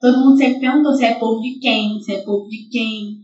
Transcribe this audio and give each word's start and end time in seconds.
Todo 0.00 0.18
mundo 0.24 0.38
sempre 0.38 0.60
perguntou 0.60 0.94
se 0.94 1.04
é 1.04 1.18
povo 1.18 1.40
de 1.40 1.58
quem, 1.58 2.00
se 2.00 2.12
é 2.14 2.22
povo 2.22 2.48
de 2.48 2.66
quem. 2.70 3.18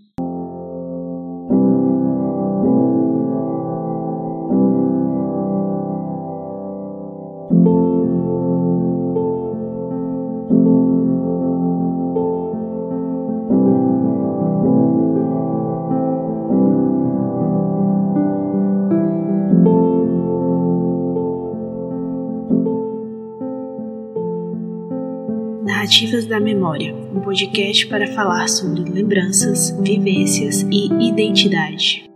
Narrativas 25.86 26.26
da 26.26 26.40
Memória, 26.40 26.92
um 26.92 27.22
podcast 27.22 27.86
para 27.86 28.12
falar 28.12 28.48
sobre 28.48 28.90
lembranças, 28.90 29.70
vivências 29.70 30.62
e 30.62 30.86
identidade. 31.08 32.10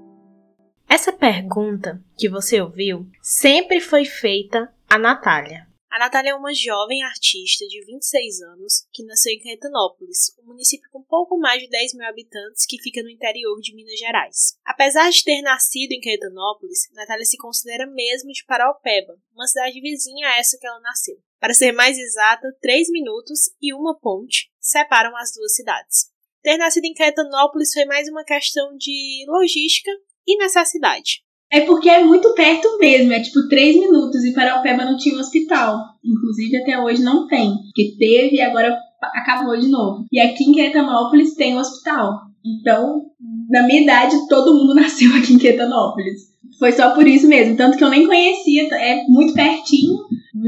Essa 0.89 1.13
pergunta 1.13 2.03
que 2.19 2.29
você 2.29 2.61
ouviu 2.61 3.07
sempre 3.23 3.81
foi 3.81 4.05
feita 4.05 4.75
a 4.89 4.99
Natália. 4.99 5.69
A 5.89 6.01
Natália 6.01 6.31
é 6.31 6.35
uma 6.35 6.53
jovem 6.53 7.05
artista 7.05 7.65
de 7.69 7.85
26 7.85 8.43
anos 8.43 8.89
que 8.93 9.05
nasceu 9.05 9.33
em 9.33 9.41
Caetanópolis, 9.41 10.37
um 10.43 10.49
município 10.49 10.91
com 10.91 11.05
pouco 11.05 11.39
mais 11.39 11.63
de 11.63 11.69
10 11.69 11.95
mil 11.95 12.09
habitantes 12.09 12.67
que 12.67 12.83
fica 12.83 13.05
no 13.05 13.09
interior 13.09 13.61
de 13.61 13.73
Minas 13.73 14.01
Gerais. 14.01 14.59
Apesar 14.65 15.09
de 15.11 15.23
ter 15.23 15.43
nascido 15.43 15.93
em 15.93 16.01
Caetanópolis, 16.01 16.91
Natália 16.93 17.25
se 17.25 17.37
considera 17.37 17.87
mesmo 17.87 18.33
de 18.33 18.45
Paraupeba, 18.47 19.17
uma 19.33 19.47
cidade 19.47 19.81
vizinha 19.81 20.27
a 20.27 20.39
essa 20.41 20.59
que 20.59 20.67
ela 20.67 20.81
nasceu. 20.81 21.17
Para 21.41 21.55
ser 21.55 21.73
mais 21.73 21.97
exata, 21.99 22.49
três 22.61 22.89
minutos 22.91 23.51
e 23.63 23.73
uma 23.73 23.99
ponte 23.99 24.51
separam 24.61 25.17
as 25.17 25.33
duas 25.35 25.55
cidades. 25.55 26.11
Ter 26.43 26.59
nascido 26.59 26.85
em 26.85 26.93
Caetanópolis 26.93 27.73
foi 27.73 27.87
mais 27.87 28.09
uma 28.09 28.25
questão 28.25 28.77
de 28.77 29.25
logística 29.27 29.91
e 30.27 30.37
necessidade. 30.37 31.23
É 31.51 31.63
porque 31.63 31.89
é 31.89 32.05
muito 32.05 32.33
perto 32.35 32.79
mesmo, 32.79 33.13
é 33.13 33.21
tipo 33.21 33.49
três 33.49 33.75
minutos 33.75 34.23
e 34.23 34.35
Paraupeba 34.35 34.85
não 34.85 34.99
tinha 34.99 35.17
um 35.17 35.21
hospital. 35.21 35.79
Inclusive 36.05 36.59
até 36.59 36.79
hoje 36.79 37.03
não 37.03 37.27
tem, 37.27 37.51
porque 37.65 37.97
teve 37.99 38.37
e 38.37 38.41
agora 38.43 38.79
acabou 39.03 39.59
de 39.59 39.69
novo. 39.69 40.05
E 40.13 40.21
aqui 40.21 40.45
em 40.45 40.53
Quetanópolis 40.53 41.35
tem 41.35 41.57
um 41.57 41.61
hospital. 41.61 42.21
Então, 42.45 43.07
na 43.49 43.67
minha 43.67 43.83
idade, 43.83 44.29
todo 44.29 44.55
mundo 44.55 44.75
nasceu 44.79 45.11
aqui 45.17 45.33
em 45.33 45.39
Quetanópolis. 45.39 46.31
Foi 46.59 46.73
só 46.73 46.95
por 46.95 47.07
isso 47.07 47.27
mesmo, 47.27 47.57
tanto 47.57 47.79
que 47.79 47.85
eu 47.85 47.91
nem 47.91 48.07
conhecia, 48.07 48.69
é 48.75 49.05
muito 49.09 49.33
pertinho, 49.33 49.97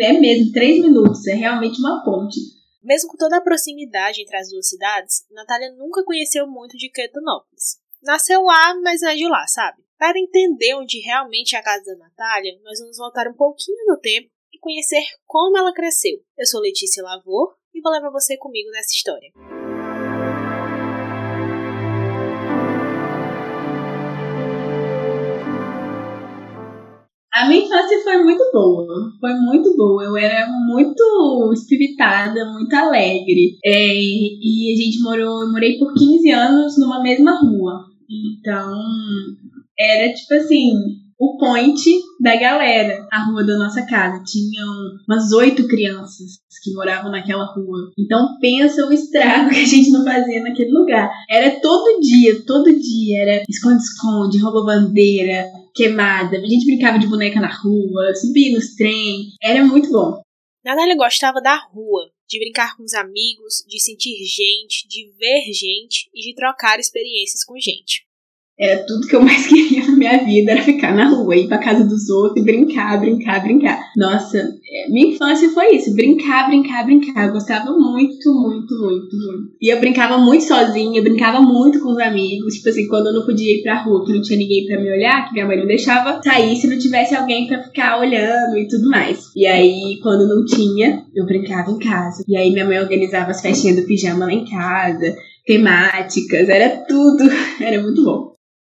é 0.00 0.12
mesmo, 0.12 0.52
três 0.52 0.80
minutos, 0.80 1.26
é 1.26 1.34
realmente 1.34 1.78
uma 1.80 2.04
ponte. 2.04 2.38
Mesmo 2.82 3.10
com 3.10 3.16
toda 3.16 3.36
a 3.36 3.40
proximidade 3.40 4.22
entre 4.22 4.36
as 4.36 4.50
duas 4.50 4.68
cidades, 4.68 5.24
Natália 5.30 5.72
nunca 5.72 6.04
conheceu 6.04 6.46
muito 6.46 6.76
de 6.76 6.90
Quetanópolis. 6.90 7.80
Nasceu 8.02 8.42
lá, 8.42 8.74
mas 8.82 9.00
não 9.00 9.10
é 9.10 9.14
de 9.14 9.28
lá, 9.28 9.46
sabe? 9.46 9.82
Para 9.96 10.18
entender 10.18 10.74
onde 10.74 10.98
realmente 10.98 11.54
é 11.54 11.58
a 11.58 11.62
casa 11.62 11.84
da 11.84 11.96
Natália, 11.96 12.58
nós 12.64 12.80
vamos 12.80 12.96
voltar 12.96 13.28
um 13.28 13.34
pouquinho 13.34 13.86
no 13.86 13.98
tempo 13.98 14.28
e 14.52 14.58
conhecer 14.58 15.02
como 15.24 15.56
ela 15.56 15.72
cresceu. 15.72 16.18
Eu 16.36 16.46
sou 16.46 16.60
Letícia 16.60 17.02
Lavor 17.04 17.54
e 17.72 17.80
vou 17.80 17.92
levar 17.92 18.10
você 18.10 18.36
comigo 18.36 18.68
nessa 18.70 18.90
história. 18.92 19.30
A 27.34 27.48
minha 27.48 27.64
infância 27.64 28.02
foi 28.04 28.22
muito 28.22 28.44
boa, 28.52 29.10
foi 29.18 29.32
muito 29.34 29.74
boa. 29.74 30.04
Eu 30.04 30.16
era 30.18 30.46
muito 30.66 31.50
espiritada, 31.54 32.44
muito 32.52 32.74
alegre. 32.74 33.56
É, 33.64 33.94
e 33.94 34.72
a 34.72 34.76
gente 34.76 35.00
morou, 35.02 35.42
eu 35.42 35.50
morei 35.50 35.78
por 35.78 35.94
15 35.94 36.30
anos 36.30 36.78
numa 36.78 37.02
mesma 37.02 37.40
rua. 37.40 37.86
Então, 38.10 38.78
era 39.78 40.12
tipo 40.12 40.34
assim, 40.34 40.72
o 41.22 41.36
point 41.38 41.80
da 42.20 42.34
galera. 42.34 43.06
A 43.12 43.24
rua 43.26 43.46
da 43.46 43.56
nossa 43.56 43.86
casa 43.86 44.24
tinham 44.24 44.66
umas 45.08 45.30
oito 45.32 45.68
crianças 45.68 46.40
que 46.64 46.72
moravam 46.72 47.12
naquela 47.12 47.44
rua. 47.44 47.92
Então 47.96 48.26
pensa 48.40 48.84
o 48.84 48.92
estrago 48.92 49.50
que 49.54 49.60
a 49.60 49.64
gente 49.64 49.90
não 49.90 50.04
fazia 50.04 50.42
naquele 50.42 50.72
lugar. 50.72 51.08
Era 51.30 51.60
todo 51.60 52.00
dia, 52.00 52.44
todo 52.44 52.76
dia. 52.76 53.22
Era 53.22 53.44
esconde-esconde, 53.48 54.38
rouba-bandeira, 54.38 55.46
queimada. 55.72 56.38
A 56.38 56.46
gente 56.46 56.66
brincava 56.66 56.98
de 56.98 57.06
boneca 57.06 57.40
na 57.40 57.54
rua, 57.54 58.12
subia 58.16 58.52
nos 58.52 58.74
trem. 58.74 59.28
Era 59.40 59.64
muito 59.64 59.92
bom. 59.92 60.20
Natália 60.64 60.96
gostava 60.96 61.40
da 61.40 61.56
rua, 61.56 62.10
de 62.28 62.40
brincar 62.40 62.76
com 62.76 62.82
os 62.82 62.94
amigos, 62.94 63.64
de 63.68 63.80
sentir 63.80 64.14
gente, 64.24 64.88
de 64.88 65.08
ver 65.18 65.52
gente 65.52 66.10
e 66.12 66.20
de 66.20 66.34
trocar 66.34 66.80
experiências 66.80 67.44
com 67.44 67.54
gente. 67.60 68.04
Era 68.58 68.84
tudo 68.86 69.06
que 69.08 69.16
eu 69.16 69.22
mais 69.22 69.46
queria 69.48 69.91
minha 70.02 70.24
vida, 70.24 70.52
era 70.52 70.62
ficar 70.62 70.94
na 70.94 71.08
rua, 71.08 71.36
ir 71.36 71.46
pra 71.46 71.58
casa 71.58 71.84
dos 71.84 72.10
outros 72.10 72.42
e 72.42 72.44
brincar, 72.44 72.98
brincar, 72.98 73.42
brincar. 73.42 73.78
Nossa, 73.96 74.38
é, 74.38 74.90
minha 74.90 75.14
infância 75.14 75.48
foi 75.50 75.76
isso, 75.76 75.94
brincar, 75.94 76.48
brincar, 76.48 76.84
brincar. 76.84 77.26
Eu 77.26 77.32
gostava 77.32 77.70
muito, 77.72 78.34
muito, 78.34 78.74
muito, 78.74 79.16
muito. 79.16 79.52
E 79.60 79.72
eu 79.72 79.78
brincava 79.78 80.18
muito 80.18 80.44
sozinha, 80.44 80.98
eu 80.98 81.04
brincava 81.04 81.40
muito 81.40 81.80
com 81.80 81.92
os 81.92 81.98
amigos. 81.98 82.54
Tipo 82.54 82.68
assim, 82.68 82.88
quando 82.88 83.08
eu 83.08 83.12
não 83.12 83.24
podia 83.24 83.58
ir 83.58 83.62
pra 83.62 83.82
rua, 83.82 84.04
que 84.04 84.12
não 84.12 84.22
tinha 84.22 84.38
ninguém 84.38 84.66
pra 84.66 84.80
me 84.80 84.90
olhar, 84.90 85.26
que 85.26 85.32
minha 85.32 85.46
mãe 85.46 85.58
não 85.58 85.66
deixava 85.66 86.20
sair 86.22 86.56
se 86.56 86.66
não 86.66 86.78
tivesse 86.78 87.14
alguém 87.14 87.46
pra 87.46 87.62
ficar 87.62 88.00
olhando 88.00 88.56
e 88.56 88.66
tudo 88.66 88.88
mais. 88.90 89.30
E 89.36 89.46
aí, 89.46 89.98
quando 90.02 90.26
não 90.26 90.44
tinha, 90.44 91.04
eu 91.14 91.24
brincava 91.24 91.70
em 91.70 91.78
casa. 91.78 92.24
E 92.26 92.36
aí 92.36 92.50
minha 92.50 92.66
mãe 92.66 92.80
organizava 92.80 93.30
as 93.30 93.40
festinhas 93.40 93.76
do 93.76 93.86
pijama 93.86 94.26
lá 94.26 94.32
em 94.32 94.44
casa, 94.44 95.14
temáticas, 95.46 96.48
era 96.48 96.84
tudo. 96.86 97.24
Era 97.60 97.82
muito 97.82 98.04
bom. 98.04 98.31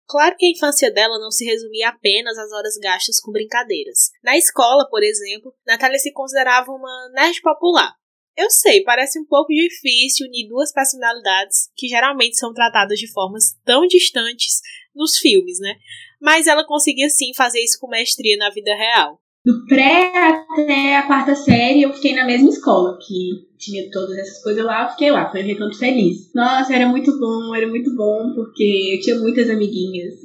Claro 0.07 0.35
que 0.38 0.45
a 0.45 0.51
infância 0.51 0.91
dela 0.91 1.19
não 1.19 1.29
se 1.29 1.44
resumia 1.44 1.90
apenas 1.90 2.38
às 2.38 2.51
horas 2.51 2.78
gastas 2.78 3.19
com 3.19 3.31
brincadeiras. 3.31 4.09
Na 4.23 4.38
escola, 4.38 4.88
por 4.90 5.03
exemplo, 5.03 5.53
Natália 5.66 6.00
se 6.00 6.13
considerava 6.13 6.72
uma 6.72 7.09
nerd 7.13 7.41
popular. 7.41 7.94
Eu 8.38 8.50
sei, 8.50 8.84
parece 8.84 9.19
um 9.19 9.25
pouco 9.25 9.51
difícil 9.51 10.28
unir 10.28 10.47
duas 10.47 10.72
personalidades 10.72 11.69
que 11.75 11.88
geralmente 11.88 12.38
são 12.38 12.53
tratadas 12.53 13.00
de 13.00 13.12
formas 13.12 13.56
tão 13.66 13.85
distantes 13.88 14.62
nos 14.95 15.18
filmes, 15.18 15.59
né? 15.59 15.75
Mas 16.22 16.47
ela 16.47 16.66
conseguia 16.66 17.09
sim 17.09 17.34
fazer 17.34 17.59
isso 17.59 17.79
com 17.79 17.89
mestria 17.89 18.38
na 18.38 18.50
vida 18.50 18.74
real 18.75 19.19
do 19.47 19.66
pré 19.66 20.12
até 20.13 20.97
a 20.97 21.03
quarta 21.03 21.34
série, 21.34 21.84
eu 21.84 21.94
fiquei 21.94 22.13
na 22.13 22.25
mesma 22.25 22.50
escola, 22.50 23.00
que 23.02 23.47
tinha 23.58 23.90
todas 23.90 24.18
essas 24.18 24.44
coisas 24.44 24.66
lá, 24.66 24.84
eu 24.84 24.90
fiquei 24.90 25.09
lá, 25.09 25.31
foi 25.31 25.41
um 25.41 25.46
recanto 25.46 25.78
feliz. 25.78 26.30
Nossa, 26.35 26.75
era 26.75 26.85
muito 26.85 27.18
bom, 27.18 27.56
era 27.56 27.66
muito 27.66 27.96
bom, 27.96 28.34
porque 28.36 28.96
eu 28.96 29.00
tinha 29.00 29.18
muitas 29.18 29.50
amiguinhas. 29.50 30.16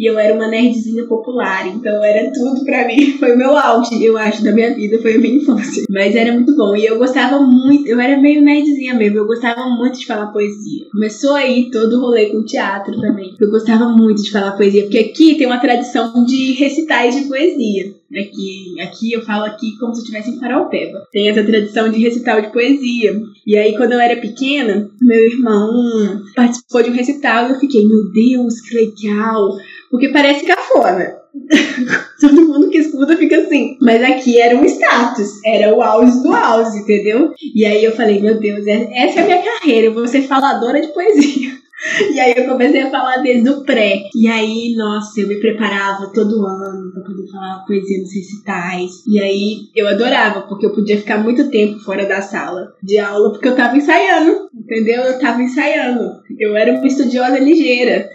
E 0.00 0.08
eu 0.08 0.18
era 0.18 0.34
uma 0.34 0.48
nerdzinha 0.48 1.04
popular, 1.04 1.66
então 1.66 2.02
era 2.02 2.32
tudo 2.32 2.64
pra 2.64 2.86
mim. 2.86 3.12
Foi 3.20 3.34
o 3.34 3.36
meu 3.36 3.54
auge, 3.54 4.02
eu 4.02 4.16
acho, 4.16 4.42
da 4.42 4.50
minha 4.50 4.74
vida, 4.74 4.98
foi 5.02 5.16
a 5.16 5.18
minha 5.18 5.36
infância. 5.36 5.84
Mas 5.90 6.16
era 6.16 6.32
muito 6.32 6.56
bom. 6.56 6.74
E 6.74 6.86
eu 6.86 6.96
gostava 6.96 7.38
muito, 7.38 7.86
eu 7.86 8.00
era 8.00 8.18
meio 8.18 8.40
nerdzinha 8.40 8.94
mesmo, 8.94 9.18
eu 9.18 9.26
gostava 9.26 9.68
muito 9.68 9.98
de 9.98 10.06
falar 10.06 10.28
poesia. 10.28 10.86
Começou 10.90 11.34
aí 11.34 11.70
todo 11.70 11.98
o 11.98 12.00
rolê 12.00 12.30
com 12.30 12.42
teatro 12.42 12.98
também. 12.98 13.36
Eu 13.38 13.50
gostava 13.50 13.90
muito 13.90 14.22
de 14.22 14.30
falar 14.30 14.52
poesia, 14.52 14.84
porque 14.84 14.98
aqui 15.00 15.34
tem 15.34 15.46
uma 15.46 15.60
tradição 15.60 16.24
de 16.24 16.52
recitais 16.52 17.14
de 17.14 17.28
poesia. 17.28 17.94
Aqui, 18.10 18.80
aqui 18.80 19.12
eu 19.12 19.22
falo 19.22 19.44
aqui 19.44 19.76
como 19.78 19.94
se 19.94 20.00
eu 20.00 20.04
estivesse 20.04 20.30
em 20.30 20.40
Paraupeba. 20.40 21.06
Tem 21.12 21.28
essa 21.28 21.44
tradição 21.44 21.90
de 21.90 22.00
recital 22.00 22.40
de 22.40 22.50
poesia. 22.50 23.20
E 23.46 23.56
aí, 23.56 23.76
quando 23.76 23.92
eu 23.92 24.00
era 24.00 24.20
pequena, 24.20 24.90
meu 25.00 25.26
irmão 25.26 26.22
participou 26.34 26.82
de 26.82 26.90
um 26.90 26.94
recital 26.94 27.46
e 27.46 27.50
eu 27.50 27.60
fiquei, 27.60 27.86
meu 27.86 28.10
Deus, 28.10 28.60
que 28.62 28.74
legal! 28.74 29.56
Porque 29.90 30.08
parece 30.10 30.46
cafona. 30.46 31.20
Todo 32.20 32.46
mundo 32.46 32.70
que 32.70 32.78
escuta 32.78 33.16
fica 33.16 33.38
assim. 33.38 33.76
Mas 33.80 34.02
aqui 34.02 34.40
era 34.40 34.56
um 34.56 34.64
status, 34.64 35.44
era 35.44 35.74
o 35.74 35.82
auge 35.82 36.22
do 36.22 36.32
auge, 36.32 36.78
entendeu? 36.78 37.32
E 37.54 37.64
aí 37.64 37.84
eu 37.84 37.92
falei, 37.92 38.20
meu 38.20 38.38
Deus, 38.38 38.66
é, 38.66 38.88
essa 39.04 39.20
é 39.20 39.22
a 39.22 39.26
minha 39.26 39.42
carreira, 39.42 39.86
eu 39.86 39.94
vou 39.94 40.06
ser 40.06 40.22
faladora 40.22 40.80
de 40.80 40.88
poesia. 40.88 41.50
E 42.12 42.20
aí 42.20 42.34
eu 42.36 42.46
comecei 42.46 42.82
a 42.82 42.90
falar 42.90 43.22
desde 43.22 43.48
o 43.48 43.64
pré. 43.64 44.02
E 44.14 44.28
aí, 44.28 44.74
nossa, 44.76 45.18
eu 45.18 45.28
me 45.28 45.40
preparava 45.40 46.12
todo 46.12 46.46
ano 46.46 46.92
pra 46.92 47.02
poder 47.02 47.26
falar 47.30 47.64
poesia 47.66 47.98
nos 48.00 48.14
recitais. 48.14 48.90
E 49.08 49.18
aí 49.18 49.56
eu 49.74 49.88
adorava, 49.88 50.42
porque 50.42 50.66
eu 50.66 50.74
podia 50.74 50.98
ficar 50.98 51.16
muito 51.18 51.50
tempo 51.50 51.78
fora 51.80 52.04
da 52.04 52.20
sala 52.20 52.74
de 52.82 52.98
aula, 52.98 53.30
porque 53.32 53.48
eu 53.48 53.56
tava 53.56 53.78
ensaiando, 53.78 54.50
entendeu? 54.54 55.02
Eu 55.04 55.18
tava 55.18 55.42
ensaiando. 55.42 56.20
Eu 56.38 56.54
era 56.54 56.72
uma 56.74 56.86
estudiosa 56.86 57.38
ligeira. 57.38 58.10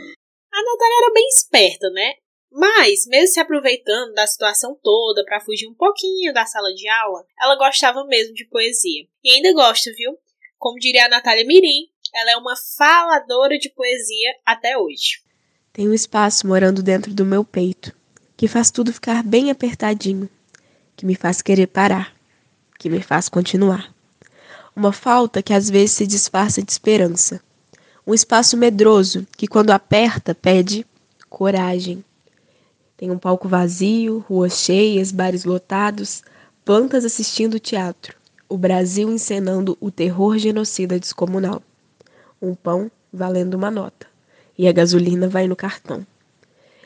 A 0.56 0.64
Natália 0.64 0.98
era 1.04 1.14
bem 1.14 1.28
esperta, 1.28 1.90
né? 1.90 2.14
Mas, 2.50 3.06
mesmo 3.08 3.34
se 3.34 3.42
aproveitando 3.42 4.14
da 4.14 4.26
situação 4.26 4.80
toda 4.82 5.26
para 5.26 5.42
fugir 5.42 5.68
um 5.68 5.74
pouquinho 5.74 6.34
da 6.34 6.46
sala 6.46 6.74
de 6.74 6.88
aula, 6.88 7.26
ela 7.38 7.58
gostava 7.58 8.06
mesmo 8.06 8.34
de 8.34 8.48
poesia. 8.48 9.06
E 9.22 9.32
ainda 9.32 9.54
gosta, 9.54 9.92
viu? 9.98 10.18
Como 10.58 10.80
diria 10.80 11.08
a 11.08 11.10
Natália 11.10 11.46
Mirim, 11.46 11.90
ela 12.14 12.32
é 12.32 12.38
uma 12.38 12.56
faladora 12.78 13.58
de 13.60 13.70
poesia 13.70 14.34
até 14.46 14.78
hoje. 14.78 15.22
Tem 15.74 15.90
um 15.90 15.94
espaço 15.94 16.48
morando 16.48 16.82
dentro 16.82 17.14
do 17.14 17.26
meu 17.26 17.44
peito, 17.44 17.94
que 18.38 18.48
faz 18.48 18.72
tudo 18.72 18.94
ficar 18.94 19.24
bem 19.24 19.52
apertadinho, 19.52 20.30
que 20.96 21.06
me 21.06 21.16
faz 21.16 21.42
querer 21.42 21.68
parar, 21.68 22.16
que 22.80 22.90
me 22.90 23.02
faz 23.02 23.28
continuar. 23.28 23.94
Uma 24.74 24.94
falta 24.94 25.44
que 25.44 25.54
às 25.54 25.70
vezes 25.70 25.92
se 25.92 26.08
disfarça 26.08 26.64
de 26.64 26.72
esperança. 26.72 27.44
Um 28.08 28.14
espaço 28.14 28.56
medroso 28.56 29.26
que, 29.36 29.48
quando 29.48 29.72
aperta, 29.72 30.36
pede 30.36 30.86
coragem. 31.28 32.06
Tem 32.96 33.10
um 33.10 33.18
palco 33.18 33.48
vazio, 33.48 34.24
ruas 34.30 34.60
cheias, 34.60 35.12
bares 35.12 35.44
lotados, 35.44 36.24
plantas 36.64 37.04
assistindo 37.04 37.60
teatro. 37.60 38.16
O 38.48 38.58
Brasil 38.58 39.12
encenando 39.12 39.76
o 39.82 39.90
terror 39.90 40.38
genocida 40.38 41.00
descomunal. 41.00 41.64
Um 42.40 42.54
pão 42.54 42.92
valendo 43.12 43.56
uma 43.56 43.72
nota. 43.72 44.06
E 44.56 44.68
a 44.68 44.72
gasolina 44.72 45.28
vai 45.28 45.48
no 45.48 45.56
cartão. 45.56 46.06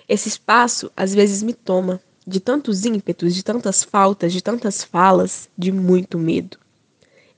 Esse 0.08 0.30
espaço 0.30 0.90
às 0.96 1.14
vezes 1.14 1.44
me 1.44 1.54
toma, 1.54 2.00
de 2.26 2.40
tantos 2.40 2.86
ímpetos, 2.86 3.36
de 3.36 3.44
tantas 3.44 3.84
faltas, 3.84 4.32
de 4.32 4.42
tantas 4.42 4.86
falas, 4.86 5.50
de 5.58 5.70
muito 5.70 6.18
medo. 6.18 6.58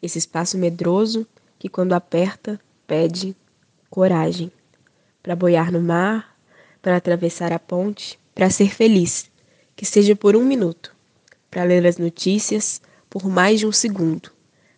Esse 0.02 0.20
espaço 0.20 0.56
medroso 0.56 1.26
que, 1.58 1.68
quando 1.68 1.94
aperta, 1.94 2.60
pede 2.86 3.36
coragem 3.92 4.50
para 5.22 5.36
boiar 5.36 5.72
no 5.72 5.82
mar, 5.82 6.36
para 6.82 6.96
atravessar 6.96 7.52
a 7.52 7.60
ponte, 7.60 8.18
para 8.34 8.50
ser 8.50 8.74
feliz, 8.74 9.30
que 9.76 9.86
seja 9.86 10.16
por 10.16 10.36
um 10.36 10.44
minuto, 10.44 10.96
para 11.50 11.64
ler 11.64 11.86
as 11.86 11.98
notícias 11.98 12.82
por 13.10 13.28
mais 13.28 13.60
de 13.60 13.68
um 13.68 13.72
segundo, 13.72 14.32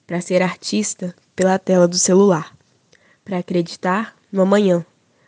para 0.07 0.19
ser 0.19 0.41
artista 0.41 1.15
pela 1.35 1.59
tela 1.59 1.87
do 1.87 1.97
celular, 1.97 2.57
para 3.23 3.37
acreditar 3.37 4.17
no 4.31 4.41
amanhã, 4.41 4.83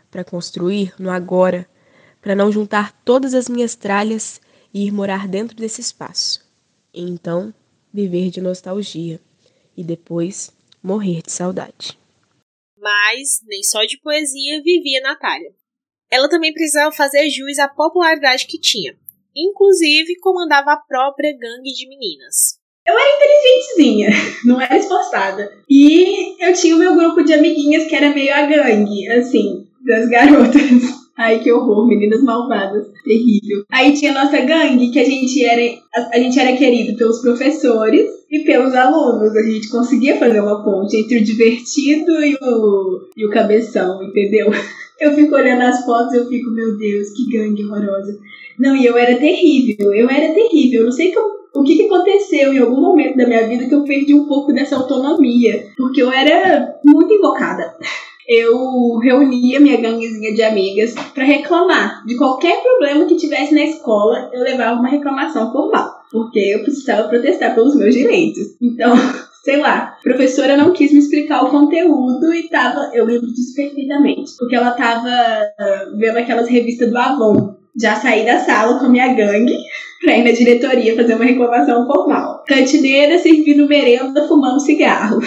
para 0.10 0.24
construir 0.24 0.94
no 0.98 1.12
agora, 1.12 1.68
para 2.22 2.36
não 2.36 2.52
juntar 2.52 2.92
todas 3.06 3.36
as 3.36 3.48
minhas 3.48 3.76
tralhas 3.76 4.42
e 4.74 4.88
ir 4.88 4.92
morar 4.92 5.28
dentro 5.28 5.56
desse 5.56 5.80
espaço. 5.80 6.44
E 6.92 7.04
então 7.04 7.54
viver 7.94 8.32
de 8.32 8.42
nostalgia 8.42 9.22
e 9.78 9.84
depois 9.84 10.52
morrer 10.82 11.22
de 11.22 11.32
saudade. 11.32 11.98
Mas 12.78 13.40
nem 13.48 13.64
só 13.64 13.84
de 13.84 14.00
poesia 14.02 14.62
vivia 14.62 15.02
Natália. 15.02 15.52
Ela 16.12 16.30
também 16.30 16.54
precisava 16.54 16.92
fazer 16.92 17.30
jus 17.30 17.58
à 17.60 17.68
popularidade 17.68 18.48
que 18.48 18.60
tinha. 18.60 18.96
Inclusive, 19.36 20.20
comandava 20.20 20.72
a 20.74 20.78
própria 20.78 21.32
gangue 21.32 21.74
de 21.74 21.90
meninas. 21.90 22.60
Eu 22.88 22.94
era 22.98 23.16
inteligentezinha, 23.16 24.10
não 24.46 24.62
era 24.62 24.78
esforçada. 24.78 25.52
E 25.70 26.36
eu 26.40 26.54
tinha 26.54 26.76
o 26.76 26.80
meu 26.80 26.96
grupo 26.96 27.24
de 27.24 27.34
amiguinhas 27.34 27.88
que 27.88 27.96
era 27.96 28.14
meio 28.14 28.34
a 28.34 28.44
gangue, 28.44 29.08
assim, 29.10 29.68
das 29.86 30.08
garotas. 30.08 30.62
Ai, 31.18 31.40
que 31.40 31.52
horror, 31.52 31.88
meninas 31.88 32.22
malvadas. 32.22 32.88
Terrível. 33.04 33.64
Aí 33.72 33.94
tinha 33.94 34.12
a 34.12 34.26
nossa 34.26 34.38
gangue, 34.42 34.92
que 34.92 35.00
a 35.00 35.04
gente 35.04 35.44
era, 35.44 35.62
a, 36.14 36.20
gente 36.20 36.38
era 36.38 36.58
querido 36.58 36.98
pelos 36.98 37.22
professores 37.22 38.06
e 38.36 38.44
pelos 38.44 38.74
alunos. 38.76 39.36
A 39.36 39.44
gente 39.44 39.70
conseguia 39.70 40.18
fazer 40.18 40.42
uma 40.42 40.64
ponte 40.64 40.98
entre 40.98 41.18
o 41.18 41.24
divertido 41.24 42.24
e 42.24 42.36
o, 42.42 43.10
e 43.16 43.26
o 43.26 43.30
cabeção, 43.30 44.04
entendeu? 44.04 44.52
Eu 45.00 45.14
fico 45.14 45.36
olhando 45.36 45.62
as 45.62 45.84
fotos 45.84 46.14
eu 46.14 46.26
fico, 46.30 46.50
meu 46.52 46.78
Deus, 46.78 47.10
que 47.10 47.30
gangue 47.30 47.66
horrorosa. 47.66 48.18
Não, 48.58 48.74
e 48.78 48.86
eu 48.86 48.98
era 48.98 49.18
terrível, 49.18 49.94
eu 49.94 50.10
era 50.10 50.34
terrível. 50.34 50.80
Eu 50.80 50.86
não 50.86 50.92
sei 50.94 51.12
como, 51.12 51.36
o 51.54 51.64
que, 51.66 51.76
que, 51.76 51.86
aconteceu 51.88 52.54
em 52.54 52.60
algum 52.60 52.80
momento 52.80 53.18
da 53.18 53.28
minha 53.28 53.46
vida 53.46 53.68
que 53.68 53.76
eu 53.76 53.84
perdi 53.84 54.14
um 54.14 54.26
pouco 54.26 54.54
dessa 54.54 54.78
autonomia. 54.78 55.68
Porque 55.76 56.02
eu 56.02 56.10
era 56.10 56.80
muito 56.86 57.14
invocada 57.14 57.76
eu 58.28 58.98
reunia 58.98 59.60
minha 59.60 59.80
ganguezinha 59.80 60.34
de 60.34 60.42
amigas 60.42 60.94
para 61.14 61.24
reclamar 61.24 62.04
de 62.06 62.18
qualquer 62.18 62.62
problema 62.62 63.06
que 63.06 63.16
tivesse 63.16 63.54
na 63.54 63.64
escola, 63.64 64.30
eu 64.34 64.42
levava 64.42 64.80
uma 64.80 64.90
reclamação 64.90 65.52
formal, 65.52 66.02
porque 66.12 66.40
eu 66.40 66.64
precisava 66.64 67.08
protestar 67.08 67.54
pelos 67.54 67.76
meus 67.76 67.94
direitos. 67.94 68.56
Então, 68.62 68.96
sei 69.44 69.58
lá, 69.58 69.96
a 70.00 70.04
professora 70.04 70.58
não 70.58 70.72
quis 70.72 70.92
me 70.92 71.00
explicar 71.00 71.44
o 71.44 71.52
conteúdo 71.52 72.34
e 72.34 72.50
tava, 72.50 72.90
eu 72.94 73.06
lembro 73.06 73.32
disso 73.32 73.56
perfeitamente, 73.56 74.32
porque 74.38 74.56
ela 74.56 74.72
tava 74.72 75.10
uh, 75.10 75.98
vendo 75.98 76.18
aquelas 76.18 76.50
revistas 76.50 76.90
do 76.90 76.98
Avon. 76.98 77.56
Já 77.78 77.96
saí 77.96 78.26
da 78.26 78.40
sala 78.40 78.80
com 78.80 78.86
a 78.86 78.90
minha 78.90 79.14
gangue 79.14 79.54
pra 80.02 80.18
ir 80.18 80.24
na 80.24 80.32
diretoria 80.32 80.96
fazer 80.96 81.14
uma 81.14 81.26
reclamação 81.26 81.86
formal. 81.86 82.44
Cantineira 82.48 83.20
servindo 83.20 83.68
merenda, 83.68 84.28
fumando 84.28 84.62
cigarro 84.62 85.20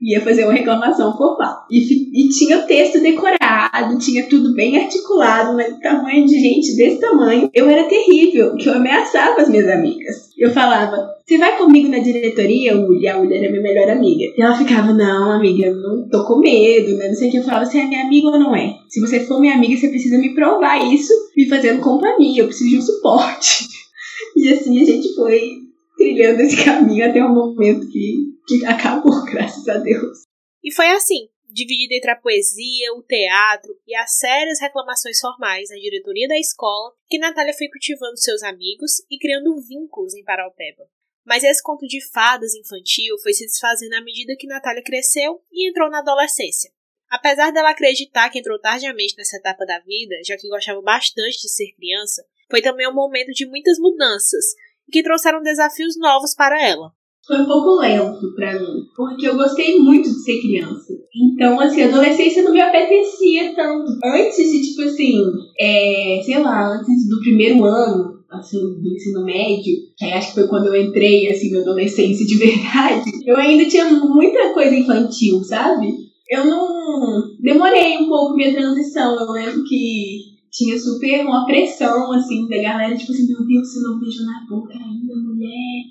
ia 0.00 0.20
fazer 0.20 0.44
uma 0.44 0.52
reclamação 0.52 1.16
formal. 1.16 1.66
E, 1.70 1.78
e 1.78 2.28
tinha 2.28 2.58
o 2.58 2.66
texto 2.66 3.00
decorado, 3.00 3.98
tinha 3.98 4.24
tudo 4.24 4.54
bem 4.54 4.76
articulado, 4.76 5.54
mas 5.56 5.78
tamanho 5.80 6.26
de 6.26 6.38
gente 6.38 6.76
desse 6.76 7.00
tamanho. 7.00 7.50
Eu 7.54 7.68
era 7.68 7.88
terrível, 7.88 8.56
que 8.56 8.68
eu 8.68 8.74
ameaçava 8.74 9.40
as 9.40 9.48
minhas 9.48 9.68
amigas. 9.68 10.30
Eu 10.36 10.50
falava, 10.50 10.96
você 11.24 11.38
vai 11.38 11.56
comigo 11.56 11.88
na 11.88 11.98
diretoria, 11.98 12.76
Uli? 12.76 13.08
A 13.08 13.18
Uli 13.18 13.36
era 13.36 13.50
minha 13.50 13.62
melhor 13.62 13.90
amiga. 13.90 14.24
E 14.36 14.42
ela 14.42 14.56
ficava, 14.56 14.92
não, 14.92 15.32
amiga, 15.32 15.70
não 15.70 16.08
tô 16.08 16.24
com 16.26 16.40
medo, 16.40 16.96
né? 16.98 17.08
Não 17.08 17.14
sei 17.14 17.28
o 17.28 17.30
que. 17.30 17.38
Eu 17.38 17.44
falava, 17.44 17.64
você 17.64 17.78
é 17.78 17.86
minha 17.86 18.04
amiga 18.04 18.28
ou 18.28 18.38
não 18.38 18.54
é? 18.54 18.76
Se 18.88 19.00
você 19.00 19.20
for 19.20 19.40
minha 19.40 19.54
amiga, 19.54 19.76
você 19.76 19.88
precisa 19.88 20.18
me 20.18 20.34
provar 20.34 20.78
isso, 20.92 21.12
me 21.36 21.48
fazendo 21.48 21.80
companhia, 21.80 22.42
eu 22.42 22.46
preciso 22.46 22.70
de 22.70 22.78
um 22.78 22.82
suporte. 22.82 23.66
E 24.34 24.50
assim 24.50 24.80
a 24.80 24.84
gente 24.84 25.14
foi 25.14 25.65
trilhando 25.96 26.40
esse 26.42 26.64
caminho 26.64 27.08
até 27.08 27.24
o 27.24 27.28
momento 27.28 27.90
que 27.90 28.36
que 28.46 28.64
acabou, 28.64 29.24
graças 29.26 29.66
a 29.68 29.78
Deus. 29.78 30.22
E 30.62 30.72
foi 30.72 30.86
assim, 30.88 31.28
dividido 31.48 31.94
entre 31.94 32.10
a 32.10 32.16
poesia, 32.16 32.92
o 32.94 33.02
teatro 33.02 33.74
e 33.86 33.94
as 33.94 34.16
sérias 34.16 34.60
reclamações 34.60 35.18
formais 35.20 35.68
na 35.70 35.76
diretoria 35.76 36.28
da 36.28 36.38
escola, 36.38 36.92
que 37.08 37.18
Natália 37.18 37.54
foi 37.54 37.68
cultivando 37.68 38.16
seus 38.18 38.42
amigos 38.42 39.02
e 39.10 39.18
criando 39.18 39.60
vínculos 39.60 40.14
em 40.14 40.24
Paraupeba. 40.24 40.84
Mas 41.24 41.42
esse 41.42 41.62
conto 41.62 41.86
de 41.86 42.00
fadas 42.12 42.54
infantil 42.54 43.18
foi 43.20 43.32
se 43.32 43.44
desfazendo 43.44 43.94
à 43.94 44.00
medida 44.00 44.36
que 44.38 44.46
Natália 44.46 44.82
cresceu 44.82 45.42
e 45.50 45.68
entrou 45.68 45.90
na 45.90 45.98
adolescência. 45.98 46.70
Apesar 47.08 47.52
dela 47.52 47.70
acreditar 47.70 48.30
que 48.30 48.38
entrou 48.38 48.60
tardiamente 48.60 49.16
nessa 49.16 49.36
etapa 49.36 49.64
da 49.64 49.78
vida, 49.80 50.16
já 50.24 50.36
que 50.36 50.48
gostava 50.48 50.80
bastante 50.82 51.40
de 51.40 51.48
ser 51.48 51.72
criança, 51.72 52.24
foi 52.50 52.62
também 52.62 52.88
um 52.88 52.94
momento 52.94 53.32
de 53.32 53.46
muitas 53.46 53.78
mudanças, 53.78 54.44
que 54.90 55.02
trouxeram 55.02 55.42
desafios 55.42 55.98
novos 55.98 56.34
para 56.34 56.62
ela 56.62 56.92
foi 57.26 57.42
um 57.42 57.46
pouco 57.46 57.80
lento 57.80 58.34
para 58.36 58.58
mim, 58.58 58.84
porque 58.96 59.28
eu 59.28 59.36
gostei 59.36 59.78
muito 59.80 60.08
de 60.08 60.22
ser 60.22 60.40
criança. 60.40 60.94
Então, 61.14 61.58
assim, 61.60 61.82
a 61.82 61.88
adolescência 61.88 62.42
não 62.42 62.52
me 62.52 62.60
apetecia 62.60 63.52
tanto. 63.54 63.90
Antes 64.04 64.36
de, 64.36 64.62
tipo 64.62 64.82
assim, 64.82 65.20
é, 65.58 66.20
sei 66.24 66.38
lá, 66.38 66.78
antes 66.78 67.08
do 67.08 67.20
primeiro 67.20 67.64
ano, 67.64 68.20
assim, 68.30 68.58
do 68.80 68.94
ensino 68.94 69.24
médio, 69.24 69.74
que 69.96 70.04
aí 70.04 70.12
acho 70.12 70.28
que 70.28 70.34
foi 70.34 70.48
quando 70.48 70.66
eu 70.66 70.80
entrei, 70.80 71.28
assim, 71.28 71.50
na 71.50 71.60
adolescência 71.60 72.24
de 72.24 72.36
verdade, 72.38 73.10
eu 73.26 73.36
ainda 73.36 73.68
tinha 73.68 73.86
muita 73.90 74.54
coisa 74.54 74.74
infantil, 74.74 75.42
sabe? 75.42 75.92
Eu 76.30 76.44
não... 76.44 77.36
Demorei 77.40 77.98
um 77.98 78.08
pouco 78.08 78.36
minha 78.36 78.52
transição. 78.52 79.18
Eu 79.18 79.30
lembro 79.30 79.64
que 79.64 80.35
tinha 80.56 80.78
super 80.78 81.26
uma 81.26 81.44
pressão, 81.44 82.10
assim, 82.12 82.48
da 82.48 82.56
galera, 82.56 82.96
tipo 82.96 83.12
assim, 83.12 83.26
meu 83.26 83.46
Deus, 83.46 83.70
você 83.70 83.80
não 83.80 84.00
beijou 84.00 84.24
na 84.24 84.46
boca 84.48 84.72
ainda, 84.72 85.14
mulher. 85.14 85.84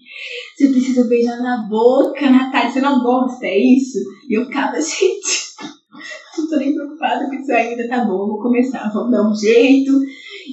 Você 0.58 0.70
precisa 0.70 1.08
beijar 1.08 1.38
na 1.38 1.68
boca, 1.70 2.30
Natália, 2.32 2.72
você 2.72 2.82
não 2.82 3.04
gosta, 3.04 3.46
é 3.46 3.60
isso? 3.60 4.00
E 4.28 4.34
eu 4.34 4.46
ficava, 4.46 4.76
gente, 4.82 5.54
não 6.36 6.48
tô 6.50 6.56
nem 6.56 6.74
preocupada 6.74 7.28
com 7.28 7.36
isso 7.36 7.52
ainda, 7.52 7.88
tá 7.88 8.06
bom, 8.06 8.28
vou 8.28 8.42
começar, 8.42 8.92
vamos 8.92 9.12
dar 9.12 9.30
um 9.30 9.36
jeito. 9.36 9.92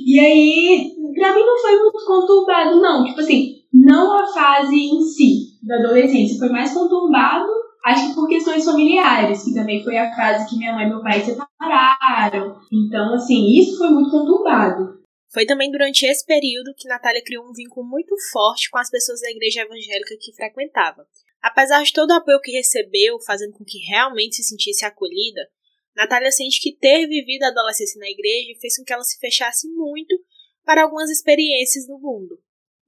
E 0.06 0.20
aí, 0.20 0.92
pra 1.14 1.34
mim 1.34 1.46
não 1.46 1.58
foi 1.58 1.78
muito 1.78 2.04
conturbado, 2.06 2.80
não. 2.82 3.04
Tipo 3.06 3.20
assim, 3.20 3.62
não 3.72 4.12
a 4.12 4.26
fase 4.26 4.76
em 4.76 5.00
si 5.00 5.58
da 5.62 5.76
adolescência, 5.76 6.38
foi 6.38 6.50
mais 6.50 6.74
conturbado 6.74 7.61
Acho 7.84 8.08
que 8.08 8.14
por 8.14 8.28
questões 8.28 8.64
familiares, 8.64 9.42
que 9.42 9.54
também 9.54 9.82
foi 9.82 9.98
a 9.98 10.14
fase 10.14 10.48
que 10.48 10.56
minha 10.56 10.72
mãe 10.72 10.86
e 10.86 10.88
meu 10.88 11.02
pai 11.02 11.20
separaram. 11.20 12.60
Então, 12.70 13.14
assim, 13.14 13.58
isso 13.58 13.76
foi 13.76 13.90
muito 13.90 14.10
conturbado. 14.10 15.02
Foi 15.32 15.44
também 15.44 15.70
durante 15.70 16.06
esse 16.06 16.24
período 16.24 16.74
que 16.76 16.86
Natália 16.86 17.24
criou 17.24 17.44
um 17.44 17.52
vínculo 17.52 17.84
muito 17.88 18.14
forte 18.30 18.70
com 18.70 18.78
as 18.78 18.88
pessoas 18.88 19.20
da 19.20 19.30
igreja 19.30 19.62
evangélica 19.62 20.16
que 20.20 20.34
frequentava. 20.34 21.06
Apesar 21.42 21.82
de 21.82 21.92
todo 21.92 22.10
o 22.10 22.14
apoio 22.14 22.40
que 22.40 22.52
recebeu, 22.52 23.18
fazendo 23.20 23.52
com 23.54 23.64
que 23.64 23.78
realmente 23.78 24.36
se 24.36 24.44
sentisse 24.44 24.84
acolhida, 24.84 25.48
Natália 25.96 26.30
sente 26.30 26.60
que 26.60 26.76
ter 26.76 27.08
vivido 27.08 27.42
a 27.42 27.48
adolescência 27.48 27.98
na 27.98 28.08
igreja 28.08 28.58
fez 28.60 28.76
com 28.76 28.84
que 28.84 28.92
ela 28.92 29.02
se 29.02 29.18
fechasse 29.18 29.68
muito 29.68 30.14
para 30.64 30.84
algumas 30.84 31.10
experiências 31.10 31.88
no 31.88 31.98
mundo. 31.98 32.38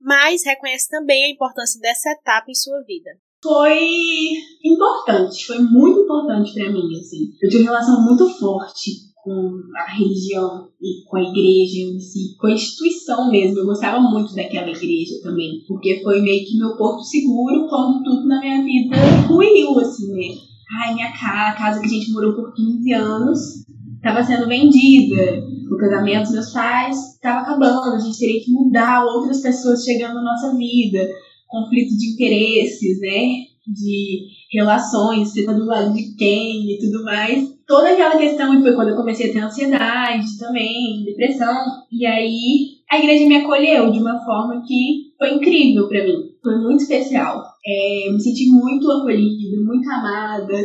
Mas 0.01 0.45
reconhece 0.45 0.89
também 0.89 1.25
a 1.25 1.31
importância 1.31 1.81
dessa 1.81 2.11
etapa 2.11 2.51
em 2.51 2.55
sua 2.55 2.81
vida 2.85 3.11
foi 3.45 3.79
importante, 4.65 5.47
foi 5.47 5.59
muito 5.59 6.01
importante 6.01 6.55
para 6.55 6.73
mim, 6.73 6.89
assim. 6.99 7.31
Eu 7.43 7.51
tinha 7.51 7.63
uma 7.63 7.73
relação 7.73 8.03
muito 8.03 8.27
forte 8.39 9.13
com 9.23 9.61
a 9.77 9.91
religião 9.93 10.69
e 10.81 11.05
com 11.07 11.19
a 11.19 11.23
igreja 11.23 11.81
em 11.81 12.01
si, 12.01 12.37
com 12.41 12.47
a 12.47 12.53
instituição 12.53 13.31
mesmo. 13.31 13.59
Eu 13.59 13.67
gostava 13.67 14.01
muito 14.01 14.35
daquela 14.35 14.71
igreja 14.71 15.21
também, 15.23 15.63
porque 15.69 16.01
foi 16.03 16.23
meio 16.23 16.47
que 16.47 16.57
meu 16.57 16.75
porto 16.77 17.03
seguro 17.03 17.69
quando 17.69 18.03
tudo 18.03 18.27
na 18.27 18.41
minha 18.41 18.65
vida 18.65 18.97
ruiu, 19.29 19.79
assim, 19.79 20.11
né? 20.11 20.35
Ai, 20.83 20.95
minha 20.95 21.13
casa, 21.13 21.51
a 21.51 21.55
casa 21.55 21.81
que 21.81 21.87
a 21.87 21.91
gente 21.91 22.13
morou 22.13 22.33
por 22.35 22.55
15 22.55 22.93
anos, 22.95 23.39
estava 23.97 24.25
sendo 24.25 24.49
vendida. 24.49 25.45
O 25.71 25.77
casamento 25.77 26.25
dos 26.25 26.33
meus 26.33 26.51
pais 26.51 27.15
estava 27.15 27.41
acabando, 27.41 27.95
a 27.95 27.99
gente 27.99 28.19
teria 28.19 28.43
que 28.43 28.51
mudar, 28.51 29.05
outras 29.05 29.41
pessoas 29.43 29.85
chegando 29.85 30.15
na 30.15 30.23
nossa 30.23 30.57
vida 30.57 31.09
conflito 31.49 31.97
de 31.97 32.13
interesses, 32.13 33.01
né? 33.01 33.55
de 33.67 34.27
relações, 34.53 35.31
você 35.31 35.45
tá 35.45 35.53
do 35.53 35.65
lado 35.65 35.95
de 35.95 36.15
quem 36.17 36.71
e 36.71 36.79
tudo 36.79 37.05
mais. 37.05 37.55
Toda 37.67 37.91
aquela 37.91 38.19
questão, 38.19 38.55
e 38.55 38.63
foi 38.63 38.75
quando 38.75 38.91
eu 38.91 38.97
comecei 38.97 39.31
a 39.31 39.33
ter 39.33 39.39
ansiedade 39.41 40.39
também, 40.39 41.03
depressão, 41.05 41.55
e 41.91 42.05
aí 42.07 42.75
a 42.91 42.99
igreja 42.99 43.27
me 43.27 43.37
acolheu 43.37 43.91
de 43.91 43.99
uma 43.99 44.23
forma 44.25 44.63
que 44.67 45.15
foi 45.19 45.35
incrível 45.35 45.89
para 45.89 46.05
mim, 46.05 46.31
foi 46.43 46.59
muito 46.59 46.83
especial. 46.83 47.43
É, 47.67 48.13
me 48.13 48.21
senti 48.21 48.51
muito 48.51 48.91
acolhida, 48.91 49.65
muito 49.65 49.91
amada, 49.91 50.57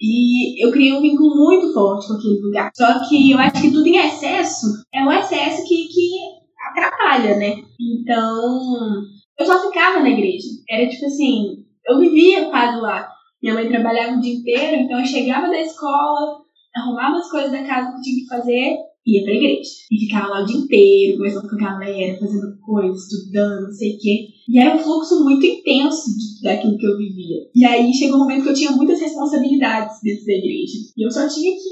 e 0.00 0.64
eu 0.64 0.72
criei 0.72 0.92
um 0.92 1.00
vínculo 1.00 1.36
muito 1.36 1.72
forte 1.72 2.08
com 2.08 2.14
aquele 2.14 2.40
lugar. 2.40 2.70
Só 2.74 3.08
que 3.08 3.30
eu 3.30 3.38
acho 3.38 3.62
que 3.62 3.70
tudo 3.70 3.86
em 3.86 3.98
excesso 3.98 4.66
é 4.92 5.04
um 5.04 5.12
excesso 5.12 5.62
que, 5.66 5.88
que 5.88 6.10
atrapalha, 6.70 7.36
né? 7.36 7.62
Então, 7.80 9.04
eu 9.38 9.46
só 9.46 9.66
ficava 9.66 10.00
na 10.00 10.10
igreja. 10.10 10.48
Era 10.68 10.88
tipo 10.88 11.06
assim, 11.06 11.64
eu 11.86 11.98
vivia 11.98 12.50
quase 12.50 12.80
lá. 12.80 13.08
Minha 13.42 13.54
mãe 13.54 13.68
trabalhava 13.68 14.16
o 14.16 14.20
dia 14.20 14.34
inteiro, 14.34 14.82
então 14.82 14.98
eu 14.98 15.06
chegava 15.06 15.46
da 15.46 15.60
escola, 15.60 16.40
arrumava 16.74 17.18
as 17.18 17.30
coisas 17.30 17.52
da 17.52 17.62
casa 17.62 17.94
que 17.94 18.02
tinha 18.02 18.22
que 18.22 18.28
fazer, 18.28 18.76
ia 19.06 19.22
pra 19.22 19.32
igreja. 19.32 19.70
E 19.90 20.00
ficava 20.00 20.26
lá 20.28 20.42
o 20.42 20.44
dia 20.44 20.56
inteiro, 20.56 21.18
conversando 21.18 21.48
com 21.48 21.54
a 21.54 21.70
galera, 21.70 22.18
fazendo 22.18 22.58
coisas, 22.60 23.02
estudando, 23.04 23.66
não 23.66 23.72
sei 23.72 23.94
o 23.94 23.98
quê. 23.98 24.26
E 24.48 24.60
era 24.60 24.74
um 24.74 24.78
fluxo 24.78 25.22
muito 25.22 25.46
intenso 25.46 26.10
de, 26.18 26.42
daquilo 26.42 26.76
que 26.76 26.86
eu 26.86 26.98
vivia. 26.98 27.36
E 27.54 27.64
aí 27.64 27.92
chegou 27.94 28.16
um 28.16 28.20
momento 28.20 28.42
que 28.42 28.48
eu 28.48 28.54
tinha 28.54 28.72
muitas 28.72 29.00
responsabilidades 29.00 29.98
dentro 30.02 30.26
da 30.26 30.32
igreja. 30.32 30.78
E 30.96 31.06
eu 31.06 31.10
só 31.10 31.28
tinha 31.28 31.52
15 31.52 31.62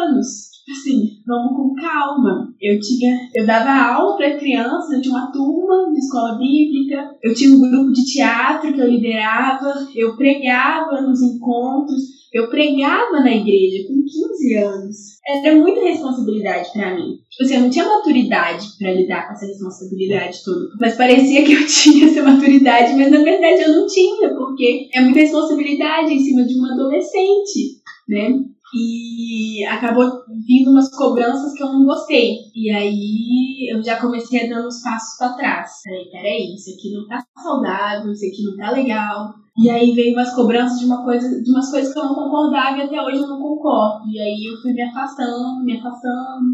anos 0.00 0.55
assim, 0.72 1.22
vamos 1.26 1.56
com 1.56 1.74
calma. 1.74 2.52
Eu 2.60 2.78
tinha, 2.80 3.28
eu 3.34 3.46
dava 3.46 3.94
aula 3.94 4.16
para 4.16 4.36
crianças, 4.36 4.92
eu 4.92 5.00
tinha 5.00 5.14
uma 5.14 5.30
turma 5.30 5.92
de 5.92 5.98
escola 5.98 6.38
bíblica, 6.38 7.14
eu 7.22 7.34
tinha 7.34 7.56
um 7.56 7.60
grupo 7.60 7.92
de 7.92 8.04
teatro 8.04 8.72
que 8.72 8.80
eu 8.80 8.90
liderava, 8.90 9.86
eu 9.94 10.16
pregava 10.16 11.00
nos 11.02 11.22
encontros, 11.22 12.16
eu 12.32 12.50
pregava 12.50 13.20
na 13.20 13.34
igreja 13.34 13.86
com 13.88 13.94
15 13.94 14.54
anos. 14.56 14.96
Era 15.26 15.56
muita 15.56 15.80
responsabilidade 15.80 16.70
para 16.72 16.94
mim. 16.94 17.18
Tipo 17.30 17.44
assim, 17.44 17.54
eu 17.54 17.60
não 17.62 17.70
tinha 17.70 17.84
maturidade 17.84 18.66
para 18.78 18.92
lidar 18.92 19.26
com 19.26 19.32
essa 19.32 19.46
responsabilidade 19.46 20.44
toda. 20.44 20.66
Mas 20.80 20.96
parecia 20.96 21.44
que 21.44 21.52
eu 21.52 21.64
tinha 21.66 22.06
essa 22.06 22.22
maturidade, 22.22 22.94
mas 22.94 23.10
na 23.10 23.22
verdade 23.22 23.62
eu 23.62 23.72
não 23.72 23.86
tinha, 23.86 24.34
porque 24.34 24.88
é 24.94 25.00
muita 25.00 25.20
responsabilidade 25.20 26.12
em 26.12 26.20
cima 26.20 26.44
de 26.44 26.54
uma 26.54 26.72
adolescente, 26.72 27.80
né? 28.08 28.34
E 28.74 29.64
acabou 29.66 30.24
vindo 30.46 30.70
umas 30.70 30.90
cobranças 30.94 31.52
que 31.54 31.62
eu 31.62 31.72
não 31.72 31.84
gostei. 31.84 32.36
E 32.54 32.70
aí 32.70 33.72
eu 33.72 33.82
já 33.82 34.00
comecei 34.00 34.44
a 34.44 34.54
dar 34.54 34.66
uns 34.66 34.82
passos 34.82 35.18
para 35.18 35.34
trás. 35.34 35.70
Peraí, 35.84 36.10
peraí, 36.10 36.54
isso 36.54 36.70
aqui 36.70 36.92
não 36.92 37.06
tá 37.06 37.24
saudável, 37.40 38.10
isso 38.12 38.26
aqui 38.26 38.42
não 38.42 38.56
tá 38.56 38.70
legal. 38.72 39.34
E 39.58 39.70
aí 39.70 39.92
veio 39.92 40.12
umas 40.12 40.34
cobranças 40.34 40.80
de 40.80 40.86
uma 40.86 41.02
coisa, 41.04 41.42
de 41.42 41.50
umas 41.50 41.70
coisas 41.70 41.92
que 41.92 41.98
eu 41.98 42.04
não 42.04 42.14
concordava 42.14 42.76
e 42.76 42.82
até 42.82 43.00
hoje 43.00 43.20
eu 43.20 43.28
não 43.28 43.40
concordo. 43.40 44.08
E 44.10 44.20
aí 44.20 44.44
eu 44.44 44.60
fui 44.60 44.72
me 44.72 44.82
afastando, 44.82 45.64
me 45.64 45.78
afastando, 45.78 46.44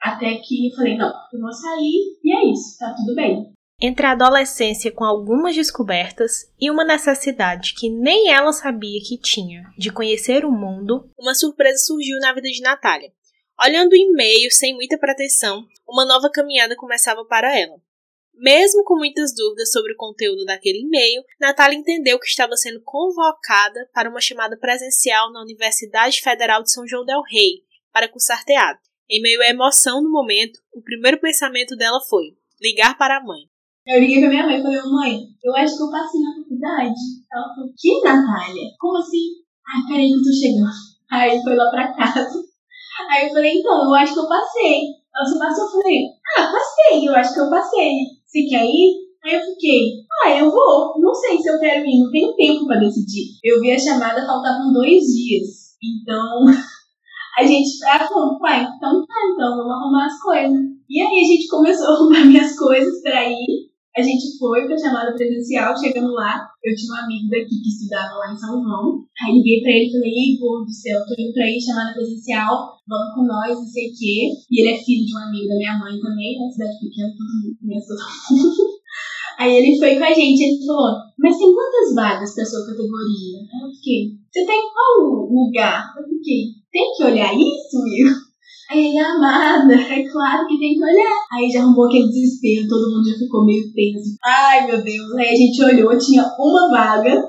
até 0.00 0.36
que 0.36 0.68
eu 0.68 0.74
falei, 0.74 0.96
não, 0.96 1.12
eu 1.32 1.40
vou 1.40 1.52
sair 1.52 2.18
e 2.24 2.34
é 2.34 2.50
isso, 2.50 2.78
tá 2.78 2.94
tudo 2.96 3.14
bem 3.14 3.52
entre 3.82 4.06
a 4.06 4.12
adolescência 4.12 4.92
com 4.92 5.04
algumas 5.04 5.56
descobertas 5.56 6.48
e 6.60 6.70
uma 6.70 6.84
necessidade 6.84 7.74
que 7.74 7.90
nem 7.90 8.32
ela 8.32 8.52
sabia 8.52 9.00
que 9.04 9.18
tinha 9.18 9.64
de 9.76 9.92
conhecer 9.92 10.44
o 10.44 10.52
mundo, 10.52 11.10
uma 11.18 11.34
surpresa 11.34 11.78
surgiu 11.78 12.20
na 12.20 12.32
vida 12.32 12.48
de 12.48 12.60
Natália. 12.60 13.12
Olhando 13.60 13.92
o 13.92 13.96
e-mail 13.96 14.52
sem 14.52 14.72
muita 14.72 14.96
pretensão, 14.96 15.66
uma 15.86 16.06
nova 16.06 16.30
caminhada 16.30 16.76
começava 16.76 17.24
para 17.24 17.58
ela. 17.58 17.74
Mesmo 18.32 18.84
com 18.84 18.96
muitas 18.96 19.34
dúvidas 19.34 19.72
sobre 19.72 19.94
o 19.94 19.96
conteúdo 19.96 20.44
daquele 20.44 20.82
e-mail, 20.82 21.24
Natália 21.40 21.76
entendeu 21.76 22.20
que 22.20 22.26
estava 22.26 22.56
sendo 22.56 22.80
convocada 22.82 23.90
para 23.92 24.08
uma 24.08 24.20
chamada 24.20 24.56
presencial 24.56 25.32
na 25.32 25.42
Universidade 25.42 26.22
Federal 26.22 26.62
de 26.62 26.72
São 26.72 26.86
João 26.86 27.04
del 27.04 27.22
Rei 27.22 27.64
para 27.92 28.08
cursar 28.08 28.44
teatro. 28.44 28.82
Em 29.10 29.20
meio 29.20 29.42
à 29.42 29.48
emoção 29.48 30.00
no 30.00 30.10
momento, 30.10 30.60
o 30.72 30.80
primeiro 30.80 31.18
pensamento 31.18 31.76
dela 31.76 32.00
foi 32.08 32.36
ligar 32.60 32.96
para 32.96 33.16
a 33.16 33.22
mãe. 33.22 33.51
Eu 33.84 33.98
liguei 33.98 34.20
pra 34.20 34.28
minha 34.28 34.46
mãe 34.46 34.60
e 34.60 34.62
falei, 34.62 34.80
mãe, 34.82 35.20
eu 35.42 35.56
acho 35.56 35.76
que 35.76 35.82
eu 35.82 35.90
passei 35.90 36.20
na 36.20 36.36
faculdade. 36.36 37.00
Ela 37.32 37.54
falou, 37.54 37.70
que 37.76 38.00
Natália? 38.00 38.70
Como 38.78 38.98
assim? 38.98 39.42
Ai, 39.66 39.82
peraí 39.88 40.08
que 40.08 40.14
eu 40.14 40.22
tô 40.22 40.32
chegando. 40.32 40.70
Aí 41.10 41.42
foi 41.42 41.56
lá 41.56 41.68
pra 41.68 41.92
casa. 41.92 42.38
Aí 43.10 43.26
eu 43.26 43.32
falei, 43.32 43.58
então, 43.58 43.84
eu 43.84 43.94
acho 43.94 44.14
que 44.14 44.20
eu 44.20 44.28
passei. 44.28 44.82
Ela 45.14 45.26
só 45.26 45.38
passou, 45.38 45.64
eu 45.64 45.70
falei, 45.72 45.98
ah, 46.38 46.52
passei, 46.52 47.08
eu 47.08 47.14
acho 47.14 47.34
que 47.34 47.40
eu 47.40 47.50
passei. 47.50 47.92
Você 48.24 48.42
quer 48.48 48.64
ir? 48.64 49.02
Aí 49.24 49.34
eu 49.34 49.40
fiquei, 49.40 50.04
ah, 50.22 50.30
eu 50.30 50.50
vou. 50.50 50.94
Não 51.00 51.12
sei 51.12 51.38
se 51.38 51.48
eu 51.48 51.58
quero 51.58 51.84
ir, 51.84 52.02
não 52.02 52.10
tenho 52.10 52.34
tempo 52.34 52.66
pra 52.66 52.78
decidir. 52.78 53.38
Eu 53.42 53.60
vi 53.60 53.72
a 53.72 53.78
chamada, 53.78 54.24
faltavam 54.24 54.72
dois 54.72 55.04
dias. 55.06 55.76
Então, 55.82 56.46
a 57.36 57.44
gente, 57.44 57.78
falou, 58.08 58.38
pai, 58.38 58.62
então 58.62 59.04
tá, 59.04 59.14
então 59.34 59.56
vamos 59.56 59.72
arrumar 59.72 60.06
as 60.06 60.20
coisas. 60.20 60.60
E 60.88 61.00
aí 61.00 61.20
a 61.20 61.24
gente 61.24 61.48
começou 61.48 61.88
a 61.88 61.94
arrumar 61.94 62.24
minhas 62.24 62.56
coisas 62.56 63.02
pra 63.02 63.28
ir. 63.28 63.71
A 63.92 64.00
gente 64.00 64.38
foi 64.38 64.64
pra 64.64 64.78
chamada 64.78 65.12
presencial, 65.12 65.76
chegando 65.76 66.12
lá, 66.14 66.48
eu 66.64 66.74
tinha 66.74 66.92
um 66.94 67.04
amigo 67.04 67.28
daqui 67.28 67.60
que 67.60 67.68
estudava 67.68 68.16
lá 68.16 68.32
em 68.32 68.36
São 68.36 68.56
João. 68.62 69.04
Aí 69.20 69.36
liguei 69.36 69.60
pra 69.60 69.70
ele 69.70 69.88
e 69.88 69.92
falei, 69.92 70.12
Igor 70.32 70.64
do 70.64 70.72
céu, 70.72 71.04
tô 71.04 71.12
indo 71.20 71.34
pra 71.34 71.44
ir, 71.44 71.60
chamada 71.60 71.92
presencial, 71.92 72.72
vamos 72.88 73.14
com 73.14 73.22
nós, 73.28 73.52
não 73.52 73.68
sei 73.68 73.88
o 73.88 73.92
quê. 73.92 74.32
E 74.50 74.62
ele 74.62 74.72
é 74.72 74.82
filho 74.82 75.04
de 75.04 75.14
um 75.14 75.18
amigo 75.18 75.48
da 75.48 75.56
minha 75.56 75.78
mãe 75.78 76.00
também, 76.00 76.40
na 76.40 76.50
cidade 76.50 76.80
pequena, 76.80 77.12
todo 77.12 77.36
mundo 77.36 77.56
conhece 77.60 77.88
todo 77.88 78.00
mundo. 78.00 78.72
Aí 79.38 79.52
ele 79.56 79.78
foi 79.78 79.98
com 79.98 80.04
a 80.04 80.12
gente, 80.14 80.40
ele 80.40 80.64
falou, 80.64 80.96
mas 81.18 81.36
tem 81.36 81.52
quantas 81.52 81.94
vagas 81.94 82.34
pra 82.34 82.46
sua 82.46 82.64
categoria? 82.64 83.44
Aí 83.44 83.60
eu 83.60 83.70
fiquei, 83.76 84.16
você 84.30 84.46
tá 84.46 84.54
em 84.54 84.72
qual 84.72 85.28
lugar? 85.28 85.92
Eu 85.98 86.08
fiquei, 86.08 86.44
tem 86.72 86.92
que 86.96 87.04
olhar 87.04 87.34
isso, 87.34 87.76
Igor? 87.76 88.21
Aí 88.72 88.86
ele, 88.86 88.98
amada, 88.98 89.74
é 89.74 90.02
claro 90.08 90.48
que 90.48 90.58
tem 90.58 90.74
que 90.74 90.82
olhar. 90.82 91.18
Aí 91.30 91.50
já 91.52 91.60
arrumou 91.60 91.84
aquele 91.84 92.08
desespero, 92.08 92.66
todo 92.68 92.90
mundo 92.90 93.06
já 93.06 93.18
ficou 93.18 93.44
meio 93.44 93.70
tenso. 93.74 94.16
Ai, 94.24 94.66
meu 94.66 94.82
Deus. 94.82 95.12
Aí 95.12 95.28
a 95.28 95.36
gente 95.36 95.62
olhou, 95.62 95.98
tinha 95.98 96.24
uma 96.38 96.70
vaga 96.70 97.22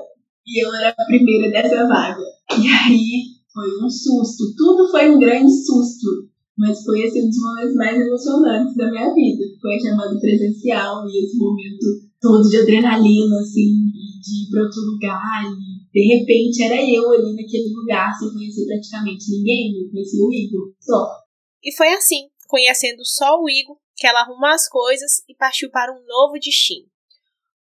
e 0.46 0.64
eu 0.64 0.74
era 0.74 0.88
a 0.88 1.04
primeira 1.04 1.50
dessa 1.50 1.86
vaga. 1.86 2.22
E 2.50 2.66
aí 2.66 3.24
foi 3.52 3.84
um 3.84 3.90
susto. 3.90 4.54
Tudo 4.56 4.90
foi 4.90 5.10
um 5.10 5.18
grande 5.18 5.52
susto. 5.52 6.32
Mas 6.56 6.82
foi 6.82 7.04
assim, 7.04 7.24
um 7.24 7.28
dos 7.28 7.36
momentos 7.36 7.74
mais 7.74 8.00
emocionantes 8.00 8.76
da 8.76 8.90
minha 8.90 9.12
vida. 9.12 9.44
Foi 9.60 9.74
a 9.74 9.80
chamada 9.80 10.18
presencial 10.18 11.06
e 11.06 11.26
esse 11.26 11.36
momento 11.36 11.84
todo 12.22 12.48
de 12.48 12.56
adrenalina, 12.56 13.36
assim, 13.40 13.84
de 14.22 14.44
ir 14.44 14.50
pra 14.50 14.62
outro 14.62 14.80
lugar. 14.80 15.44
E 15.44 15.92
de 15.92 16.16
repente 16.16 16.62
era 16.62 16.76
eu 16.76 17.10
ali 17.12 17.34
naquele 17.34 17.68
lugar, 17.74 18.14
sem 18.14 18.32
conhecer 18.32 18.64
praticamente 18.64 19.30
ninguém, 19.30 19.74
não 19.74 19.90
conhecia 19.90 20.24
o 20.24 20.32
Igor, 20.32 20.72
só. 20.80 21.23
E 21.64 21.74
foi 21.74 21.88
assim, 21.94 22.28
conhecendo 22.46 23.04
só 23.04 23.40
o 23.40 23.48
Igor, 23.48 23.78
que 23.96 24.06
ela 24.06 24.20
arrumou 24.20 24.50
as 24.50 24.68
coisas 24.68 25.24
e 25.28 25.34
partiu 25.34 25.70
para 25.70 25.92
um 25.92 26.04
novo 26.04 26.34
destino. 26.34 26.86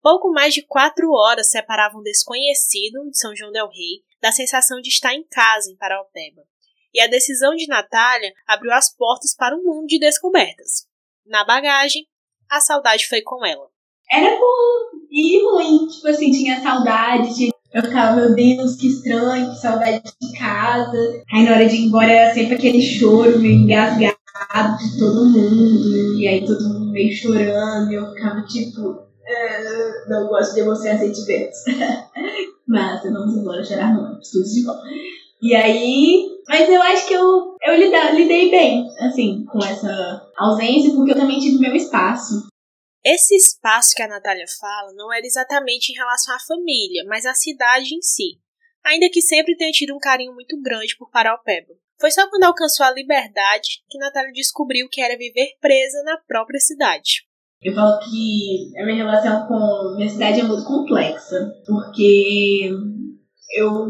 Pouco 0.03 0.33
mais 0.33 0.53
de 0.53 0.63
quatro 0.63 1.13
horas 1.13 1.51
separavam 1.51 2.01
um 2.01 2.03
desconhecido 2.03 3.09
de 3.09 3.17
São 3.17 3.37
João 3.37 3.53
del 3.53 3.69
Rei 3.69 4.03
da 4.21 4.33
sensação 4.33 4.81
de 4.81 4.89
estar 4.89 5.15
em 5.15 5.25
casa 5.25 5.71
em 5.71 5.77
Paraupeba. 5.77 6.43
E 6.93 7.01
a 7.01 7.07
decisão 7.07 7.55
de 7.55 7.67
Natália 7.69 8.33
abriu 8.47 8.73
as 8.73 8.95
portas 8.95 9.35
para 9.35 9.57
um 9.57 9.63
mundo 9.63 9.87
de 9.87 9.99
descobertas. 9.99 10.87
Na 11.25 11.45
bagagem, 11.45 12.07
a 12.51 12.61
saudade 12.61 13.07
foi 13.07 13.23
com 13.23 13.47
ela. 13.47 13.71
Era 14.11 14.37
bom 14.39 15.07
e 15.11 15.43
ruim. 15.43 15.87
Tipo 15.89 16.09
assim, 16.09 16.31
tinha 16.33 16.61
saudade, 16.61 17.35
tinha 17.35 17.53
eu 17.75 17.83
ficava, 17.83 18.17
meu 18.17 18.35
Deus, 18.35 18.77
que 18.77 18.89
estranho, 18.89 19.51
que 19.51 19.59
saudade 19.59 20.03
de 20.21 20.39
casa. 20.39 21.23
Aí 21.33 21.45
na 21.45 21.53
hora 21.53 21.67
de 21.67 21.77
ir 21.77 21.87
embora 21.87 22.11
era 22.11 22.35
sempre 22.35 22.55
aquele 22.55 22.83
choro 22.83 23.39
meio 23.39 23.61
engasgado 23.61 24.17
de 24.79 24.99
todo 24.99 25.25
mundo. 25.25 26.19
E 26.19 26.29
aí 26.29 26.47
todo 26.47 26.69
mundo 26.69 26.93
meio 26.93 27.13
chorando. 27.15 27.91
E 27.91 27.95
eu 27.95 28.13
ficava 28.13 28.43
tipo, 28.43 29.01
ah, 29.27 30.05
não 30.09 30.29
gosto 30.29 30.55
de 30.55 30.61
emocionar 30.61 30.99
sentimentos. 30.99 31.59
Mas 32.69 33.03
vamos 33.03 33.37
embora 33.37 33.65
chorar 33.65 33.95
não, 33.95 34.21
tudo 34.21 34.45
de 34.45 34.63
bom. 34.65 34.79
E 35.43 35.57
aí, 35.57 36.29
mas 36.49 36.69
eu 36.69 36.81
acho 36.81 37.09
que 37.09 37.15
eu, 37.15 37.57
eu 37.67 38.15
lidei 38.15 38.49
bem, 38.49 38.89
assim, 39.01 39.45
com 39.51 39.59
essa 39.59 40.23
ausência, 40.39 40.95
porque 40.95 41.11
eu 41.11 41.17
também 41.17 41.41
tive 41.41 41.59
meu 41.59 41.75
espaço. 41.75 42.47
Esse 43.05 43.35
espaço 43.35 43.95
que 43.97 44.03
a 44.03 44.09
Natália 44.09 44.47
fala 44.61 44.93
não 44.95 45.13
era 45.13 45.27
exatamente 45.27 45.91
em 45.91 45.97
relação 45.97 46.35
à 46.35 46.39
família, 46.39 47.05
mas 47.07 47.27
à 47.27 47.35
cidade 47.35 47.95
em 47.95 48.01
si, 48.01 48.39
ainda 48.85 49.11
que 49.11 49.21
sempre 49.21 49.57
tenha 49.57 49.73
tido 49.73 49.95
um 49.95 49.99
carinho 49.99 50.33
muito 50.33 50.61
grande 50.61 50.97
por 50.97 51.11
Paraupeba. 51.11 51.75
Foi 52.01 52.11
só 52.11 52.29
quando 52.29 52.45
alcançou 52.45 52.87
a 52.87 52.93
liberdade 52.93 53.83
que 53.89 53.99
Natália 53.99 54.33
descobriu 54.33 54.89
que 54.91 55.01
era 55.01 55.17
viver 55.17 55.57
presa 55.61 56.03
na 56.05 56.17
própria 56.19 56.61
cidade. 56.61 57.25
Eu 57.61 57.75
falo 57.75 57.99
que 58.01 58.73
a 58.77 58.85
minha 58.85 59.05
relação 59.05 59.47
com 59.47 59.95
minha 59.97 60.09
cidade 60.09 60.41
é 60.41 60.43
muito 60.43 60.65
complexa, 60.65 61.53
porque 61.65 62.71
eu 63.53 63.87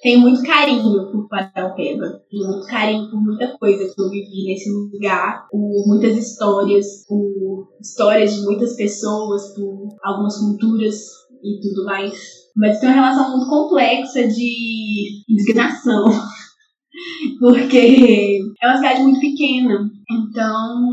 tenho 0.00 0.20
muito 0.20 0.42
carinho 0.42 1.10
por 1.10 1.28
Paraupeba, 1.28 2.22
tenho 2.30 2.46
muito 2.48 2.66
carinho 2.66 3.10
por 3.10 3.20
muita 3.20 3.56
coisa 3.58 3.92
que 3.94 4.00
eu 4.00 4.10
vivi 4.10 4.44
nesse 4.46 4.70
lugar, 4.70 5.46
por 5.50 5.86
muitas 5.86 6.16
histórias, 6.16 7.04
por 7.06 7.68
histórias 7.80 8.34
de 8.34 8.42
muitas 8.42 8.74
pessoas, 8.76 9.54
por 9.54 9.88
algumas 10.02 10.38
culturas 10.38 10.96
e 11.42 11.60
tudo 11.60 11.84
mais. 11.84 12.12
Mas 12.56 12.80
tem 12.80 12.88
uma 12.88 12.94
relação 12.94 13.36
muito 13.36 13.48
complexa 13.50 14.26
de 14.26 15.22
indignação. 15.28 16.06
Porque 17.38 18.40
é 18.62 18.66
uma 18.66 18.76
cidade 18.76 19.02
muito 19.02 19.20
pequena. 19.20 19.90
Então, 20.10 20.88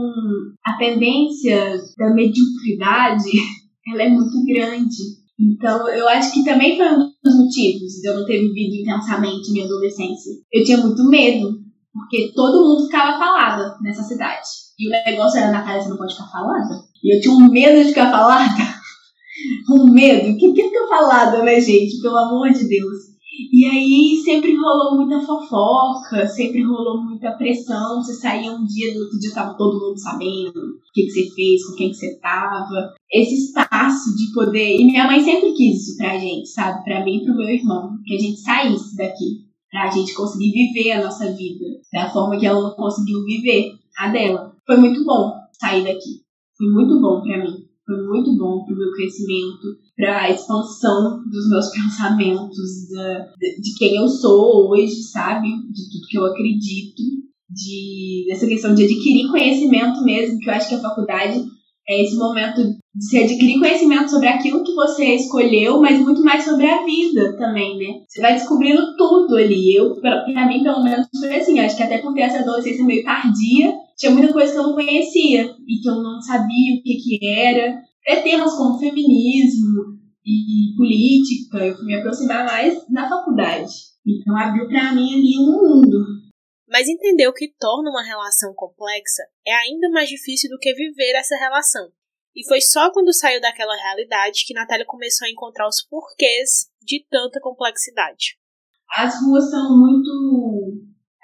a 0.65 0.77
tendência 0.77 1.77
da 1.97 2.13
mediocridade 2.13 3.31
ela 3.87 4.03
é 4.03 4.09
muito 4.09 4.43
grande. 4.45 5.22
Então, 5.39 5.87
eu 5.89 6.07
acho 6.09 6.31
que 6.31 6.43
também 6.43 6.77
foi 6.77 6.87
um 6.87 7.09
dos 7.23 7.37
motivos 7.37 7.93
de 8.01 8.07
eu 8.07 8.19
não 8.19 8.25
ter 8.25 8.39
vivido 8.39 8.81
intensamente 8.81 9.51
minha 9.51 9.65
adolescência. 9.65 10.31
Eu 10.51 10.63
tinha 10.63 10.77
muito 10.77 11.03
medo, 11.09 11.59
porque 11.91 12.31
todo 12.35 12.67
mundo 12.67 12.85
ficava 12.85 13.17
falada 13.17 13.77
nessa 13.81 14.03
cidade. 14.03 14.47
E 14.79 14.87
o 14.87 14.91
negócio 14.91 15.39
era, 15.39 15.51
Natália, 15.51 15.81
você 15.81 15.89
não 15.89 15.97
pode 15.97 16.13
ficar 16.13 16.27
falada? 16.27 16.83
E 17.03 17.15
eu 17.15 17.21
tinha 17.21 17.33
um 17.33 17.49
medo 17.49 17.81
de 17.81 17.89
ficar 17.89 18.11
falada. 18.11 18.53
um 19.69 19.91
medo. 19.91 20.37
Quem 20.37 20.53
quer 20.53 20.67
ficar 20.67 20.87
falada, 20.87 21.43
né, 21.43 21.59
gente? 21.59 22.01
Pelo 22.01 22.17
amor 22.17 22.49
de 22.49 22.67
Deus. 22.67 23.12
E 23.51 23.65
aí 23.65 24.21
sempre 24.23 24.55
rolou 24.55 24.95
muita 24.95 25.19
fofoca, 25.25 26.27
sempre 26.27 26.63
rolou 26.63 27.03
muita 27.03 27.31
pressão. 27.31 27.95
Você 27.95 28.13
saía 28.13 28.51
um 28.51 28.63
dia, 28.63 28.93
no 28.93 29.01
outro 29.01 29.19
dia 29.19 29.33
tava 29.33 29.57
todo 29.57 29.79
mundo 29.79 29.99
sabendo 29.99 30.59
o 30.59 30.93
que, 30.93 31.03
que 31.05 31.09
você 31.09 31.29
fez, 31.33 31.65
com 31.65 31.75
quem 31.75 31.89
que 31.89 31.95
você 31.95 32.19
tava. 32.19 32.93
Esse 33.11 33.45
espaço 33.45 34.15
de 34.15 34.31
poder. 34.33 34.79
E 34.79 34.85
minha 34.85 35.07
mãe 35.07 35.19
sempre 35.19 35.51
quis 35.53 35.81
isso 35.81 35.97
pra 35.97 36.19
gente, 36.19 36.47
sabe? 36.47 36.83
Pra 36.83 37.03
mim 37.03 37.17
e 37.17 37.25
pro 37.25 37.35
meu 37.35 37.49
irmão. 37.49 37.97
Que 38.05 38.15
a 38.15 38.19
gente 38.19 38.39
saísse 38.39 38.95
daqui. 38.95 39.47
Pra 39.71 39.89
gente 39.89 40.13
conseguir 40.13 40.51
viver 40.51 40.91
a 40.91 41.03
nossa 41.03 41.31
vida 41.31 41.65
da 41.91 42.11
forma 42.11 42.37
que 42.37 42.45
ela 42.45 42.61
não 42.61 42.75
conseguiu 42.75 43.23
viver 43.23 43.73
a 43.97 44.09
dela. 44.09 44.55
Foi 44.67 44.77
muito 44.77 45.03
bom 45.03 45.33
sair 45.59 45.83
daqui. 45.83 46.21
Foi 46.55 46.67
muito 46.67 47.01
bom 47.01 47.21
pra 47.21 47.43
mim. 47.43 47.72
Foi 47.85 47.97
muito 48.07 48.37
bom 48.37 48.63
pro 48.63 48.77
meu 48.77 48.91
crescimento, 48.93 49.77
para 49.95 50.21
a 50.21 50.29
expansão 50.29 51.21
dos 51.29 51.49
meus 51.49 51.69
pensamentos, 51.69 52.89
da, 52.91 53.25
de 53.39 53.75
quem 53.77 53.97
eu 53.97 54.07
sou 54.07 54.69
hoje, 54.69 55.03
sabe? 55.03 55.47
De 55.47 55.89
tudo 55.91 56.07
que 56.09 56.17
eu 56.17 56.25
acredito, 56.25 57.01
de 57.49 58.25
dessa 58.27 58.47
questão 58.47 58.73
de 58.73 58.85
adquirir 58.85 59.29
conhecimento 59.29 60.01
mesmo, 60.03 60.39
que 60.39 60.49
eu 60.49 60.53
acho 60.53 60.69
que 60.69 60.75
a 60.75 60.81
faculdade 60.81 61.43
é 61.87 62.01
esse 62.01 62.15
momento 62.15 62.61
de 62.95 63.05
se 63.05 63.17
adquirir 63.17 63.59
conhecimento 63.59 64.09
sobre 64.09 64.27
aquilo 64.27 64.63
que 64.63 64.73
você 64.73 65.15
escolheu, 65.15 65.81
mas 65.81 65.99
muito 65.99 66.23
mais 66.23 66.45
sobre 66.45 66.67
a 66.67 66.85
vida 66.85 67.35
também, 67.37 67.77
né? 67.77 68.01
Você 68.07 68.21
vai 68.21 68.33
descobrindo 68.33 68.95
tudo 68.95 69.35
ali. 69.35 69.75
Eu, 69.75 69.95
pra 69.95 70.47
mim, 70.47 70.63
pelo 70.63 70.83
menos, 70.83 71.07
foi 71.19 71.35
assim. 71.35 71.59
Acho 71.59 71.75
que 71.75 71.83
até 71.83 71.97
por 71.97 72.13
ter 72.13 72.21
essa 72.21 72.39
adolescência 72.39 72.85
meio 72.85 73.03
tardia, 73.03 73.73
tinha 73.97 74.11
muita 74.11 74.33
coisa 74.33 74.51
que 74.51 74.59
eu 74.59 74.63
não 74.63 74.73
conhecia 74.73 75.55
e 75.67 75.81
que 75.81 75.89
eu 75.89 75.95
não 75.95 76.21
sabia 76.21 76.75
o 76.75 76.83
que 76.83 76.95
que 76.95 77.27
era. 77.27 77.81
É 78.05 78.21
temas 78.21 78.55
como 78.55 78.79
feminismo 78.79 79.99
e 80.25 80.75
política, 80.77 81.65
eu 81.65 81.75
fui 81.75 81.85
me 81.85 81.95
aproximar 81.95 82.45
mais 82.45 82.89
na 82.89 83.07
faculdade. 83.07 83.71
Então 84.05 84.37
abriu 84.37 84.67
para 84.67 84.93
mim 84.93 85.13
ali 85.13 85.37
um 85.39 85.51
mundo. 85.51 86.23
Mas 86.67 86.87
entender 86.87 87.27
o 87.27 87.33
que 87.33 87.53
torna 87.59 87.89
uma 87.89 88.03
relação 88.03 88.53
complexa 88.53 89.23
é 89.45 89.53
ainda 89.53 89.89
mais 89.89 90.09
difícil 90.09 90.49
do 90.49 90.57
que 90.57 90.73
viver 90.73 91.13
essa 91.15 91.35
relação. 91.37 91.91
E 92.35 92.45
foi 92.47 92.61
só 92.61 92.91
quando 92.91 93.13
saiu 93.13 93.39
daquela 93.39 93.75
realidade 93.75 94.43
que 94.45 94.55
Natália 94.55 94.85
começou 94.85 95.27
a 95.27 95.29
encontrar 95.29 95.67
os 95.67 95.85
porquês 95.87 96.67
de 96.81 97.05
tanta 97.09 97.39
complexidade. 97.39 98.37
As 98.95 99.21
ruas 99.23 99.49
são 99.49 99.77
muito. 99.77 100.09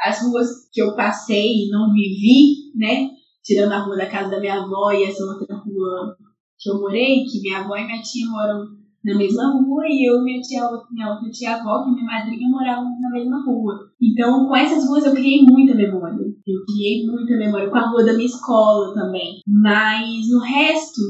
As 0.01 0.21
ruas 0.21 0.69
que 0.71 0.81
eu 0.81 0.95
passei 0.95 1.65
e 1.65 1.69
não 1.69 1.91
vivi, 1.93 2.71
né? 2.75 3.09
Tirando 3.43 3.73
a 3.73 3.79
rua 3.79 3.97
da 3.97 4.09
casa 4.09 4.29
da 4.29 4.39
minha 4.39 4.61
avó 4.61 4.91
e 4.91 5.03
essa 5.03 5.23
outra 5.23 5.55
rua 5.55 6.15
que 6.57 6.69
eu 6.69 6.79
morei, 6.79 7.23
que 7.23 7.41
minha 7.41 7.59
avó 7.59 7.75
e 7.75 7.85
minha 7.85 8.01
tia 8.01 8.29
moram 8.29 8.79
na 9.03 9.17
mesma 9.17 9.53
rua 9.53 9.83
e 9.87 10.09
eu 10.09 10.19
e 10.19 10.23
minha 10.23 10.41
tia, 10.41 10.61
minha 10.91 11.09
outra 11.09 11.29
tia 11.31 11.55
avó, 11.55 11.83
que 11.83 11.91
minha 11.91 12.05
madrinha, 12.05 12.49
moravam 12.49 12.99
na 12.99 13.09
mesma 13.11 13.43
rua. 13.45 13.89
Então, 14.01 14.47
com 14.47 14.55
essas 14.55 14.85
ruas 14.87 15.05
eu 15.05 15.13
criei 15.13 15.41
muita 15.43 15.73
memória. 15.73 16.17
Eu 16.19 16.65
criei 16.65 17.05
muita 17.05 17.37
memória 17.37 17.69
com 17.69 17.77
a 17.77 17.89
rua 17.89 18.05
da 18.05 18.13
minha 18.13 18.25
escola 18.25 18.93
também. 18.93 19.39
Mas 19.47 20.29
no 20.29 20.39
resto, 20.39 21.01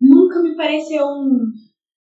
nunca 0.00 0.42
me 0.42 0.56
pareceu 0.56 1.04
um. 1.06 1.52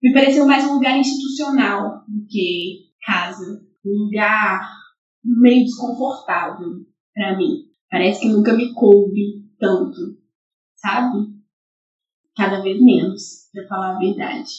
Me 0.01 0.13
pareceu 0.13 0.45
mais 0.45 0.65
um 0.65 0.75
lugar 0.75 0.97
institucional 0.97 2.03
do 2.07 2.25
que 2.27 2.89
casa. 3.05 3.61
Um 3.85 4.05
lugar 4.05 4.78
meio 5.23 5.65
desconfortável 5.65 6.85
para 7.13 7.37
mim. 7.37 7.69
Parece 7.89 8.21
que 8.21 8.29
nunca 8.29 8.53
me 8.53 8.73
coube 8.73 9.45
tanto, 9.59 10.17
sabe? 10.75 11.39
cada 12.39 12.61
vez 12.61 12.81
menos, 12.81 13.49
para 13.51 13.67
falar 13.67 13.95
a 13.95 13.99
verdade. 13.99 14.49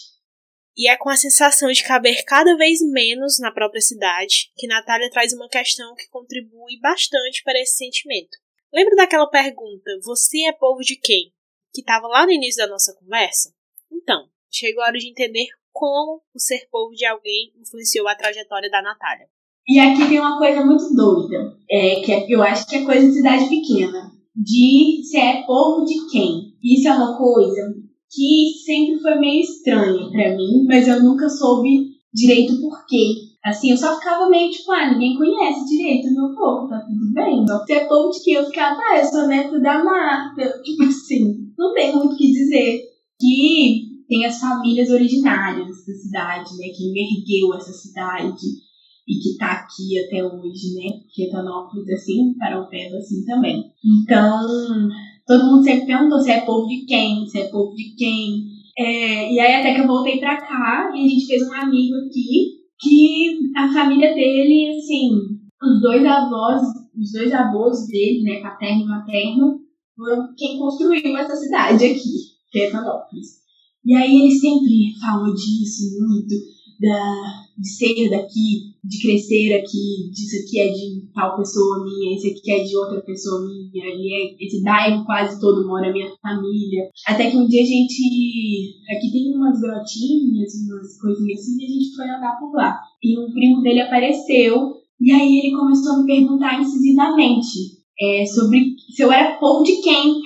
E 0.76 0.88
é 0.88 0.96
com 0.98 1.08
a 1.08 1.16
sensação 1.16 1.72
de 1.72 1.82
caber 1.82 2.22
cada 2.24 2.54
vez 2.56 2.78
menos 2.82 3.38
na 3.38 3.50
própria 3.50 3.80
cidade 3.80 4.52
que 4.54 4.66
Natália 4.66 5.10
traz 5.10 5.32
uma 5.32 5.48
questão 5.48 5.94
que 5.94 6.08
contribui 6.08 6.78
bastante 6.80 7.42
para 7.42 7.58
esse 7.58 7.76
sentimento. 7.76 8.36
Lembra 8.72 8.94
daquela 8.96 9.26
pergunta: 9.26 9.90
Você 10.04 10.42
é 10.44 10.52
povo 10.52 10.80
de 10.82 10.96
quem? 10.96 11.32
que 11.72 11.82
estava 11.82 12.08
lá 12.08 12.26
no 12.26 12.32
início 12.32 12.64
da 12.64 12.70
nossa 12.70 12.92
conversa? 12.94 13.54
Então, 13.92 14.28
chegou 14.50 14.82
a 14.82 14.86
hora 14.86 14.98
de 14.98 15.08
entender 15.08 15.46
como 15.70 16.20
o 16.34 16.38
ser 16.38 16.68
povo 16.68 16.92
de 16.94 17.06
alguém 17.06 17.52
influenciou 17.56 18.08
a 18.08 18.16
trajetória 18.16 18.68
da 18.68 18.82
Natália. 18.82 19.30
E 19.70 19.78
aqui 19.78 20.08
tem 20.08 20.18
uma 20.18 20.36
coisa 20.36 20.66
muito 20.66 20.92
doida, 20.96 21.56
é, 21.70 22.00
que 22.00 22.10
é, 22.10 22.26
eu 22.28 22.42
acho 22.42 22.66
que 22.66 22.74
é 22.74 22.84
coisa 22.84 23.06
de 23.06 23.14
cidade 23.14 23.48
pequena 23.48 24.10
de 24.34 25.00
se 25.04 25.16
é 25.16 25.44
povo 25.44 25.84
de 25.84 26.10
quem. 26.10 26.54
Isso 26.60 26.88
é 26.88 26.92
uma 26.92 27.16
coisa 27.16 27.72
que 28.10 28.50
sempre 28.66 29.00
foi 29.00 29.14
meio 29.20 29.40
estranha 29.40 30.10
para 30.10 30.34
mim, 30.34 30.64
mas 30.66 30.88
eu 30.88 31.00
nunca 31.04 31.28
soube 31.28 31.86
direito 32.12 32.60
por 32.60 32.84
quê. 32.84 33.14
Assim, 33.44 33.70
eu 33.70 33.76
só 33.76 33.96
ficava 33.96 34.28
meio 34.28 34.50
tipo, 34.50 34.72
ah, 34.72 34.90
ninguém 34.90 35.16
conhece 35.16 35.64
direito 35.64 36.08
o 36.08 36.14
meu 36.14 36.34
povo, 36.34 36.68
tá 36.68 36.80
tudo 36.80 37.12
bem. 37.14 37.40
Então, 37.40 37.64
se 37.64 37.72
é 37.72 37.84
povo 37.84 38.10
de 38.10 38.24
quem 38.24 38.34
eu 38.34 38.46
ficava, 38.46 38.76
ah, 38.76 38.98
eu 38.98 39.04
sou 39.04 39.28
neto 39.28 39.60
da 39.60 39.84
Marta. 39.84 40.50
Tipo 40.64 40.82
assim, 40.82 41.46
não 41.56 41.72
tem 41.74 41.94
muito 41.94 42.14
o 42.14 42.16
que 42.16 42.32
dizer. 42.32 42.80
Que 43.20 43.82
tem 44.08 44.26
as 44.26 44.40
famílias 44.40 44.90
originárias 44.90 45.68
da 45.86 45.94
cidade, 45.94 46.50
né? 46.58 46.66
Quem 46.76 46.90
ergueu 46.90 47.54
essa 47.54 47.72
cidade 47.72 48.34
e 49.10 49.18
que 49.18 49.30
está 49.30 49.50
aqui 49.52 49.98
até 49.98 50.24
hoje, 50.24 50.74
né? 50.74 51.00
Etanópolis 51.18 51.90
assim, 51.90 52.32
Paraupeba 52.38 52.96
assim 52.96 53.24
também. 53.24 53.64
Então, 53.84 54.46
todo 55.26 55.46
mundo 55.46 55.64
sempre 55.64 55.86
perguntou 55.86 56.20
se 56.20 56.30
é 56.30 56.42
povo 56.42 56.68
de 56.68 56.86
quem, 56.86 57.26
se 57.26 57.40
é 57.40 57.48
povo 57.48 57.74
de 57.74 57.94
quem. 57.96 58.46
É, 58.78 59.32
e 59.32 59.40
aí 59.40 59.54
até 59.56 59.74
que 59.74 59.80
eu 59.80 59.86
voltei 59.88 60.20
pra 60.20 60.40
cá 60.40 60.92
e 60.94 61.04
a 61.04 61.08
gente 61.08 61.26
fez 61.26 61.42
um 61.42 61.52
amigo 61.52 61.96
aqui 61.96 62.60
que 62.78 63.52
a 63.56 63.72
família 63.72 64.14
dele, 64.14 64.78
assim, 64.78 65.10
os 65.60 65.82
dois 65.82 66.06
avós, 66.06 66.62
os 66.96 67.12
dois 67.12 67.32
avós 67.32 67.88
dele, 67.88 68.22
né, 68.22 68.40
paterno 68.40 68.82
e 68.82 68.86
materno, 68.86 69.60
foram 69.96 70.32
quem 70.36 70.56
construiu 70.56 71.16
essa 71.18 71.34
cidade 71.34 71.84
aqui, 71.84 72.14
que 72.50 72.60
é. 72.60 72.70
E 73.84 73.94
aí 73.94 74.22
ele 74.22 74.30
sempre 74.30 74.94
falou 75.00 75.34
disso 75.34 75.98
muito, 75.98 76.34
da, 76.80 77.44
de 77.58 77.68
ser 77.68 78.08
daqui, 78.08 78.72
de 78.82 79.02
crescer 79.02 79.52
aqui, 79.52 80.10
disso 80.10 80.42
aqui 80.42 80.60
é 80.60 80.72
de 80.72 81.12
tal 81.14 81.36
pessoa 81.36 81.84
minha, 81.84 82.16
esse 82.16 82.30
aqui 82.30 82.50
é 82.50 82.64
de 82.64 82.74
outra 82.74 83.02
pessoa 83.02 83.46
minha, 83.46 83.84
e 83.84 84.14
é, 84.14 84.44
esse 84.44 84.62
bairro 84.62 85.04
quase 85.04 85.38
todo 85.38 85.66
mora 85.66 85.92
minha 85.92 86.10
família. 86.22 86.88
Até 87.06 87.30
que 87.30 87.36
um 87.36 87.46
dia 87.46 87.62
a 87.62 87.66
gente. 87.66 88.80
Aqui 88.96 89.12
tem 89.12 89.36
umas 89.36 89.60
grotinhas, 89.60 90.54
umas 90.66 90.98
coisinhas 90.98 91.40
assim, 91.40 91.60
e 91.60 91.64
a 91.64 91.68
gente 91.68 91.94
foi 91.94 92.08
andar 92.08 92.38
por 92.40 92.52
lá. 92.54 92.80
E 93.02 93.18
um 93.18 93.30
primo 93.30 93.60
dele 93.60 93.82
apareceu, 93.82 94.76
e 94.98 95.12
aí 95.12 95.38
ele 95.38 95.56
começou 95.56 95.92
a 95.92 95.98
me 95.98 96.06
perguntar 96.06 96.60
incisivamente 96.60 97.78
é, 98.00 98.24
sobre 98.24 98.74
se 98.94 99.02
eu 99.02 99.12
era 99.12 99.38
povo 99.38 99.62
de 99.62 99.82
quem. 99.82 100.18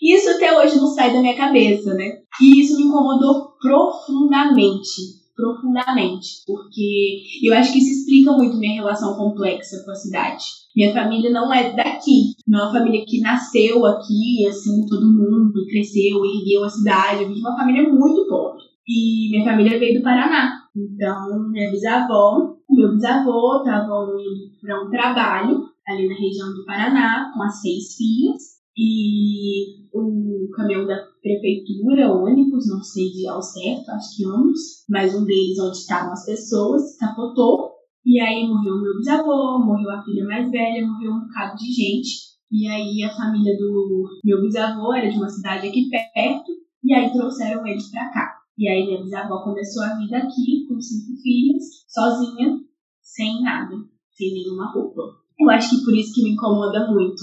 Isso 0.00 0.30
até 0.30 0.56
hoje 0.56 0.76
não 0.76 0.86
sai 0.86 1.12
da 1.12 1.20
minha 1.20 1.36
cabeça, 1.36 1.92
né? 1.92 2.20
E 2.40 2.60
isso 2.60 2.76
me 2.76 2.84
incomodou 2.84 3.48
profundamente 3.60 5.18
profundamente, 5.38 6.42
porque 6.44 7.22
eu 7.44 7.54
acho 7.54 7.72
que 7.72 7.78
isso 7.78 8.00
explica 8.00 8.32
muito 8.32 8.56
minha 8.56 8.74
relação 8.74 9.16
complexa 9.16 9.84
com 9.84 9.92
a 9.92 9.94
cidade. 9.94 10.44
Minha 10.74 10.92
família 10.92 11.30
não 11.30 11.54
é 11.54 11.72
daqui, 11.76 12.34
não 12.44 12.58
é 12.58 12.62
uma 12.64 12.72
família 12.72 13.06
que 13.06 13.20
nasceu 13.20 13.86
aqui, 13.86 14.44
assim, 14.48 14.84
todo 14.86 15.06
mundo 15.06 15.64
cresceu, 15.70 16.24
ergueu 16.24 16.64
a 16.64 16.68
cidade. 16.68 17.22
Eu 17.22 17.28
vim 17.28 17.34
de 17.34 17.40
uma 17.40 17.56
família 17.56 17.88
muito 17.88 18.26
pobre. 18.28 18.64
E 18.88 19.30
minha 19.30 19.44
família 19.44 19.78
veio 19.78 20.00
do 20.00 20.02
Paraná. 20.02 20.64
Então, 20.76 21.48
minha 21.50 21.70
bisavó, 21.70 22.56
meu 22.68 22.94
bisavô 22.94 23.58
estavam 23.58 24.18
indo 24.18 24.58
para 24.60 24.82
um 24.82 24.90
trabalho 24.90 25.68
ali 25.86 26.08
na 26.08 26.14
região 26.14 26.52
do 26.52 26.64
Paraná 26.64 27.30
com 27.32 27.42
as 27.44 27.60
seis 27.60 27.94
filhas 27.94 28.57
e 28.78 29.88
o 29.92 30.48
caminhão 30.54 30.86
da 30.86 30.96
prefeitura, 31.20 32.12
ônibus, 32.12 32.68
não 32.68 32.80
sei 32.80 33.10
de 33.10 33.26
ao 33.26 33.42
certo, 33.42 33.90
acho 33.90 34.16
que 34.16 34.24
ônibus, 34.24 34.84
mas 34.88 35.16
um 35.16 35.24
deles 35.24 35.58
onde 35.58 35.78
estavam 35.78 36.12
as 36.12 36.24
pessoas, 36.24 36.96
capotou, 36.96 37.72
e 38.06 38.20
aí 38.20 38.46
morreu 38.46 38.80
meu 38.80 38.96
bisavô, 38.96 39.58
morreu 39.58 39.90
a 39.90 40.02
filha 40.04 40.24
mais 40.24 40.48
velha, 40.48 40.86
morreu 40.86 41.10
um 41.10 41.26
bocado 41.26 41.56
de 41.56 41.72
gente. 41.72 42.28
E 42.50 42.66
aí 42.68 43.02
a 43.02 43.14
família 43.14 43.54
do 43.58 44.04
meu 44.24 44.40
bisavô 44.40 44.94
era 44.94 45.10
de 45.10 45.16
uma 45.16 45.28
cidade 45.28 45.66
aqui 45.66 45.90
perto, 45.90 46.52
e 46.84 46.94
aí 46.94 47.12
trouxeram 47.12 47.66
eles 47.66 47.90
pra 47.90 48.10
cá. 48.12 48.38
E 48.56 48.68
aí 48.68 48.86
minha 48.86 49.02
bisavó 49.02 49.42
começou 49.42 49.82
a 49.82 49.96
vida 49.96 50.18
aqui 50.18 50.66
com 50.68 50.80
cinco 50.80 51.20
filhos, 51.20 51.64
sozinha, 51.88 52.60
sem 53.02 53.42
nada, 53.42 53.74
sem 54.12 54.32
nenhuma 54.32 54.72
roupa. 54.72 55.02
Eu 55.38 55.50
acho 55.50 55.70
que 55.70 55.84
por 55.84 55.94
isso 55.94 56.14
que 56.14 56.22
me 56.22 56.30
incomoda 56.30 56.90
muito 56.90 57.22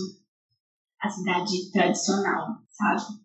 a 1.06 1.10
cidade 1.10 1.72
tradicional, 1.72 2.48
sabe? 2.70 3.20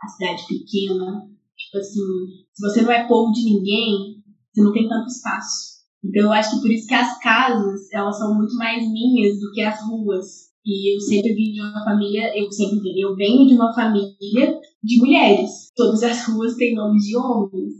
A 0.00 0.08
cidade 0.08 0.46
pequena. 0.46 1.28
Tipo 1.56 1.78
assim, 1.78 2.44
se 2.52 2.62
você 2.62 2.82
não 2.82 2.92
é 2.92 3.06
povo 3.06 3.32
de 3.32 3.44
ninguém, 3.44 4.22
você 4.52 4.62
não 4.62 4.72
tem 4.72 4.88
tanto 4.88 5.08
espaço. 5.08 5.74
Então 6.04 6.24
eu 6.24 6.32
acho 6.32 6.54
que 6.54 6.62
por 6.62 6.70
isso 6.70 6.86
que 6.86 6.94
as 6.94 7.18
casas, 7.20 7.92
elas 7.92 8.18
são 8.18 8.34
muito 8.34 8.54
mais 8.56 8.82
minhas 8.90 9.38
do 9.40 9.50
que 9.52 9.62
as 9.62 9.80
ruas. 9.82 10.52
E 10.64 10.94
eu 10.94 11.00
sempre 11.00 11.34
vim 11.34 11.52
de 11.52 11.60
uma 11.60 11.84
família, 11.84 12.32
eu 12.38 12.50
sempre 12.50 12.80
vim, 12.80 12.98
eu 12.98 13.14
venho 13.14 13.46
de 13.46 13.54
uma 13.54 13.74
família 13.74 14.60
de 14.82 14.98
mulheres. 14.98 15.72
Todas 15.76 16.02
as 16.02 16.26
ruas 16.26 16.54
têm 16.54 16.74
nomes 16.74 17.04
de 17.04 17.16
homens. 17.16 17.74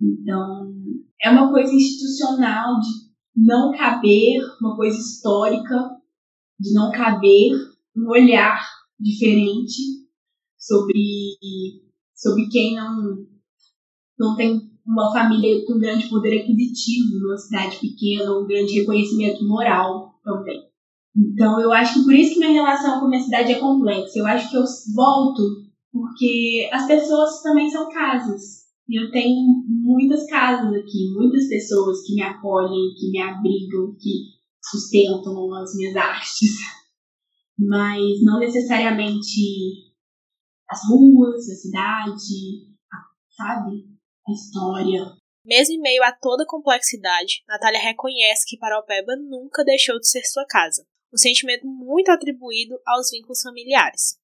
Então, 0.00 0.72
é 1.22 1.30
uma 1.30 1.50
coisa 1.50 1.72
institucional 1.72 2.80
de 2.80 3.04
não 3.36 3.72
caber, 3.72 4.40
uma 4.60 4.76
coisa 4.76 4.98
histórica 4.98 5.90
de 6.58 6.72
não 6.72 6.90
caber 6.90 7.52
um 7.96 8.08
olhar 8.10 8.60
diferente 8.98 10.04
sobre, 10.58 11.36
sobre 12.14 12.48
quem 12.48 12.74
não, 12.74 13.26
não 14.18 14.36
tem 14.36 14.70
uma 14.86 15.12
família 15.12 15.64
com 15.66 15.78
grande 15.78 16.08
poder 16.08 16.40
aquisitivo, 16.40 17.18
numa 17.18 17.36
cidade 17.36 17.78
pequena, 17.78 18.38
um 18.38 18.46
grande 18.46 18.80
reconhecimento 18.80 19.46
moral 19.46 20.14
também. 20.22 20.62
Então, 21.16 21.60
eu 21.60 21.72
acho 21.72 21.94
que 21.94 22.04
por 22.04 22.14
isso 22.14 22.34
que 22.34 22.40
minha 22.40 22.52
relação 22.52 22.98
com 22.98 23.06
a 23.06 23.08
minha 23.08 23.22
cidade 23.22 23.52
é 23.52 23.60
complexa. 23.60 24.18
Eu 24.18 24.26
acho 24.26 24.50
que 24.50 24.56
eu 24.56 24.64
volto 24.94 25.64
porque 25.92 26.68
as 26.72 26.86
pessoas 26.86 27.40
também 27.40 27.70
são 27.70 27.88
casas. 27.88 28.64
E 28.88 29.00
eu 29.00 29.10
tenho 29.10 29.64
muitas 29.66 30.26
casas 30.26 30.74
aqui, 30.74 31.12
muitas 31.14 31.48
pessoas 31.48 32.04
que 32.04 32.14
me 32.14 32.22
acolhem, 32.22 32.94
que 32.98 33.10
me 33.10 33.20
abrigam, 33.20 33.94
que 33.98 34.34
sustentam 34.62 35.54
as 35.54 35.74
minhas 35.76 35.96
artes. 35.96 36.40
Mas 37.58 38.22
não 38.22 38.40
necessariamente 38.40 39.92
as 40.68 40.80
ruas, 40.88 41.48
a 41.48 41.54
cidade, 41.54 42.74
sabe? 43.30 43.84
A 44.26 44.32
história. 44.32 45.16
Mesmo 45.44 45.74
em 45.74 45.80
meio 45.80 46.02
a 46.02 46.12
toda 46.12 46.44
a 46.44 46.48
complexidade, 46.48 47.44
Natália 47.46 47.80
reconhece 47.80 48.46
que 48.46 48.58
Paraupeba 48.58 49.14
nunca 49.16 49.62
deixou 49.62 50.00
de 50.00 50.08
ser 50.08 50.24
sua 50.24 50.46
casa 50.46 50.86
um 51.14 51.16
sentimento 51.16 51.64
muito 51.64 52.10
atribuído 52.10 52.76
aos 52.84 53.10
vínculos 53.10 53.40
familiares. 53.40 54.18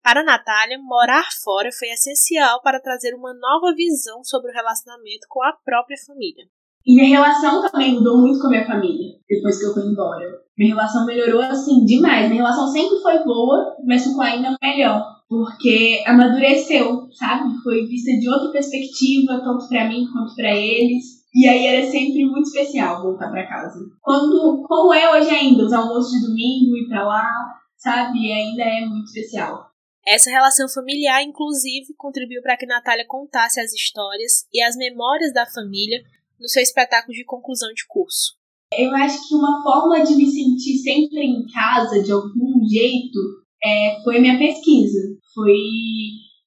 Para 0.00 0.22
Natália, 0.22 0.78
morar 0.78 1.28
fora 1.42 1.72
foi 1.72 1.88
essencial 1.88 2.62
para 2.62 2.80
trazer 2.80 3.12
uma 3.14 3.34
nova 3.34 3.74
visão 3.74 4.22
sobre 4.22 4.52
o 4.52 4.54
relacionamento 4.54 5.26
com 5.28 5.42
a 5.42 5.52
própria 5.52 5.96
família. 6.06 6.48
E 6.86 6.94
minha 6.94 7.08
relação 7.08 7.60
também 7.62 7.94
mudou 7.94 8.18
muito 8.18 8.38
com 8.40 8.46
a 8.46 8.50
minha 8.50 8.66
família, 8.66 9.16
depois 9.28 9.58
que 9.58 9.66
eu 9.66 9.74
fui 9.74 9.82
embora. 9.82 10.24
Minha 10.56 10.76
relação 10.76 11.04
melhorou, 11.04 11.42
assim, 11.42 11.84
demais. 11.84 12.28
Minha 12.28 12.42
relação 12.42 12.68
sempre 12.68 13.00
foi 13.00 13.24
boa, 13.24 13.76
mas 13.84 14.04
ficou 14.04 14.22
ainda 14.22 14.56
melhor. 14.62 15.04
Porque 15.28 16.04
amadureceu, 16.06 17.08
sabe? 17.10 17.52
Foi 17.64 17.84
vista 17.86 18.12
de 18.12 18.28
outra 18.28 18.52
perspectiva, 18.52 19.40
tanto 19.44 19.68
para 19.68 19.88
mim 19.88 20.06
quanto 20.12 20.36
para 20.36 20.54
eles. 20.54 21.16
E 21.34 21.46
aí 21.46 21.66
era 21.66 21.90
sempre 21.90 22.24
muito 22.24 22.46
especial 22.46 23.02
voltar 23.02 23.30
para 23.30 23.48
casa. 23.48 23.80
Quando, 24.00 24.64
como 24.66 24.94
é 24.94 25.10
hoje 25.12 25.28
ainda, 25.28 25.64
os 25.64 25.72
almoços 25.72 26.12
de 26.12 26.24
domingo, 26.24 26.76
ir 26.76 26.88
pra 26.88 27.04
lá, 27.04 27.28
sabe? 27.76 28.32
Ainda 28.32 28.62
é 28.62 28.86
muito 28.86 29.06
especial. 29.06 29.66
Essa 30.06 30.30
relação 30.30 30.68
familiar, 30.68 31.20
inclusive, 31.24 31.92
contribuiu 31.96 32.40
para 32.40 32.56
que 32.56 32.64
Natália 32.64 33.04
contasse 33.08 33.60
as 33.60 33.72
histórias 33.72 34.46
e 34.54 34.62
as 34.62 34.76
memórias 34.76 35.32
da 35.34 35.44
família 35.44 36.00
no 36.40 36.48
seu 36.48 36.62
espetáculo 36.62 37.14
de 37.14 37.24
conclusão 37.24 37.72
de 37.72 37.86
curso. 37.86 38.34
Eu 38.76 38.94
acho 38.96 39.28
que 39.28 39.34
uma 39.34 39.62
forma 39.62 40.04
de 40.04 40.16
me 40.16 40.26
sentir 40.26 40.78
sempre 40.78 41.20
em 41.20 41.46
casa, 41.46 42.02
de 42.02 42.10
algum 42.10 42.64
jeito, 42.68 43.18
é, 43.64 44.00
foi 44.02 44.20
minha 44.20 44.38
pesquisa. 44.38 44.98
Foi 45.34 45.54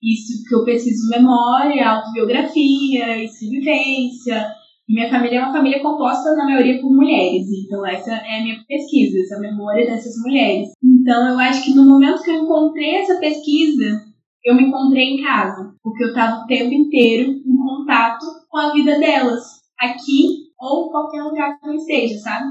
isso 0.01 0.43
que 0.47 0.55
eu 0.55 0.63
pesquiso 0.63 1.09
memória, 1.09 1.87
autobiografia, 1.87 3.17
vivência. 3.41 4.47
E 4.87 4.93
minha 4.93 5.09
família 5.09 5.39
é 5.39 5.43
uma 5.43 5.53
família 5.53 5.81
composta, 5.81 6.35
na 6.35 6.45
maioria, 6.45 6.81
por 6.81 6.91
mulheres. 6.91 7.47
Então, 7.65 7.85
essa 7.85 8.11
é 8.11 8.39
a 8.39 8.43
minha 8.43 8.63
pesquisa, 8.67 9.19
essa 9.19 9.39
memória 9.39 9.85
dessas 9.85 10.15
mulheres. 10.21 10.69
Então, 10.83 11.29
eu 11.29 11.39
acho 11.39 11.63
que 11.63 11.75
no 11.75 11.87
momento 11.87 12.23
que 12.23 12.31
eu 12.31 12.43
encontrei 12.43 12.95
essa 12.95 13.19
pesquisa, 13.19 14.03
eu 14.43 14.55
me 14.55 14.63
encontrei 14.63 15.13
em 15.13 15.23
casa. 15.23 15.73
Porque 15.83 16.03
eu 16.03 16.09
estava 16.09 16.43
o 16.43 16.47
tempo 16.47 16.73
inteiro 16.73 17.31
em 17.31 17.57
contato 17.57 18.25
com 18.49 18.57
a 18.57 18.71
vida 18.73 18.99
delas, 18.99 19.58
aqui 19.79 20.49
ou 20.59 20.91
qualquer 20.91 21.23
lugar 21.23 21.59
que 21.59 21.67
eu 21.67 21.73
esteja, 21.73 22.19
sabe? 22.19 22.45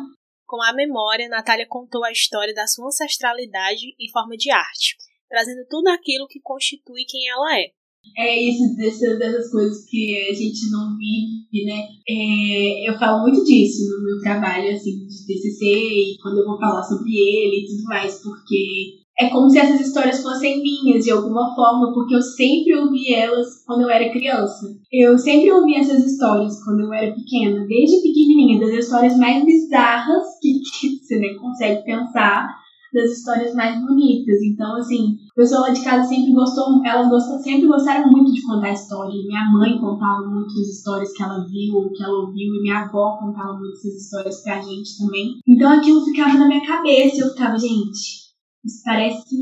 Com 0.46 0.62
a 0.62 0.72
memória, 0.72 1.28
Natália 1.28 1.66
contou 1.68 2.04
a 2.04 2.12
história 2.12 2.54
da 2.54 2.66
sua 2.66 2.86
ancestralidade 2.86 3.94
em 4.00 4.10
forma 4.10 4.36
de 4.36 4.50
arte, 4.50 4.96
trazendo 5.28 5.66
tudo 5.68 5.88
aquilo 5.88 6.26
que 6.26 6.40
constitui 6.40 7.04
quem 7.06 7.28
ela 7.28 7.58
é 7.58 7.72
é 8.16 8.42
isso, 8.42 8.76
dessas, 8.76 9.18
dessas 9.18 9.50
coisas 9.50 9.84
que 9.86 10.28
a 10.30 10.34
gente 10.34 10.70
não 10.70 10.96
vive, 10.96 11.64
né? 11.64 11.88
É, 12.08 12.88
eu 12.88 12.98
falo 12.98 13.22
muito 13.22 13.44
disso 13.44 13.88
no 13.90 14.04
meu 14.04 14.20
trabalho, 14.20 14.70
assim, 14.70 15.06
de 15.06 15.26
TCC 15.26 15.64
e 15.64 16.16
quando 16.22 16.38
eu 16.38 16.46
vou 16.46 16.58
falar 16.58 16.82
sobre 16.82 17.10
ele 17.10 17.64
e 17.64 17.66
tudo 17.66 17.84
mais, 17.84 18.22
porque 18.22 18.98
é 19.20 19.28
como 19.30 19.50
se 19.50 19.58
essas 19.58 19.80
histórias 19.80 20.22
fossem 20.22 20.62
minhas 20.62 21.04
de 21.04 21.10
alguma 21.10 21.54
forma, 21.54 21.92
porque 21.92 22.14
eu 22.14 22.22
sempre 22.22 22.76
ouvi 22.76 23.12
elas 23.12 23.64
quando 23.66 23.82
eu 23.82 23.90
era 23.90 24.12
criança. 24.12 24.76
Eu 24.92 25.18
sempre 25.18 25.50
ouvi 25.50 25.74
essas 25.74 26.04
histórias 26.04 26.62
quando 26.64 26.80
eu 26.82 26.92
era 26.92 27.12
pequena, 27.12 27.66
desde 27.66 28.00
pequenininha, 28.00 28.60
das 28.60 28.84
histórias 28.84 29.16
mais 29.16 29.44
bizarras 29.44 30.24
que, 30.40 30.60
que 30.60 31.04
você 31.04 31.18
nem 31.18 31.36
consegue 31.36 31.84
pensar 31.84 32.48
das 32.94 33.10
histórias 33.10 33.54
mais 33.54 33.78
bonitas. 33.80 34.40
Então, 34.42 34.76
assim, 34.76 35.16
o 35.32 35.34
pessoal 35.34 35.62
lá 35.62 35.70
de 35.70 35.82
casa 35.82 36.08
sempre 36.08 36.32
gostou, 36.32 36.80
elas 36.84 37.08
gostam, 37.08 37.38
sempre 37.40 37.66
gostaram 37.66 38.10
muito 38.10 38.32
de 38.32 38.42
contar 38.42 38.72
história. 38.72 39.12
Minha 39.12 39.50
mãe 39.50 39.78
contava 39.78 40.26
muitas 40.26 40.68
histórias 40.68 41.12
que 41.12 41.22
ela 41.22 41.44
viu 41.44 41.74
ou 41.74 41.90
que 41.90 42.02
ela 42.02 42.20
ouviu, 42.20 42.54
e 42.54 42.62
minha 42.62 42.84
avó 42.84 43.18
contava 43.18 43.58
muitas 43.58 43.84
histórias 43.84 44.42
pra 44.42 44.62
gente 44.62 44.96
também. 44.96 45.40
Então 45.46 45.70
aquilo 45.70 46.04
ficava 46.04 46.34
na 46.34 46.48
minha 46.48 46.64
cabeça 46.66 47.20
eu 47.20 47.30
ficava, 47.30 47.58
gente, 47.58 48.27
isso 48.64 48.82
parece 48.84 49.36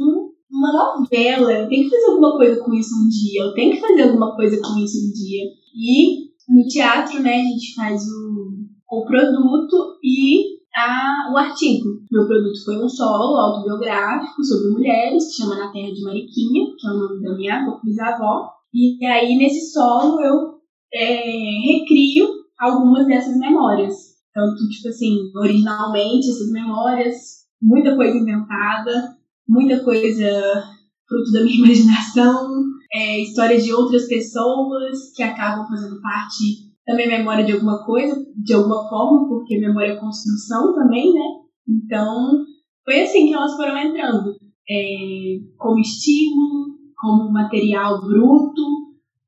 uma 0.50 0.72
novela. 0.72 1.52
Eu 1.52 1.68
tenho 1.68 1.84
que 1.84 1.90
fazer 1.90 2.10
alguma 2.10 2.36
coisa 2.36 2.62
com 2.62 2.74
isso 2.74 2.94
um 2.94 3.08
dia. 3.08 3.42
Eu 3.42 3.54
tenho 3.54 3.74
que 3.74 3.80
fazer 3.80 4.02
alguma 4.02 4.34
coisa 4.34 4.60
com 4.60 4.78
isso 4.78 4.98
um 4.98 5.12
dia. 5.12 5.44
E 5.74 6.26
no 6.48 6.66
teatro, 6.68 7.20
né, 7.22 7.34
a 7.34 7.44
gente 7.44 7.74
faz 7.74 8.02
o, 8.02 8.98
o 8.98 9.04
produto 9.04 9.98
e 10.02 10.56
a, 10.74 11.32
o 11.32 11.36
artigo. 11.36 11.88
Meu 12.10 12.26
produto 12.26 12.64
foi 12.64 12.76
um 12.82 12.88
solo 12.88 13.36
autobiográfico 13.36 14.44
sobre 14.44 14.70
mulheres, 14.70 15.26
que 15.26 15.42
chama 15.42 15.56
Na 15.56 15.72
Terra 15.72 15.92
de 15.92 16.02
Mariquinha, 16.02 16.66
que 16.78 16.86
é 16.86 16.90
o 16.90 16.98
nome 16.98 17.22
da 17.22 17.34
minha 17.34 17.80
bisavó. 17.82 18.50
E 18.72 19.04
aí, 19.06 19.36
nesse 19.36 19.72
solo, 19.72 20.20
eu 20.20 20.56
é, 20.92 21.22
recrio 21.64 22.28
algumas 22.58 23.06
dessas 23.06 23.36
memórias. 23.38 24.16
Tanto, 24.34 24.68
tipo 24.68 24.88
assim, 24.88 25.30
originalmente, 25.34 26.28
essas 26.28 26.52
memórias, 26.52 27.45
muita 27.60 27.94
coisa 27.96 28.16
inventada, 28.16 29.16
muita 29.48 29.82
coisa 29.82 30.64
fruto 31.08 31.32
da 31.32 31.42
minha 31.42 31.56
imaginação, 31.64 32.48
é, 32.92 33.20
histórias 33.20 33.64
de 33.64 33.72
outras 33.72 34.06
pessoas 34.08 35.12
que 35.14 35.22
acabam 35.22 35.66
fazendo 35.68 36.00
parte 36.00 36.66
também 36.84 37.08
memória 37.08 37.44
de 37.44 37.52
alguma 37.52 37.84
coisa, 37.84 38.14
de 38.36 38.54
alguma 38.54 38.88
forma, 38.88 39.28
porque 39.28 39.58
memória 39.58 39.92
é 39.92 39.96
construção 39.96 40.72
também, 40.72 41.12
né? 41.12 41.24
Então, 41.68 42.44
foi 42.84 43.02
assim 43.02 43.26
que 43.26 43.34
elas 43.34 43.56
foram 43.56 43.76
entrando. 43.76 44.36
É, 44.70 45.38
como 45.58 45.80
estímulo, 45.80 46.76
como 46.96 47.32
material 47.32 48.00
bruto, 48.00 48.62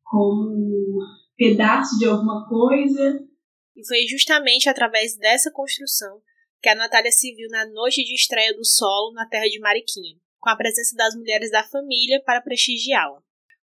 como 0.04 0.98
pedaço 1.36 1.98
de 1.98 2.06
alguma 2.06 2.48
coisa. 2.48 3.20
E 3.76 3.86
foi 3.86 4.06
justamente 4.08 4.68
através 4.68 5.16
dessa 5.16 5.50
construção 5.52 6.20
que 6.62 6.68
a 6.68 6.74
Natália 6.74 7.12
se 7.12 7.34
viu 7.34 7.48
na 7.50 7.66
noite 7.66 8.04
de 8.04 8.14
estreia 8.14 8.54
do 8.54 8.64
solo 8.64 9.12
na 9.12 9.26
terra 9.26 9.48
de 9.48 9.60
Mariquinha, 9.60 10.16
com 10.40 10.50
a 10.50 10.56
presença 10.56 10.96
das 10.96 11.14
mulheres 11.14 11.50
da 11.50 11.62
família 11.62 12.22
para 12.24 12.40
prestigiá-la. 12.40 13.22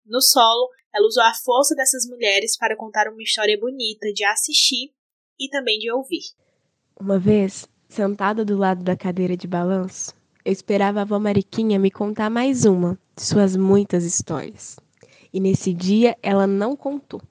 No 0.05 0.21
solo, 0.21 0.69
ela 0.93 1.07
usou 1.07 1.23
a 1.23 1.35
força 1.35 1.75
dessas 1.75 2.07
mulheres 2.07 2.57
para 2.57 2.77
contar 2.77 3.09
uma 3.09 3.23
história 3.23 3.59
bonita 3.59 4.13
de 4.13 4.25
assistir 4.25 4.93
e 5.39 5.49
também 5.49 5.79
de 5.79 5.91
ouvir. 5.91 6.23
Uma 7.01 7.19
vez, 7.19 7.69
sentada 7.89 8.45
do 8.45 8.57
lado 8.57 8.83
da 8.83 8.97
cadeira 8.97 9.37
de 9.37 9.47
balanço, 9.47 10.13
eu 10.45 10.53
esperava 10.53 10.99
a 10.99 11.03
avó 11.03 11.19
Mariquinha 11.19 11.79
me 11.79 11.91
contar 11.91 12.29
mais 12.29 12.65
uma 12.65 12.99
de 13.15 13.23
suas 13.23 13.57
muitas 13.57 14.05
histórias. 14.05 14.77
E 15.33 15.39
nesse 15.39 15.73
dia 15.73 16.17
ela 16.23 16.47
não 16.47 16.75
contou. 16.75 17.23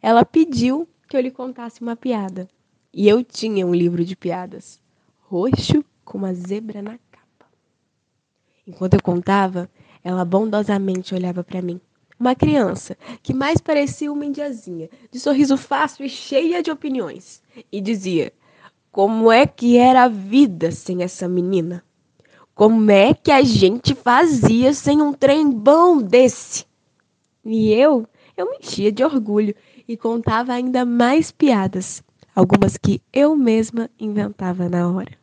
Ela 0.00 0.24
pediu 0.24 0.88
que 1.08 1.16
eu 1.16 1.20
lhe 1.20 1.30
contasse 1.30 1.80
uma 1.80 1.96
piada. 1.96 2.48
E 2.92 3.08
eu 3.08 3.24
tinha 3.24 3.66
um 3.66 3.74
livro 3.74 4.04
de 4.04 4.14
piadas, 4.14 4.80
roxo 5.30 5.84
com 6.06 6.16
uma 6.16 6.32
zebra 6.32 6.80
na 6.80 6.98
capa. 7.10 7.46
Enquanto 8.66 8.94
eu 8.94 9.02
contava, 9.02 9.70
ela 10.02 10.24
bondosamente 10.24 11.14
olhava 11.14 11.44
para 11.44 11.60
mim 11.60 11.78
Uma 12.18 12.34
criança 12.34 12.96
que 13.22 13.34
mais 13.34 13.60
parecia 13.60 14.10
uma 14.10 14.24
indiazinha, 14.24 14.88
de 15.10 15.20
sorriso 15.20 15.58
fácil 15.58 16.06
e 16.06 16.08
cheia 16.08 16.62
de 16.62 16.70
opiniões. 16.70 17.42
E 17.70 17.80
dizia: 17.80 18.32
Como 18.90 19.30
é 19.30 19.46
que 19.46 19.76
era 19.76 20.04
a 20.04 20.08
vida 20.08 20.72
sem 20.72 21.02
essa 21.02 21.28
menina? 21.28 21.84
Como 22.54 22.90
é 22.90 23.12
que 23.12 23.30
a 23.30 23.42
gente 23.42 23.94
fazia 23.94 24.72
sem 24.72 25.02
um 25.02 25.12
trem 25.12 25.50
bom 25.50 25.98
desse? 25.98 26.64
E 27.44 27.70
eu, 27.72 28.06
eu 28.36 28.50
me 28.50 28.56
enchia 28.56 28.90
de 28.90 29.04
orgulho 29.04 29.54
e 29.86 29.94
contava 29.96 30.54
ainda 30.54 30.86
mais 30.86 31.30
piadas, 31.30 32.02
algumas 32.34 32.78
que 32.78 33.02
eu 33.12 33.36
mesma 33.36 33.90
inventava 34.00 34.68
na 34.70 34.90
hora. 34.90 35.17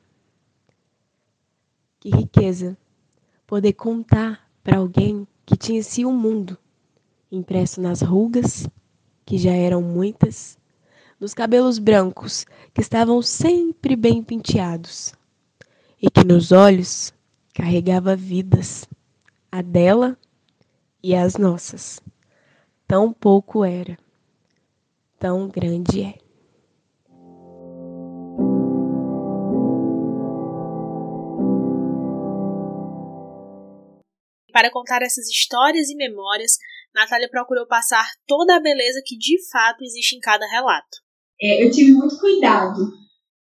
Que 2.05 2.11
riqueza 2.11 2.77
poder 3.47 3.73
contar 3.73 4.47
para 4.63 4.77
alguém 4.77 5.27
que 5.43 5.57
tinha 5.57 5.81
se 5.81 6.05
um 6.05 6.15
mundo 6.15 6.55
impresso 7.31 7.81
nas 7.81 8.03
rugas, 8.03 8.69
que 9.25 9.39
já 9.39 9.53
eram 9.53 9.81
muitas, 9.81 10.55
nos 11.19 11.33
cabelos 11.33 11.79
brancos, 11.79 12.45
que 12.75 12.79
estavam 12.79 13.23
sempre 13.23 13.95
bem 13.95 14.21
penteados, 14.21 15.15
e 15.99 16.07
que 16.11 16.23
nos 16.23 16.51
olhos 16.51 17.11
carregava 17.55 18.15
vidas, 18.15 18.87
a 19.51 19.63
dela 19.63 20.15
e 21.01 21.15
as 21.15 21.37
nossas. 21.37 21.99
Tão 22.87 23.11
pouco 23.11 23.65
era, 23.65 23.97
tão 25.17 25.47
grande 25.47 26.03
é. 26.03 26.24
Para 34.65 34.71
contar 34.71 35.03
essas 35.03 35.27
histórias 35.29 35.89
e 35.91 35.95
memórias, 35.95 36.57
Natália 36.95 37.29
procurou 37.29 37.67
passar 37.67 38.03
toda 38.25 38.55
a 38.55 38.59
beleza 38.59 38.99
que 39.05 39.15
de 39.15 39.37
fato 39.51 39.83
existe 39.83 40.15
em 40.15 40.19
cada 40.19 40.43
relato. 40.47 40.97
É, 41.39 41.63
eu 41.63 41.69
tive 41.69 41.91
muito 41.91 42.17
cuidado 42.17 42.81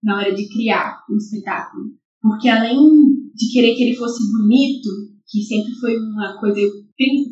na 0.03 0.17
hora 0.17 0.35
de 0.35 0.49
criar 0.49 1.05
um 1.11 1.17
espetáculo, 1.19 1.91
porque 2.23 2.49
além 2.49 2.79
de 3.35 3.53
querer 3.53 3.75
que 3.75 3.83
ele 3.83 3.97
fosse 3.97 4.19
bonito, 4.33 4.89
que 5.29 5.43
sempre 5.43 5.75
foi 5.75 5.95
uma 5.99 6.41
coisa 6.41 6.59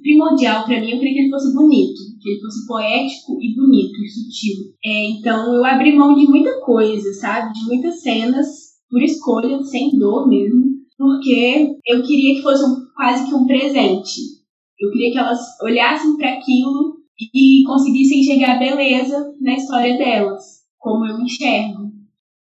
primordial 0.02 0.66
para 0.66 0.80
mim, 0.82 0.90
eu 0.90 0.98
queria 0.98 1.14
que 1.14 1.20
ele 1.20 1.30
fosse 1.30 1.54
bonito, 1.54 1.98
que 2.20 2.28
ele 2.28 2.40
fosse 2.42 2.66
poético 2.66 3.38
e 3.40 3.56
bonito 3.56 4.04
e 4.04 4.08
sutil. 4.10 4.74
É, 4.84 5.04
então 5.12 5.54
eu 5.54 5.64
abri 5.64 5.96
mão 5.96 6.14
de 6.14 6.28
muita 6.28 6.60
coisa, 6.60 7.10
sabe? 7.14 7.54
De 7.54 7.64
muitas 7.64 8.02
cenas 8.02 8.48
por 8.90 9.02
escolha, 9.02 9.62
sem 9.62 9.98
dor 9.98 10.28
mesmo, 10.28 10.76
porque 10.98 11.78
eu 11.86 12.02
queria 12.02 12.34
que 12.34 12.42
fosse 12.42 12.64
um, 12.64 12.87
quase 12.98 13.28
que 13.28 13.34
um 13.34 13.46
presente. 13.46 14.42
Eu 14.76 14.90
queria 14.90 15.12
que 15.12 15.18
elas 15.18 15.38
olhassem 15.62 16.16
para 16.16 16.32
aquilo 16.32 16.98
e 17.32 17.62
conseguissem 17.64 18.20
enxergar 18.20 18.58
beleza 18.58 19.36
na 19.40 19.54
história 19.54 19.96
delas, 19.96 20.64
como 20.76 21.06
eu 21.06 21.20
enxergo. 21.20 21.92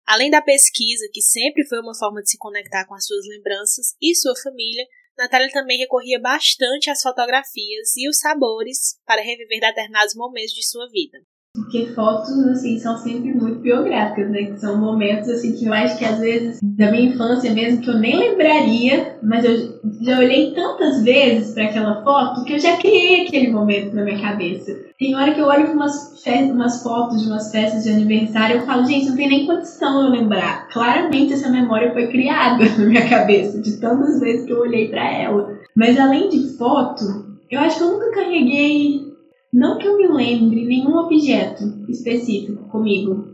Além 0.06 0.30
da 0.30 0.42
pesquisa, 0.42 1.08
que 1.14 1.22
sempre 1.22 1.66
foi 1.66 1.80
uma 1.80 1.96
forma 1.96 2.22
de 2.22 2.32
se 2.32 2.38
conectar 2.38 2.86
com 2.86 2.94
as 2.94 3.06
suas 3.06 3.26
lembranças 3.28 3.96
e 4.02 4.14
sua 4.14 4.34
família, 4.44 4.86
Natália 5.18 5.50
também 5.54 5.78
recorria 5.78 6.20
bastante 6.20 6.90
às 6.90 7.02
fotografias 7.02 7.96
e 7.96 8.10
os 8.10 8.20
sabores 8.20 9.00
para 9.06 9.22
reviver 9.22 9.62
determinados 9.62 10.16
momentos 10.16 10.52
de 10.52 10.68
sua 10.68 10.90
vida. 10.90 11.18
Porque 11.54 11.88
fotos, 11.88 12.38
assim, 12.48 12.80
são 12.80 12.98
sempre 12.98 13.34
muito 13.34 13.60
biográficas, 13.60 14.30
né? 14.30 14.46
Que 14.46 14.60
são 14.60 14.78
momentos, 14.78 15.28
assim, 15.28 15.52
que 15.54 15.66
eu 15.66 15.74
acho 15.74 15.98
que 15.98 16.06
às 16.06 16.20
vezes 16.20 16.60
da 16.64 16.90
minha 16.90 17.10
infância 17.10 17.54
mesmo, 17.54 17.82
que 17.82 17.90
eu 17.90 17.98
nem 17.98 18.18
lembraria, 18.18 19.18
mas 19.22 19.44
eu 19.44 19.80
já 20.02 20.18
olhei 20.20 20.54
tantas 20.54 21.04
vezes 21.04 21.54
para 21.54 21.66
aquela 21.66 22.04
foto 22.04 22.46
que 22.46 22.54
eu 22.54 22.60
já 22.60 22.78
criei 22.78 23.28
aquele 23.28 23.52
momento 23.52 23.94
na 23.94 24.04
minha 24.04 24.22
cabeça. 24.22 24.78
Tem 24.98 25.14
hora 25.16 25.34
que 25.34 25.42
eu 25.42 25.48
olho 25.48 25.66
para 25.66 25.74
umas, 25.74 26.24
umas 26.54 26.82
fotos 26.82 27.22
de 27.22 27.28
umas 27.28 27.52
festas 27.52 27.84
de 27.84 27.90
aniversário 27.90 28.58
eu 28.58 28.66
falo, 28.66 28.86
gente, 28.86 29.10
não 29.10 29.18
tem 29.18 29.28
nem 29.28 29.46
condição 29.46 30.04
eu 30.04 30.10
lembrar. 30.10 30.70
Claramente 30.70 31.34
essa 31.34 31.50
memória 31.50 31.92
foi 31.92 32.08
criada 32.08 32.64
na 32.80 32.86
minha 32.86 33.10
cabeça, 33.10 33.62
de 33.62 33.78
tantas 33.78 34.22
vezes 34.22 34.46
que 34.46 34.54
eu 34.54 34.62
olhei 34.62 34.88
para 34.88 35.06
ela. 35.12 35.60
Mas 35.76 36.00
além 36.00 36.30
de 36.30 36.58
foto, 36.58 37.26
eu 37.50 37.60
acho 37.60 37.78
que 37.78 37.84
eu 37.84 37.92
nunca 37.92 38.12
carreguei 38.12 39.11
não 39.54 39.78
que 39.78 39.88
eu 39.88 39.98
me 39.98 40.08
lembre 40.08 40.66
nenhum 40.66 40.96
objeto 40.98 41.64
específico 41.90 42.64
comigo. 42.70 43.26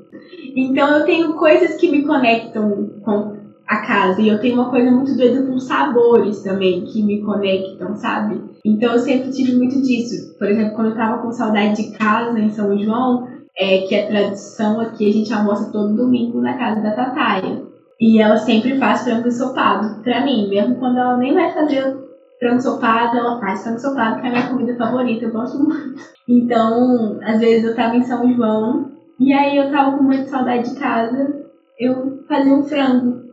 Então 0.56 0.90
eu 0.98 1.06
tenho 1.06 1.34
coisas 1.34 1.76
que 1.76 1.92
me 1.92 2.04
conectam 2.04 2.90
com 3.04 3.38
a 3.68 3.78
casa. 3.78 4.22
E 4.22 4.30
eu 4.30 4.40
tenho 4.40 4.56
uma 4.56 4.70
coisa 4.70 4.90
muito 4.90 5.16
doida 5.16 5.44
com 5.44 5.60
sabores 5.60 6.42
também, 6.42 6.86
que 6.86 7.04
me 7.04 7.22
conectam, 7.22 7.96
sabe? 7.96 8.42
Então 8.64 8.94
eu 8.94 9.00
sempre 9.00 9.32
tive 9.32 9.56
muito 9.56 9.82
disso. 9.82 10.36
Por 10.40 10.48
exemplo, 10.48 10.76
quando 10.76 10.92
eu 10.92 10.96
tava 10.96 11.22
com 11.22 11.32
saudade 11.32 11.84
de 11.84 11.98
casa 11.98 12.40
em 12.40 12.50
São 12.50 12.78
João, 12.78 13.28
é, 13.56 13.80
que 13.80 13.94
é 13.94 14.08
tradição 14.08 14.80
aqui, 14.80 15.10
a 15.10 15.14
gente 15.14 15.34
almoça 15.34 15.72
todo 15.72 15.96
domingo 15.96 16.40
na 16.40 16.58
casa 16.58 16.82
da 16.82 16.92
Tataia. 16.92 17.64
E 18.00 18.22
ela 18.22 18.38
sempre 18.38 18.78
faz 18.78 19.04
frango 19.04 19.28
ensopado 19.28 20.02
pra 20.04 20.24
mim, 20.24 20.48
mesmo 20.48 20.76
quando 20.76 21.00
ela 21.00 21.18
nem 21.18 21.34
vai 21.34 21.52
fazer 21.52 21.98
frango 22.40 22.56
ensopado, 22.58 23.18
ela 23.18 23.40
faz 23.40 23.64
frango 23.64 23.78
ensopado, 23.78 24.20
que 24.20 24.26
é 24.26 24.30
a 24.30 24.32
minha 24.32 24.48
comida 24.48 24.76
favorita, 24.76 25.26
eu 25.26 25.32
gosto 25.32 25.60
muito. 25.60 26.02
Então, 26.28 27.20
às 27.24 27.40
vezes 27.40 27.64
eu 27.64 27.76
tava 27.76 27.96
em 27.96 28.04
São 28.04 28.32
João, 28.34 28.92
e 29.20 29.34
aí 29.34 29.58
eu 29.58 29.72
tava 29.72 29.98
com 29.98 30.04
muita 30.04 30.26
saudade 30.26 30.74
de 30.74 30.80
casa, 30.80 31.46
eu 31.80 32.24
fazia 32.28 32.54
um 32.54 32.64
frango 32.64 33.24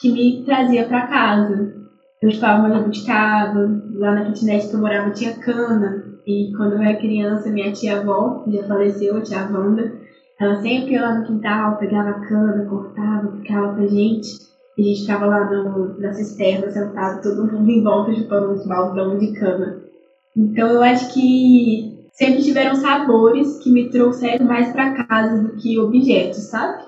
que 0.00 0.12
me 0.12 0.44
trazia 0.44 0.86
para 0.86 1.06
casa. 1.06 1.76
Eu 2.20 2.28
estava 2.28 2.60
uma 2.60 2.74
jabuticaba, 2.74 3.80
lá 3.94 4.14
na 4.14 4.24
kitnet 4.24 4.68
que 4.68 4.74
eu 4.74 4.80
morava 4.80 5.10
tinha 5.10 5.38
cana, 5.38 6.04
e 6.26 6.52
quando 6.56 6.72
eu 6.72 6.82
era 6.82 6.98
criança, 6.98 7.50
minha 7.50 7.72
tia-avó, 7.72 8.42
que 8.44 8.56
já 8.56 8.64
faleceu, 8.64 9.16
a 9.16 9.20
tia 9.20 9.48
Wanda, 9.50 9.92
ela 10.40 10.56
sempre 10.56 10.92
ia 10.92 11.02
lá 11.02 11.14
no 11.14 11.26
quintal, 11.26 11.76
pegava 11.76 12.20
cana, 12.20 12.66
cortava, 12.68 13.32
ficava 13.36 13.74
pra 13.74 13.86
gente, 13.86 14.36
a 14.82 14.84
gente 14.84 15.00
ficava 15.00 15.26
lá 15.26 15.50
no, 15.50 15.98
na 15.98 16.12
cisterna, 16.12 16.70
sentado, 16.70 17.22
todo 17.22 17.50
mundo 17.50 17.70
em 17.70 17.82
volta, 17.82 18.14
chupando 18.14 18.52
uns 18.52 18.66
baldão 18.66 19.18
de 19.18 19.32
cana. 19.38 19.82
Então 20.36 20.68
eu 20.68 20.82
acho 20.82 21.12
que 21.12 22.08
sempre 22.12 22.42
tiveram 22.42 22.74
sabores 22.76 23.58
que 23.62 23.70
me 23.70 23.90
trouxeram 23.90 24.46
mais 24.46 24.72
para 24.72 25.06
casa 25.06 25.42
do 25.42 25.56
que 25.56 25.78
objetos, 25.78 26.50
sabe? 26.50 26.86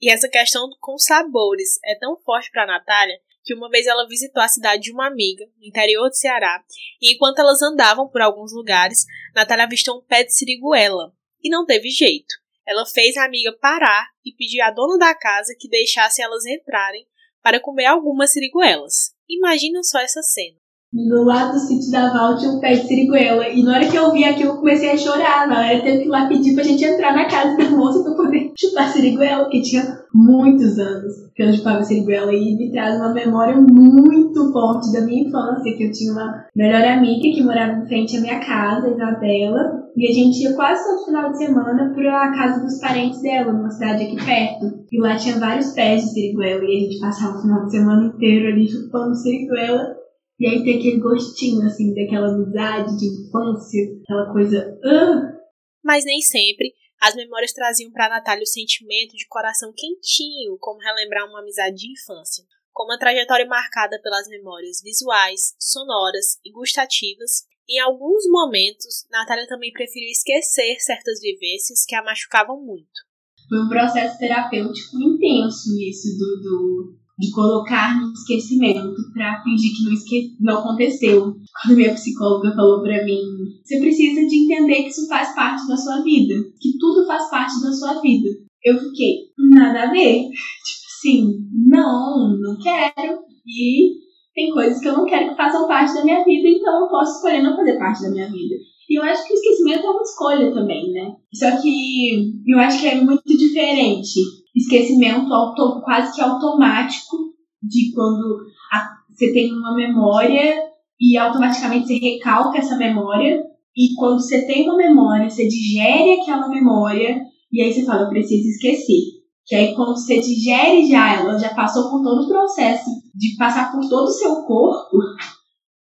E 0.00 0.10
essa 0.10 0.28
questão 0.28 0.68
com 0.80 0.98
sabores 0.98 1.78
é 1.84 1.98
tão 1.98 2.16
forte 2.18 2.50
para 2.50 2.66
Natália 2.66 3.18
que 3.42 3.54
uma 3.54 3.70
vez 3.70 3.86
ela 3.86 4.08
visitou 4.08 4.42
a 4.42 4.48
cidade 4.48 4.82
de 4.82 4.92
uma 4.92 5.06
amiga, 5.06 5.46
no 5.58 5.66
interior 5.66 6.08
do 6.08 6.16
Ceará, 6.16 6.64
e 7.00 7.14
enquanto 7.14 7.38
elas 7.38 7.62
andavam 7.62 8.08
por 8.08 8.20
alguns 8.20 8.52
lugares, 8.52 9.06
Natália 9.34 9.64
avistou 9.64 9.98
um 9.98 10.02
pé 10.02 10.24
de 10.24 10.34
siriguela. 10.34 11.12
E 11.42 11.48
não 11.48 11.64
teve 11.64 11.88
jeito. 11.88 12.34
Ela 12.66 12.84
fez 12.84 13.16
a 13.16 13.24
amiga 13.24 13.56
parar 13.60 14.08
e 14.24 14.32
pediu 14.32 14.64
à 14.64 14.72
dona 14.72 14.98
da 14.98 15.14
casa 15.14 15.54
que 15.56 15.68
deixasse 15.68 16.20
elas 16.20 16.44
entrarem 16.44 17.06
para 17.46 17.60
comer 17.60 17.86
algumas 17.86 18.32
siriguelas. 18.32 19.12
Imagina 19.30 19.80
só 19.84 20.00
essa 20.00 20.20
cena 20.20 20.56
do 20.92 21.24
lado 21.24 21.52
do 21.52 21.58
sítio 21.58 21.90
da 21.90 22.12
Val 22.12 22.38
tinha 22.38 22.50
um 22.50 22.60
pé 22.60 22.74
de 22.74 22.86
siriguela. 22.86 23.48
E 23.48 23.62
na 23.62 23.74
hora 23.74 23.88
que 23.88 23.96
eu 23.96 24.12
vi 24.12 24.24
aquilo, 24.24 24.50
eu 24.52 24.56
comecei 24.56 24.90
a 24.90 24.96
chorar. 24.96 25.46
Na 25.46 25.58
hora 25.58 25.82
teve 25.82 25.98
que 25.98 26.04
ir 26.04 26.08
lá 26.08 26.26
pedir 26.26 26.54
pra 26.54 26.64
gente 26.64 26.84
entrar 26.84 27.14
na 27.14 27.26
casa 27.26 27.56
da 27.56 27.70
moça 27.70 28.02
pra 28.02 28.14
poder 28.14 28.52
chupar 28.58 28.88
siriguela, 28.88 29.44
porque 29.44 29.62
tinha 29.62 29.82
muitos 30.14 30.78
anos 30.78 31.12
que 31.34 31.42
eu 31.42 31.52
chupava 31.52 31.82
siriguela. 31.82 32.32
E 32.32 32.56
me 32.56 32.70
traz 32.70 32.96
uma 32.96 33.12
memória 33.12 33.56
muito 33.56 34.52
forte 34.52 34.92
da 34.92 35.02
minha 35.02 35.28
infância, 35.28 35.76
que 35.76 35.84
eu 35.84 35.92
tinha 35.92 36.12
uma 36.12 36.46
melhor 36.54 36.82
amiga 36.82 37.20
que 37.20 37.42
morava 37.42 37.78
em 37.78 37.86
frente 37.86 38.16
à 38.16 38.20
minha 38.20 38.40
casa, 38.40 38.88
Isabela. 38.88 39.75
E 39.96 40.10
a 40.10 40.12
gente 40.12 40.42
ia 40.42 40.54
quase 40.54 40.84
todo 40.84 41.06
final 41.06 41.32
de 41.32 41.38
semana 41.38 41.94
pra 41.94 42.32
casa 42.32 42.62
dos 42.62 42.78
parentes 42.78 43.22
dela, 43.22 43.50
numa 43.50 43.70
cidade 43.70 44.04
aqui 44.04 44.16
perto. 44.16 44.84
E 44.92 45.00
lá 45.00 45.16
tinha 45.16 45.38
vários 45.38 45.72
pés 45.72 46.02
de 46.02 46.10
siriguela. 46.10 46.62
E 46.64 46.76
a 46.76 46.80
gente 46.80 47.00
passava 47.00 47.38
o 47.38 47.42
final 47.42 47.64
de 47.64 47.70
semana 47.70 48.06
inteiro 48.06 48.48
ali 48.48 48.68
chupando 48.68 49.14
siriguela. 49.14 49.96
E 50.38 50.46
aí 50.46 50.62
tem 50.62 50.78
aquele 50.78 51.00
gostinho, 51.00 51.66
assim, 51.66 51.94
daquela 51.94 52.28
amizade 52.28 52.94
de 52.98 53.06
infância, 53.06 53.80
aquela 54.02 54.30
coisa. 54.32 54.78
Uh! 54.84 55.36
Mas 55.82 56.04
nem 56.04 56.20
sempre 56.20 56.74
as 57.00 57.14
memórias 57.14 57.52
traziam 57.52 57.90
para 57.90 58.08
Natália 58.08 58.42
o 58.42 58.46
sentimento 58.46 59.16
de 59.16 59.26
coração 59.28 59.72
quentinho, 59.74 60.58
como 60.58 60.80
relembrar 60.80 61.26
uma 61.26 61.40
amizade 61.40 61.76
de 61.76 61.92
infância. 61.92 62.44
Com 62.72 62.84
uma 62.84 62.98
trajetória 62.98 63.46
marcada 63.46 63.98
pelas 64.02 64.28
memórias 64.28 64.82
visuais, 64.82 65.54
sonoras 65.58 66.38
e 66.44 66.52
gustativas, 66.52 67.46
em 67.68 67.80
alguns 67.80 68.24
momentos, 68.28 69.06
Natália 69.10 69.46
também 69.48 69.72
preferiu 69.72 70.08
esquecer 70.08 70.76
certas 70.80 71.20
vivências 71.20 71.84
que 71.86 71.94
a 71.94 72.04
machucavam 72.04 72.60
muito. 72.64 73.06
Foi 73.48 73.60
um 73.60 73.68
processo 73.68 74.18
terapêutico 74.18 74.96
intenso 74.98 75.70
isso 75.80 76.16
do, 76.18 76.42
do 76.42 76.96
de 77.18 77.30
colocar 77.30 77.98
no 77.98 78.12
esquecimento 78.12 78.94
para 79.14 79.42
fingir 79.42 79.74
que 79.74 79.84
não, 79.84 79.92
esque... 79.92 80.36
não 80.40 80.58
aconteceu. 80.58 81.34
Quando 81.62 81.76
minha 81.76 81.94
psicóloga 81.94 82.54
falou 82.54 82.82
para 82.82 83.04
mim, 83.04 83.22
você 83.64 83.80
precisa 83.80 84.26
de 84.26 84.44
entender 84.44 84.82
que 84.82 84.88
isso 84.88 85.08
faz 85.08 85.34
parte 85.34 85.66
da 85.66 85.76
sua 85.76 86.02
vida, 86.02 86.34
que 86.60 86.76
tudo 86.78 87.06
faz 87.06 87.28
parte 87.30 87.60
da 87.62 87.72
sua 87.72 88.00
vida. 88.00 88.28
Eu 88.62 88.78
fiquei, 88.78 89.30
nada 89.38 89.84
a 89.84 89.90
ver. 89.90 90.28
Tipo 90.28 90.86
assim, 90.98 91.48
não, 91.66 92.36
não 92.38 92.58
quero. 92.58 93.20
E 93.46 94.05
tem 94.36 94.50
coisas 94.50 94.78
que 94.78 94.86
eu 94.86 94.92
não 94.92 95.06
quero 95.06 95.30
que 95.30 95.34
façam 95.34 95.66
parte 95.66 95.94
da 95.94 96.04
minha 96.04 96.22
vida, 96.22 96.46
então 96.46 96.82
eu 96.82 96.88
posso 96.88 97.16
escolher 97.16 97.42
não 97.42 97.56
fazer 97.56 97.78
parte 97.78 98.02
da 98.02 98.10
minha 98.10 98.26
vida. 98.26 98.54
E 98.88 98.98
eu 98.98 99.02
acho 99.02 99.26
que 99.26 99.32
o 99.32 99.34
esquecimento 99.34 99.86
é 99.86 99.90
uma 99.90 100.02
escolha 100.02 100.52
também, 100.52 100.92
né? 100.92 101.16
Só 101.34 101.50
que 101.60 102.34
eu 102.46 102.58
acho 102.58 102.80
que 102.80 102.86
é 102.86 103.00
muito 103.00 103.36
diferente. 103.36 104.20
Esquecimento 104.54 105.32
auto, 105.32 105.80
quase 105.82 106.14
que 106.14 106.20
automático 106.20 107.16
de 107.62 107.92
quando 107.94 108.44
a, 108.72 108.90
você 109.10 109.32
tem 109.32 109.52
uma 109.52 109.74
memória 109.74 110.54
e 111.00 111.16
automaticamente 111.16 111.86
você 111.86 111.94
recalca 111.94 112.58
essa 112.58 112.76
memória. 112.76 113.42
E 113.74 113.94
quando 113.96 114.20
você 114.20 114.46
tem 114.46 114.64
uma 114.64 114.76
memória, 114.76 115.30
você 115.30 115.48
digere 115.48 116.20
aquela 116.20 116.48
memória 116.48 117.22
e 117.50 117.62
aí 117.62 117.72
você 117.72 117.84
fala, 117.84 118.02
eu 118.02 118.10
preciso 118.10 118.48
esquecer. 118.48 119.15
Que 119.46 119.54
aí 119.54 119.74
quando 119.74 119.96
você 119.96 120.20
digere 120.20 120.88
já, 120.88 121.20
ela 121.20 121.38
já 121.38 121.54
passou 121.54 121.88
por 121.90 122.02
todo 122.02 122.24
o 122.24 122.28
processo 122.28 122.90
de 123.14 123.36
passar 123.36 123.70
por 123.70 123.88
todo 123.88 124.08
o 124.08 124.12
seu 124.12 124.42
corpo, 124.42 124.98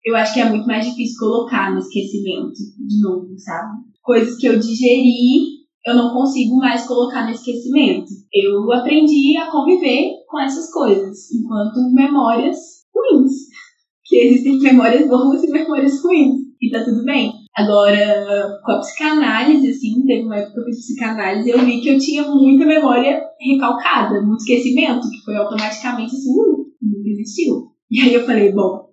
eu 0.06 0.16
acho 0.16 0.36
que 0.36 0.40
é 0.40 0.50
muito 0.50 0.68
mais 0.68 0.86
difícil 0.86 1.18
colocar 1.18 1.74
no 1.74 1.80
esquecimento 1.80 2.54
de 2.54 3.02
novo, 3.02 3.28
sabe? 3.40 3.80
Coisas 4.04 4.38
que 4.38 4.46
eu 4.46 4.60
digeri, 4.60 5.66
eu 5.84 5.96
não 5.96 6.14
consigo 6.14 6.58
mais 6.58 6.86
colocar 6.86 7.26
no 7.26 7.32
esquecimento. 7.32 8.12
Eu 8.32 8.72
aprendi 8.72 9.36
a 9.38 9.50
conviver 9.50 10.12
com 10.28 10.40
essas 10.40 10.72
coisas, 10.72 11.32
enquanto 11.32 11.92
memórias 11.92 12.58
ruins. 12.94 13.34
Que 14.08 14.18
existem 14.18 14.60
memórias 14.60 15.08
boas 15.08 15.44
e 15.44 15.50
memórias 15.50 16.00
ruins. 16.04 16.42
E 16.62 16.70
tá 16.70 16.84
tudo 16.84 17.04
bem. 17.04 17.34
Agora, 17.56 18.60
com 18.64 18.72
a 18.74 18.80
psicanálise, 18.80 19.70
assim, 19.70 20.06
teve 20.06 20.24
uma 20.24 20.36
época 20.36 20.56
que 20.56 20.60
eu 20.60 20.66
fiz 20.66 20.88
psicanálise 20.88 21.50
eu 21.50 21.66
vi 21.66 21.80
que 21.80 21.88
eu 21.88 21.98
tinha 21.98 22.24
muita 22.24 22.66
memória 22.66 23.24
recalcada, 23.40 24.22
muito 24.22 24.42
esquecimento, 24.42 25.10
que 25.10 25.24
foi 25.24 25.38
automaticamente 25.38 26.16
assim, 26.16 26.34
uh, 26.34 26.66
não 26.82 27.06
existiu. 27.06 27.72
E 27.90 28.02
aí 28.02 28.14
eu 28.14 28.26
falei, 28.26 28.52
bom, 28.52 28.90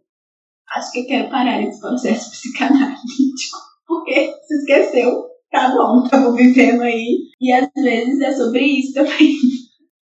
acho 0.76 0.92
que 0.92 1.00
eu 1.00 1.06
quero 1.06 1.28
parar 1.28 1.60
esse 1.60 1.80
processo 1.80 2.30
psicanalítico, 2.30 3.58
porque 3.84 4.32
se 4.46 4.54
esqueceu, 4.58 5.24
tá 5.50 5.74
bom, 5.74 6.08
tava 6.08 6.32
vivendo 6.32 6.82
aí. 6.82 7.18
E 7.40 7.52
às 7.52 7.68
vezes 7.74 8.20
é 8.20 8.32
sobre 8.32 8.64
isso 8.64 8.94
também. 8.94 9.36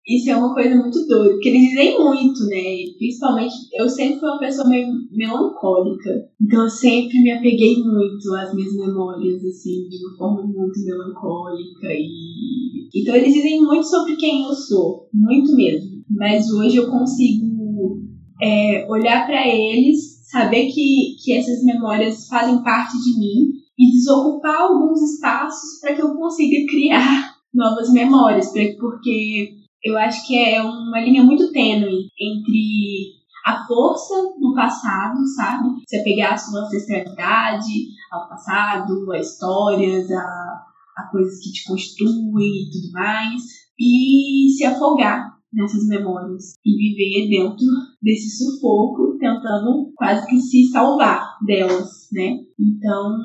Isso 0.08 0.30
é 0.30 0.36
uma 0.36 0.54
coisa 0.54 0.76
muito 0.76 1.04
doida, 1.04 1.32
porque 1.32 1.48
eles 1.48 1.70
dizem 1.70 1.98
muito, 1.98 2.46
né? 2.46 2.62
Principalmente, 2.96 3.54
eu 3.74 3.88
sempre 3.88 4.20
fui 4.20 4.28
uma 4.28 4.38
pessoa 4.38 4.68
meio 4.68 4.86
melancólica. 5.10 6.10
Então 6.40 6.62
eu 6.62 6.68
sempre 6.68 7.20
me 7.22 7.32
apeguei 7.32 7.82
muito 7.82 8.32
às 8.34 8.54
minhas 8.54 8.72
memórias, 8.76 9.44
assim, 9.44 9.88
de 9.88 9.96
uma 9.96 10.16
forma 10.16 10.42
muito 10.46 10.84
melancólica. 10.84 11.88
E... 11.90 12.88
Então 12.94 13.16
eles 13.16 13.34
dizem 13.34 13.60
muito 13.60 13.84
sobre 13.84 14.14
quem 14.14 14.44
eu 14.44 14.54
sou, 14.54 15.08
muito 15.12 15.56
mesmo. 15.56 16.04
Mas 16.08 16.48
hoje 16.52 16.76
eu 16.76 16.88
consigo 16.88 18.02
é, 18.40 18.86
olhar 18.88 19.26
para 19.26 19.44
eles, 19.48 20.24
saber 20.30 20.66
que, 20.66 21.16
que 21.24 21.32
essas 21.32 21.64
memórias 21.64 22.28
fazem 22.28 22.62
parte 22.62 22.96
de 23.02 23.18
mim 23.18 23.52
e 23.76 23.90
desocupar 23.90 24.62
alguns 24.62 25.02
espaços 25.02 25.80
para 25.80 25.94
que 25.94 26.02
eu 26.02 26.14
consiga 26.14 26.64
criar 26.70 27.34
novas 27.52 27.92
memórias, 27.92 28.52
porque 28.78 29.55
eu 29.86 29.96
acho 29.96 30.26
que 30.26 30.36
é 30.36 30.60
uma 30.60 31.00
linha 31.00 31.22
muito 31.22 31.52
tênue 31.52 32.08
entre 32.20 33.14
a 33.46 33.64
força 33.64 34.14
do 34.40 34.52
passado, 34.52 35.24
sabe? 35.36 35.68
Você 35.86 36.02
pegar 36.02 36.34
a 36.34 36.36
sua 36.36 36.62
ancestralidade 36.62 37.72
ao 38.10 38.28
passado, 38.28 39.12
a 39.12 39.18
histórias, 39.20 40.10
a, 40.10 40.64
a 40.98 41.08
coisas 41.12 41.38
que 41.38 41.52
te 41.52 41.64
constituem 41.64 42.64
e 42.64 42.70
tudo 42.72 42.92
mais, 42.92 43.42
e 43.78 44.48
se 44.56 44.64
afogar 44.64 45.36
nessas 45.52 45.86
memórias 45.86 46.54
e 46.64 46.76
viver 46.76 47.28
dentro 47.28 47.66
desse 48.02 48.36
sufoco, 48.36 49.16
tentando 49.20 49.92
quase 49.94 50.26
que 50.26 50.40
se 50.40 50.68
salvar 50.70 51.38
delas, 51.46 52.08
né? 52.12 52.40
Então, 52.58 53.16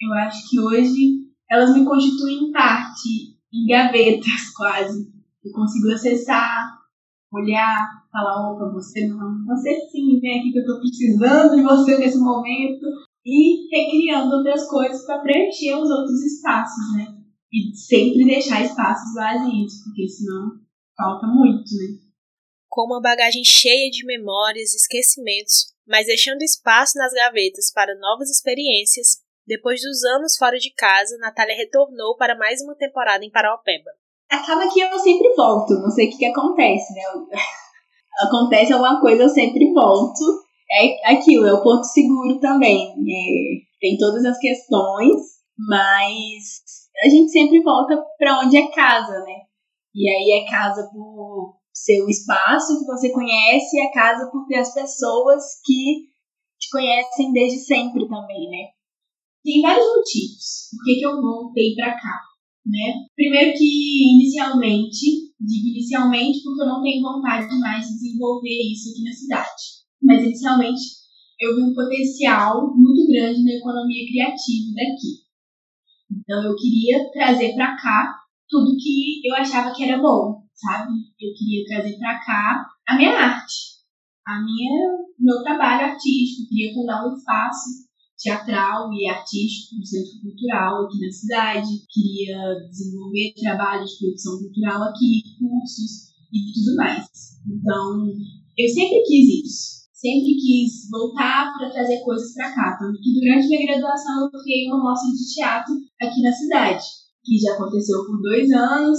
eu 0.00 0.14
acho 0.14 0.48
que 0.48 0.60
hoje 0.60 1.26
elas 1.50 1.74
me 1.74 1.84
constituem 1.84 2.52
parte, 2.52 3.36
em 3.52 3.66
gavetas 3.66 4.50
quase, 4.56 5.15
eu 5.46 5.52
consigo 5.52 5.92
acessar, 5.92 6.76
olhar, 7.32 8.06
falar, 8.10 8.50
opa, 8.50 8.72
você 8.72 9.06
não, 9.06 9.44
você 9.46 9.80
sim, 9.90 10.18
vem 10.20 10.40
aqui 10.40 10.52
que 10.52 10.58
eu 10.58 10.66
tô 10.66 10.80
precisando 10.80 11.56
de 11.56 11.62
você 11.62 11.98
nesse 11.98 12.18
momento. 12.18 12.86
E 13.24 13.68
recriando 13.74 14.36
outras 14.36 14.68
coisas 14.68 15.04
para 15.04 15.18
preencher 15.18 15.74
os 15.74 15.90
outros 15.90 16.22
espaços, 16.22 16.96
né? 16.96 17.16
E 17.52 17.74
sempre 17.74 18.24
deixar 18.24 18.64
espaços 18.64 19.14
vazios, 19.14 19.82
porque 19.82 20.08
senão 20.08 20.60
falta 20.96 21.26
muito, 21.26 21.68
né? 21.76 21.98
Com 22.68 22.86
uma 22.86 23.00
bagagem 23.00 23.42
cheia 23.44 23.90
de 23.90 24.06
memórias 24.06 24.72
e 24.72 24.76
esquecimentos, 24.76 25.74
mas 25.88 26.06
deixando 26.06 26.42
espaço 26.42 26.96
nas 26.98 27.12
gavetas 27.12 27.72
para 27.72 27.98
novas 27.98 28.30
experiências, 28.30 29.18
depois 29.44 29.80
dos 29.80 30.04
anos 30.04 30.36
fora 30.36 30.58
de 30.58 30.72
casa, 30.72 31.18
Natália 31.18 31.56
retornou 31.56 32.16
para 32.16 32.38
mais 32.38 32.60
uma 32.62 32.76
temporada 32.76 33.24
em 33.24 33.30
Paraopeba 33.30 33.90
acaba 34.30 34.68
que 34.72 34.80
eu 34.80 34.98
sempre 34.98 35.34
volto, 35.34 35.74
não 35.74 35.90
sei 35.90 36.08
o 36.08 36.10
que, 36.10 36.18
que 36.18 36.26
acontece, 36.26 36.94
né? 36.94 37.02
acontece 38.26 38.72
alguma 38.72 39.00
coisa, 39.00 39.24
eu 39.24 39.28
sempre 39.28 39.72
volto. 39.72 40.46
É 40.70 41.12
aquilo, 41.12 41.46
é 41.46 41.52
o 41.52 41.62
porto 41.62 41.84
seguro 41.84 42.40
também. 42.40 42.88
É, 42.90 43.78
tem 43.80 43.96
todas 43.98 44.24
as 44.24 44.38
questões, 44.38 45.16
mas 45.56 46.88
a 47.04 47.08
gente 47.08 47.30
sempre 47.30 47.62
volta 47.62 48.02
para 48.18 48.40
onde 48.40 48.56
é 48.56 48.70
casa, 48.70 49.20
né? 49.20 49.42
E 49.94 50.08
aí 50.08 50.42
é 50.42 50.50
casa 50.50 50.90
por 50.92 51.56
ser 51.72 52.02
o 52.02 52.08
espaço 52.08 52.80
que 52.80 52.86
você 52.86 53.12
conhece, 53.12 53.76
e 53.76 53.86
é 53.86 53.92
casa 53.92 54.28
por 54.30 54.46
ter 54.46 54.56
as 54.56 54.74
pessoas 54.74 55.44
que 55.64 56.06
te 56.58 56.70
conhecem 56.70 57.32
desde 57.32 57.58
sempre 57.60 58.08
também, 58.08 58.48
né? 58.50 58.70
Tem 59.44 59.62
vários 59.62 59.86
motivos 59.86 60.70
por 60.70 60.84
que, 60.84 60.98
que 60.98 61.06
eu 61.06 61.22
voltei 61.22 61.74
para 61.76 61.92
cá 61.92 62.35
né? 62.66 63.06
Primeiro 63.14 63.56
que 63.56 64.14
inicialmente, 64.14 65.30
digo 65.40 65.68
inicialmente 65.68 66.42
porque 66.42 66.62
eu 66.62 66.66
não 66.66 66.82
tenho 66.82 67.02
vontade 67.02 67.46
mais 67.60 67.86
de 67.86 67.94
desenvolver 67.94 68.72
isso 68.72 68.90
aqui 68.90 69.02
na 69.04 69.12
cidade, 69.12 69.62
mas 70.02 70.22
inicialmente 70.22 70.82
eu 71.40 71.54
vi 71.54 71.62
um 71.62 71.74
potencial 71.74 72.74
muito 72.74 73.06
grande 73.06 73.44
na 73.44 73.52
economia 73.52 74.06
criativa 74.08 74.74
daqui. 74.74 75.26
Então 76.10 76.42
eu 76.42 76.56
queria 76.56 77.10
trazer 77.12 77.54
para 77.54 77.76
cá 77.76 78.14
tudo 78.48 78.76
que 78.76 79.20
eu 79.24 79.34
achava 79.34 79.74
que 79.74 79.84
era 79.84 80.00
bom, 80.00 80.42
sabe? 80.54 80.92
Eu 81.20 81.32
queria 81.34 81.64
trazer 81.66 81.98
para 81.98 82.18
cá 82.18 82.66
a 82.88 82.96
minha 82.96 83.10
arte, 83.10 83.54
a 84.26 84.42
minha 84.42 85.06
meu 85.18 85.42
trabalho 85.42 85.86
artístico, 85.86 86.48
queria 86.48 86.74
fundar 86.74 87.06
um 87.06 87.14
espaço 87.14 87.86
teatral 88.26 88.92
e 88.92 89.06
artístico 89.08 89.76
no 89.78 89.86
Centro 89.86 90.20
Cultural 90.20 90.84
aqui 90.84 90.98
na 90.98 91.12
cidade, 91.12 91.86
queria 91.88 92.66
desenvolver 92.68 93.34
trabalho 93.38 93.86
de 93.86 93.98
produção 93.98 94.38
cultural 94.38 94.82
aqui, 94.82 95.22
cursos 95.38 96.10
e 96.34 96.52
tudo 96.52 96.76
mais. 96.76 97.06
Então, 97.46 98.10
eu 98.58 98.68
sempre 98.68 99.02
quis 99.06 99.46
isso. 99.46 99.76
Sempre 99.94 100.34
quis 100.34 100.90
voltar 100.90 101.54
para 101.56 101.70
trazer 101.70 102.02
coisas 102.02 102.34
para 102.34 102.52
cá. 102.52 102.76
Tanto 102.78 103.00
que 103.00 103.14
durante 103.14 103.46
minha 103.46 103.66
graduação 103.66 104.28
eu 104.32 104.42
criei 104.42 104.66
uma 104.66 104.82
mostra 104.82 105.08
de 105.10 105.34
teatro 105.34 105.74
aqui 106.02 106.20
na 106.20 106.32
cidade, 106.32 106.84
que 107.24 107.38
já 107.38 107.54
aconteceu 107.54 108.04
por 108.06 108.20
dois 108.20 108.50
anos. 108.50 108.98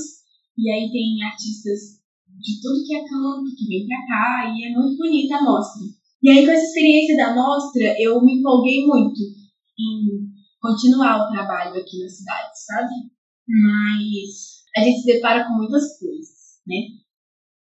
E 0.57 0.71
aí 0.71 0.89
tem 0.89 1.21
artistas 1.23 1.99
de 2.39 2.61
tudo 2.61 2.83
que 2.85 2.95
é 2.95 3.03
canto 3.03 3.55
que 3.55 3.67
vem 3.67 3.87
para 3.87 4.07
cá 4.07 4.55
e 4.55 4.65
é 4.65 4.73
muito 4.73 4.97
bonita 4.97 5.35
a 5.35 5.43
mostra. 5.43 5.96
E 6.23 6.29
aí, 6.29 6.45
com 6.45 6.51
essa 6.51 6.65
experiência 6.65 7.15
da 7.15 7.35
mostra, 7.35 7.95
eu 7.99 8.23
me 8.23 8.39
empolguei 8.39 8.85
muito 8.85 9.21
em 9.79 10.27
continuar 10.59 11.21
o 11.21 11.31
trabalho 11.31 11.79
aqui 11.79 12.01
na 12.01 12.09
cidade, 12.09 12.51
sabe? 12.65 12.93
Mas 13.47 14.63
a 14.75 14.81
gente 14.81 15.01
se 15.01 15.05
depara 15.05 15.45
com 15.45 15.53
muitas 15.53 15.99
coisas, 15.99 16.59
né? 16.65 16.75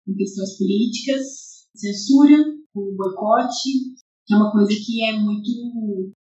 Com 0.07 0.15
questões 0.15 0.57
políticas, 0.57 1.69
censura, 1.75 2.37
com 2.73 2.97
boicote, 2.97 3.95
que 4.27 4.35
é 4.35 4.37
uma 4.37 4.53
coisa 4.53 4.71
que 4.71 5.05
é 5.05 5.13
muito, 5.19 5.51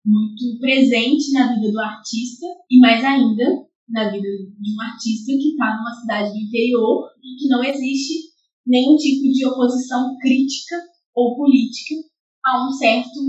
muito 0.06 0.60
presente 0.60 1.32
na 1.32 1.56
vida 1.56 1.72
do 1.72 1.80
artista 1.80 2.46
e 2.70 2.80
mais 2.80 3.04
ainda 3.04 3.66
na 3.88 4.12
vida 4.12 4.28
de 4.28 4.76
um 4.76 4.82
artista 4.82 5.32
que 5.32 5.50
está 5.52 5.78
numa 5.78 5.96
cidade 6.02 6.32
do 6.32 6.38
interior 6.38 7.10
e 7.24 7.38
que 7.40 7.48
não 7.48 7.64
existe 7.64 8.30
nenhum 8.68 8.98
tipo 8.98 9.32
de 9.32 9.46
oposição 9.46 10.18
crítica 10.20 10.76
ou 11.16 11.36
política 11.38 12.09
a 12.46 12.68
um 12.68 12.72
certo 12.72 13.20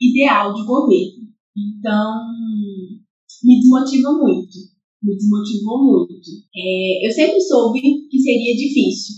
ideal 0.00 0.54
de 0.54 0.64
governo. 0.64 1.28
Então, 1.56 2.14
me 3.42 3.60
desmotiva 3.60 4.12
muito. 4.12 4.56
Me 5.02 5.16
desmotivou 5.16 5.84
muito. 5.84 6.30
É, 6.54 7.06
eu 7.06 7.12
sempre 7.12 7.40
soube 7.40 7.80
que 7.80 8.18
seria 8.20 8.56
difícil, 8.56 9.14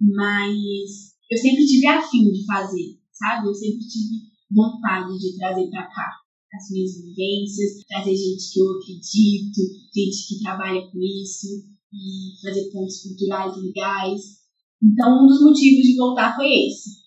mas 0.00 1.14
eu 1.30 1.38
sempre 1.38 1.66
tive 1.66 1.86
afim 1.86 2.30
de 2.30 2.44
fazer, 2.46 2.98
sabe? 3.12 3.48
Eu 3.48 3.54
sempre 3.54 3.86
tive 3.86 4.30
vontade 4.50 5.18
de 5.18 5.36
trazer 5.36 5.68
para 5.68 5.86
cá 5.86 6.20
as 6.52 6.70
minhas 6.70 6.96
vivências, 6.96 7.84
trazer 7.86 8.16
gente 8.16 8.52
que 8.52 8.60
eu 8.60 8.70
acredito, 8.72 9.60
gente 9.94 10.28
que 10.28 10.42
trabalha 10.42 10.80
com 10.90 10.98
isso 10.98 11.46
e 11.92 12.40
fazer 12.42 12.70
pontos 12.70 13.02
culturais 13.02 13.56
legais. 13.62 14.40
Então, 14.82 15.22
um 15.22 15.26
dos 15.26 15.42
motivos 15.42 15.86
de 15.86 15.96
voltar 15.96 16.34
foi 16.34 16.46
esse. 16.46 16.99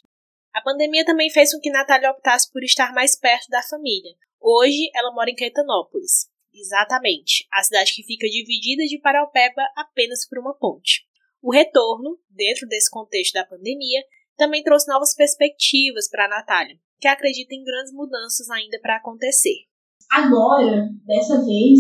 A 0.53 0.61
pandemia 0.61 1.03
também 1.03 1.31
fez 1.31 1.51
com 1.51 1.59
que 1.59 1.71
Natália 1.71 2.11
optasse 2.11 2.51
por 2.51 2.63
estar 2.63 2.93
mais 2.93 3.19
perto 3.19 3.49
da 3.49 3.63
família. 3.63 4.13
Hoje, 4.39 4.91
ela 4.93 5.11
mora 5.11 5.31
em 5.31 5.35
Caetanópolis. 5.35 6.29
Exatamente, 6.53 7.47
a 7.51 7.63
cidade 7.63 7.95
que 7.95 8.03
fica 8.03 8.27
dividida 8.27 8.83
de 8.83 8.99
Paraupeba 8.99 9.63
apenas 9.75 10.27
por 10.29 10.37
uma 10.37 10.53
ponte. 10.53 11.07
O 11.41 11.51
retorno, 11.51 12.19
dentro 12.29 12.67
desse 12.67 12.91
contexto 12.91 13.33
da 13.33 13.45
pandemia, 13.45 14.03
também 14.37 14.63
trouxe 14.63 14.87
novas 14.87 15.15
perspectivas 15.15 16.07
para 16.07 16.29
Natália, 16.29 16.77
que 16.99 17.07
acredita 17.07 17.55
em 17.55 17.63
grandes 17.63 17.91
mudanças 17.91 18.47
ainda 18.51 18.79
para 18.79 18.97
acontecer. 18.97 19.65
Agora, 20.11 20.87
dessa 21.07 21.43
vez, 21.43 21.79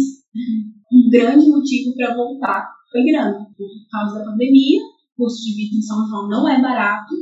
um 0.91 1.09
grande 1.11 1.47
motivo 1.47 1.95
para 1.95 2.15
voltar 2.15 2.73
foi 2.91 3.03
grana. 3.05 3.45
Por 3.55 3.69
causa 3.91 4.17
da 4.17 4.25
pandemia, 4.25 4.81
o 4.81 5.23
custo 5.23 5.43
de 5.43 5.55
vida 5.55 5.75
em 5.75 5.81
São 5.81 6.07
João 6.07 6.27
não 6.27 6.49
é 6.49 6.59
barato 6.59 7.13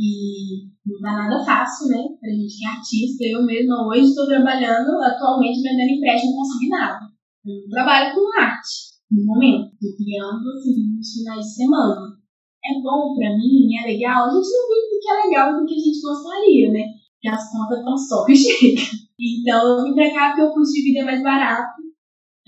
e 0.00 0.64
não 0.86 0.98
dá 1.02 1.12
nada 1.12 1.44
fácil, 1.44 1.88
né? 1.88 2.00
Pra 2.18 2.30
gente 2.30 2.56
que 2.56 2.64
é 2.64 2.68
artista. 2.68 3.24
Eu 3.28 3.44
mesma 3.44 3.86
hoje 3.86 4.08
estou 4.08 4.24
trabalhando 4.24 4.96
atualmente 4.96 5.60
vendendo 5.60 5.92
empréstimo 5.92 6.36
consignado. 6.36 7.04
Eu 7.44 7.68
trabalho 7.68 8.14
com 8.14 8.40
arte 8.40 8.96
no 9.10 9.26
momento. 9.26 9.68
Estou 9.74 9.92
criando 10.00 10.48
assim, 10.56 10.96
nos 10.96 11.12
finais 11.12 11.44
de 11.44 11.54
semana. 11.54 12.16
É 12.64 12.80
bom 12.80 13.14
pra 13.14 13.36
mim, 13.36 13.76
é 13.76 13.92
legal. 13.92 14.24
A 14.24 14.32
gente 14.32 14.48
não 14.48 14.68
vive 14.72 14.88
do 14.88 15.00
que 15.00 15.10
é 15.10 15.22
legal 15.28 15.60
do 15.60 15.66
que 15.66 15.74
a 15.74 15.78
gente 15.78 16.00
gostaria, 16.00 16.72
né? 16.72 16.84
Porque 17.12 17.28
as 17.28 17.52
contas 17.52 17.78
estão 17.78 17.98
só 17.98 18.24
chega. 18.32 18.82
Então 19.20 19.68
eu 19.68 19.84
vim 19.84 19.94
pra 19.94 20.14
cá 20.14 20.28
porque 20.30 20.42
o 20.42 20.54
custo 20.54 20.74
de 20.76 20.82
vida 20.82 21.00
é 21.00 21.04
mais 21.04 21.22
barato. 21.22 21.82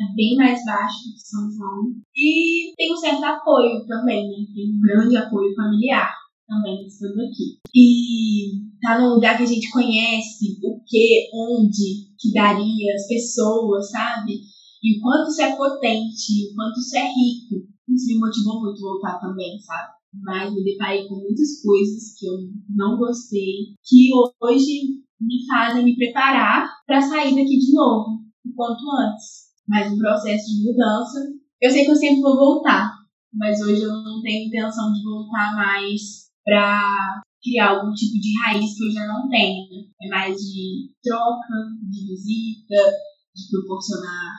É 0.00 0.14
bem 0.16 0.36
mais 0.36 0.64
baixo 0.64 1.04
do 1.04 1.12
que 1.12 1.20
São 1.20 1.50
João. 1.50 1.92
E 2.16 2.72
tem 2.76 2.94
um 2.94 2.96
certo 2.96 3.22
apoio 3.22 3.86
também, 3.86 4.26
né? 4.26 4.36
Tem 4.54 4.72
um 4.72 4.80
grande 4.80 5.16
apoio 5.18 5.54
familiar 5.54 6.21
também 6.52 6.86
estando 6.86 7.20
aqui. 7.20 7.58
E 7.74 8.60
tá 8.80 9.00
num 9.00 9.14
lugar 9.14 9.36
que 9.36 9.44
a 9.44 9.46
gente 9.46 9.70
conhece 9.70 10.58
o 10.62 10.80
que, 10.84 11.30
onde, 11.32 12.12
que 12.18 12.32
daria, 12.34 12.94
as 12.94 13.08
pessoas, 13.08 13.90
sabe? 13.90 14.40
E 14.82 14.98
o 14.98 15.00
quanto 15.00 15.30
isso 15.30 15.42
é 15.42 15.56
potente, 15.56 16.50
o 16.50 16.54
quanto 16.54 16.78
isso 16.78 16.96
é 16.96 17.06
rico. 17.06 17.66
Isso 17.88 18.06
me 18.08 18.18
motivou 18.18 18.60
muito 18.60 18.80
voltar 18.80 19.18
também, 19.18 19.58
sabe? 19.60 19.92
Mas 20.22 20.52
me 20.52 20.62
deparei 20.62 21.08
com 21.08 21.16
muitas 21.16 21.62
coisas 21.62 22.14
que 22.18 22.26
eu 22.26 22.34
não 22.68 22.98
gostei, 22.98 23.74
que 23.82 24.10
hoje 24.40 25.02
me 25.20 25.46
fazem 25.46 25.84
me 25.84 25.96
preparar 25.96 26.68
para 26.86 27.00
sair 27.00 27.34
daqui 27.34 27.58
de 27.58 27.72
novo, 27.72 28.20
o 28.44 28.54
quanto 28.54 28.82
antes. 28.90 29.52
Mas 29.66 29.92
o 29.92 29.96
processo 29.96 30.46
de 30.46 30.64
mudança, 30.64 31.20
eu 31.60 31.70
sei 31.70 31.84
que 31.84 31.90
eu 31.92 31.96
sempre 31.96 32.20
vou 32.20 32.36
voltar, 32.36 32.90
mas 33.32 33.60
hoje 33.60 33.82
eu 33.82 34.02
não 34.02 34.20
tenho 34.20 34.48
intenção 34.48 34.92
de 34.92 35.02
voltar 35.02 35.54
mais 35.54 36.31
para 36.44 37.22
criar 37.42 37.70
algum 37.70 37.92
tipo 37.92 38.20
de 38.20 38.40
raiz 38.40 38.76
que 38.76 38.86
eu 38.86 38.92
já 38.92 39.06
não 39.06 39.28
tenho. 39.28 39.90
É 40.00 40.08
mais 40.08 40.36
de 40.36 40.92
troca, 41.02 41.54
de 41.90 42.06
visita, 42.06 42.92
de 43.34 43.50
proporcionar 43.50 44.34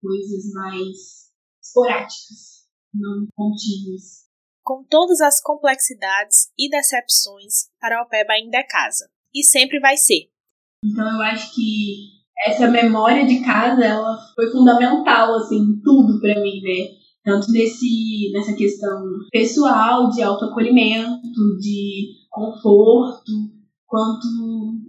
coisas 0.00 0.52
mais 0.54 0.96
esporádicas, 1.62 2.66
não 2.94 3.26
contínuas. 3.34 4.26
Com 4.64 4.84
todas 4.84 5.20
as 5.20 5.40
complexidades 5.40 6.50
e 6.58 6.68
decepções, 6.68 7.70
Paraupeba 7.80 8.32
ainda 8.32 8.58
é 8.58 8.64
casa. 8.64 9.08
E 9.34 9.44
sempre 9.44 9.78
vai 9.78 9.96
ser. 9.96 10.30
Então 10.84 11.06
eu 11.06 11.22
acho 11.22 11.54
que 11.54 12.16
essa 12.44 12.68
memória 12.68 13.26
de 13.26 13.44
casa, 13.44 13.84
ela 13.84 14.16
foi 14.34 14.50
fundamental, 14.50 15.34
assim, 15.34 15.80
tudo 15.82 16.20
para 16.20 16.40
mim, 16.40 16.60
né? 16.62 17.05
Tanto 17.26 17.50
nesse, 17.50 18.30
nessa 18.32 18.54
questão 18.54 19.02
pessoal, 19.32 20.08
de 20.10 20.22
autoacolhimento, 20.22 21.58
de 21.58 22.12
conforto, 22.30 23.32
quanto 23.84 24.26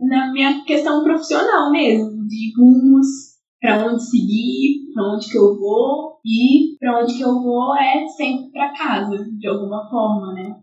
na 0.08 0.32
minha 0.32 0.64
questão 0.64 1.04
profissional 1.04 1.72
mesmo, 1.72 2.28
de 2.28 2.54
rumos, 2.56 3.08
para 3.60 3.88
onde 3.88 4.04
seguir, 4.04 4.94
para 4.94 5.16
onde 5.16 5.32
que 5.32 5.38
eu 5.38 5.58
vou 5.58 6.20
e 6.24 6.78
para 6.80 7.02
onde 7.02 7.18
que 7.18 7.24
eu 7.24 7.42
vou 7.42 7.76
é 7.76 8.06
sempre 8.10 8.52
para 8.52 8.72
casa, 8.72 9.18
de 9.40 9.48
alguma 9.48 9.90
forma, 9.90 10.34
né? 10.34 10.56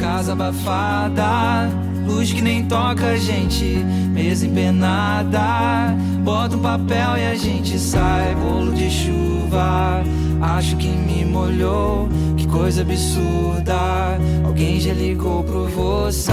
Casa 0.00 0.32
abafada 0.32 1.93
Luz 2.06 2.32
que 2.32 2.42
nem 2.42 2.64
toca 2.64 3.06
a 3.06 3.16
gente, 3.16 3.64
mesa 4.12 4.46
empenada. 4.46 5.96
Bota 6.22 6.56
um 6.56 6.60
papel 6.60 7.16
e 7.16 7.26
a 7.26 7.34
gente 7.34 7.78
sai, 7.78 8.34
bolo 8.34 8.72
de 8.72 8.90
chuva. 8.90 10.02
Acho 10.40 10.76
que 10.76 10.88
me 10.88 11.24
molhou, 11.24 12.08
que 12.36 12.46
coisa 12.46 12.82
absurda. 12.82 14.18
Alguém 14.44 14.78
já 14.80 14.92
ligou 14.92 15.42
pro 15.44 15.66
você. 15.68 16.32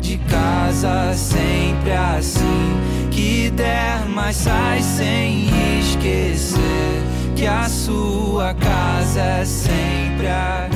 De 0.00 0.18
casa 0.18 1.12
sempre 1.14 1.92
assim, 1.92 2.76
que 3.10 3.50
der, 3.50 4.06
mas 4.14 4.36
sai 4.36 4.80
sem 4.82 5.46
esquecer 5.80 7.02
que 7.34 7.46
a 7.46 7.68
sua 7.68 8.54
casa 8.54 9.20
é 9.20 9.44
sempre 9.44 10.28
aqui. 10.28 10.75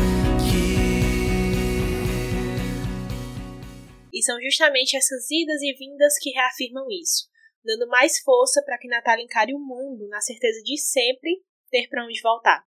E 4.20 4.22
são 4.22 4.38
justamente 4.38 4.98
essas 4.98 5.30
idas 5.30 5.62
e 5.62 5.72
vindas 5.72 6.18
que 6.20 6.28
reafirmam 6.28 6.84
isso, 6.90 7.24
dando 7.64 7.88
mais 7.88 8.18
força 8.18 8.60
para 8.62 8.76
que 8.76 8.86
Natália 8.86 9.24
encare 9.24 9.54
o 9.54 9.58
mundo 9.58 10.06
na 10.08 10.20
certeza 10.20 10.60
de 10.62 10.76
sempre 10.76 11.40
ter 11.70 11.88
para 11.88 12.04
onde 12.04 12.20
voltar. 12.20 12.62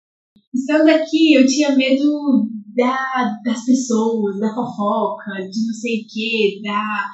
Estando 0.51 0.89
aqui, 0.89 1.36
eu 1.36 1.45
tinha 1.45 1.76
medo 1.76 2.49
da, 2.76 3.38
das 3.45 3.64
pessoas, 3.66 4.39
da 4.39 4.49
fofoca, 4.49 5.30
de 5.47 5.68
não 5.68 5.74
sei 5.76 6.01
o 6.01 6.08
quê, 6.10 6.62
da, 6.64 7.06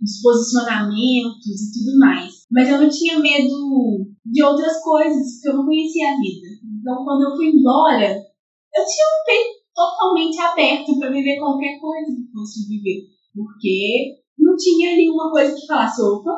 dos 0.00 0.20
posicionamentos 0.20 1.62
e 1.62 1.72
tudo 1.78 1.96
mais. 1.96 2.32
Mas 2.50 2.68
eu 2.68 2.80
não 2.80 2.88
tinha 2.88 3.20
medo 3.20 4.10
de 4.26 4.42
outras 4.42 4.82
coisas, 4.82 5.34
porque 5.34 5.50
eu 5.50 5.56
não 5.56 5.66
conhecia 5.66 6.08
a 6.08 6.18
vida. 6.18 6.48
Então, 6.80 7.04
quando 7.04 7.30
eu 7.30 7.36
fui 7.36 7.46
embora, 7.46 8.10
eu 8.10 8.84
tinha 8.84 9.06
um 9.06 9.24
peito 9.24 9.54
totalmente 9.72 10.40
aberto 10.40 10.98
para 10.98 11.12
viver 11.12 11.38
qualquer 11.38 11.78
coisa 11.78 12.10
que 12.10 12.32
fosse 12.32 12.66
viver. 12.66 13.13
Porque 13.34 14.22
não 14.38 14.56
tinha 14.56 14.92
ali 14.92 15.10
uma 15.10 15.30
coisa 15.30 15.54
que 15.54 15.66
falasse, 15.66 16.00
opa, 16.02 16.30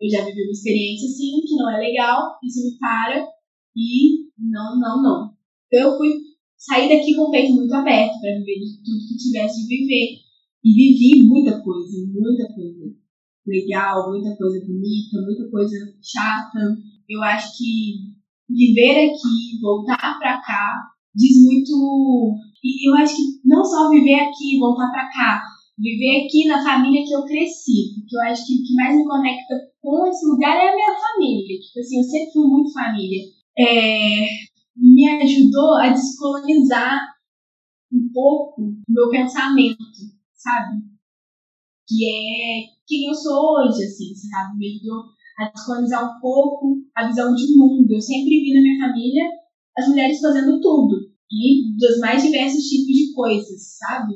eu 0.00 0.08
já 0.08 0.24
vivi 0.24 0.42
uma 0.42 0.52
experiência 0.52 1.08
assim, 1.08 1.40
que 1.46 1.56
não 1.56 1.70
é 1.70 1.78
legal, 1.78 2.38
isso 2.44 2.64
me 2.64 2.78
para, 2.78 3.26
e 3.76 4.30
não, 4.38 4.78
não, 4.78 5.02
não. 5.02 5.34
Então 5.66 5.90
eu 5.90 5.96
fui 5.96 6.10
sair 6.56 6.88
daqui 6.88 7.14
com 7.14 7.22
o 7.22 7.30
peito 7.30 7.54
muito 7.54 7.72
aberto 7.74 8.20
para 8.20 8.38
viver 8.38 8.60
de 8.60 8.82
tudo 8.84 9.06
que 9.08 9.16
tivesse 9.16 9.62
de 9.62 9.68
viver. 9.68 10.26
E 10.64 10.72
vivi 10.72 11.26
muita 11.26 11.62
coisa, 11.62 11.96
muita 12.12 12.52
coisa 12.52 12.92
legal, 13.46 14.10
muita 14.10 14.36
coisa 14.36 14.66
bonita, 14.66 15.22
muita 15.22 15.48
coisa 15.50 15.76
chata. 16.02 16.76
Eu 17.08 17.22
acho 17.22 17.56
que 17.56 18.16
viver 18.48 19.10
aqui, 19.10 19.60
voltar 19.60 20.18
para 20.18 20.40
cá, 20.42 20.88
diz 21.14 21.44
muito. 21.44 22.36
E 22.64 22.90
eu 22.90 22.96
acho 22.96 23.14
que 23.14 23.22
não 23.44 23.64
só 23.64 23.88
viver 23.90 24.14
aqui, 24.14 24.58
voltar 24.58 24.90
para 24.90 25.08
cá, 25.08 25.42
viver 25.78 26.24
aqui 26.24 26.46
na 26.46 26.62
família 26.62 27.04
que 27.04 27.12
eu 27.12 27.24
cresci, 27.24 27.94
porque 27.94 28.16
eu 28.16 28.22
acho 28.22 28.46
que 28.46 28.54
o 28.54 28.62
que 28.64 28.74
mais 28.74 28.96
me 28.96 29.04
conecta 29.04 29.54
com 29.80 30.06
esse 30.06 30.26
lugar 30.26 30.56
é 30.56 30.70
a 30.70 30.74
minha 30.74 30.94
família. 30.98 31.60
Tipo 31.60 31.80
assim, 31.80 31.98
eu 31.98 32.04
sempre 32.04 32.32
fui 32.32 32.46
muito 32.48 32.72
família. 32.72 33.22
É, 33.58 34.26
me 34.76 35.08
ajudou 35.22 35.74
a 35.74 35.90
descolonizar 35.90 37.00
um 37.92 38.10
pouco 38.12 38.62
o 38.62 38.74
meu 38.88 39.10
pensamento, 39.10 39.78
sabe? 40.34 40.82
Que 41.86 42.04
é 42.04 42.76
quem 42.86 43.06
eu 43.08 43.14
sou 43.14 43.58
hoje, 43.58 43.84
assim, 43.84 44.14
sabe? 44.14 44.58
Me 44.58 44.76
ajudou 44.76 45.04
a 45.38 45.50
descolonizar 45.50 46.16
um 46.16 46.20
pouco 46.20 46.82
a 46.96 47.06
visão 47.06 47.34
de 47.34 47.56
mundo. 47.56 47.90
Eu 47.90 48.00
sempre 48.00 48.30
vi 48.30 48.54
na 48.54 48.62
minha 48.62 48.86
família 48.86 49.24
as 49.76 49.88
mulheres 49.88 50.20
fazendo 50.20 50.60
tudo. 50.60 51.14
E 51.30 51.76
dos 51.76 51.98
mais 51.98 52.22
diversos 52.22 52.64
tipos 52.64 52.94
de 52.94 53.12
coisas, 53.12 53.76
sabe? 53.78 54.14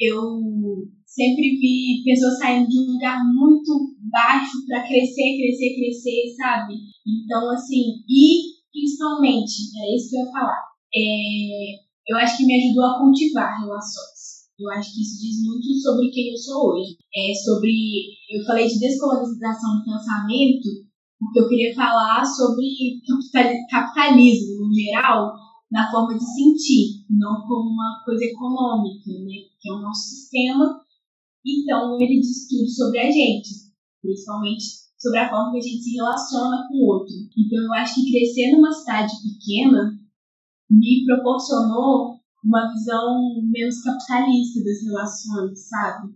Eu 0.00 0.88
sempre 1.04 1.58
vi 1.58 2.02
pessoas 2.04 2.38
saindo 2.38 2.68
de 2.68 2.78
um 2.78 2.92
lugar 2.92 3.18
muito 3.34 3.94
baixo 4.10 4.64
para 4.66 4.86
crescer, 4.86 5.36
crescer, 5.36 5.74
crescer, 5.76 6.34
sabe? 6.36 6.74
Então, 7.06 7.50
assim, 7.50 8.02
e 8.08 8.60
principalmente, 8.72 9.70
era 9.76 9.94
isso 9.94 10.10
que 10.10 10.16
eu 10.16 10.24
ia 10.24 10.32
falar, 10.32 10.62
é, 10.94 11.90
eu 12.08 12.16
acho 12.18 12.36
que 12.36 12.46
me 12.46 12.54
ajudou 12.56 12.84
a 12.84 12.98
cultivar 12.98 13.60
relações. 13.60 14.40
Eu 14.58 14.70
acho 14.72 14.92
que 14.94 15.00
isso 15.00 15.20
diz 15.20 15.42
muito 15.42 15.80
sobre 15.80 16.10
quem 16.10 16.30
eu 16.30 16.36
sou 16.36 16.72
hoje. 16.72 16.96
É 17.16 17.34
sobre, 17.34 17.72
eu 18.30 18.44
falei 18.44 18.66
de 18.66 18.78
descolonização 18.78 19.78
do 19.78 19.84
pensamento, 19.84 20.68
porque 21.18 21.40
eu 21.40 21.48
queria 21.48 21.74
falar 21.74 22.24
sobre 22.24 22.66
capitalismo 23.70 24.66
no 24.66 24.74
geral, 24.74 25.32
na 25.70 25.90
forma 25.90 26.18
de 26.18 26.24
sentir, 26.24 27.04
não 27.08 27.46
como 27.46 27.70
uma 27.70 28.02
coisa 28.04 28.24
econômica, 28.24 29.10
né? 29.10 29.46
Que 29.60 29.70
é 29.70 29.72
o 29.72 29.80
nosso 29.80 30.08
sistema. 30.08 30.80
Então, 31.46 31.96
ele 32.00 32.20
diz 32.20 32.48
tudo 32.48 32.68
sobre 32.68 32.98
a 32.98 33.10
gente, 33.10 33.50
principalmente 34.02 34.64
sobre 34.98 35.18
a 35.20 35.30
forma 35.30 35.52
que 35.52 35.58
a 35.58 35.62
gente 35.62 35.82
se 35.82 35.96
relaciona 35.96 36.66
com 36.68 36.74
o 36.74 36.86
outro. 36.86 37.14
Então, 37.36 37.62
eu 37.62 37.72
acho 37.74 37.94
que 37.94 38.10
crescer 38.10 38.52
numa 38.52 38.72
cidade 38.72 39.12
pequena 39.22 39.98
me 40.68 41.04
proporcionou 41.06 42.20
uma 42.44 42.72
visão 42.72 43.40
menos 43.42 43.82
capitalista 43.82 44.62
das 44.64 44.82
relações, 44.82 45.68
sabe? 45.68 46.14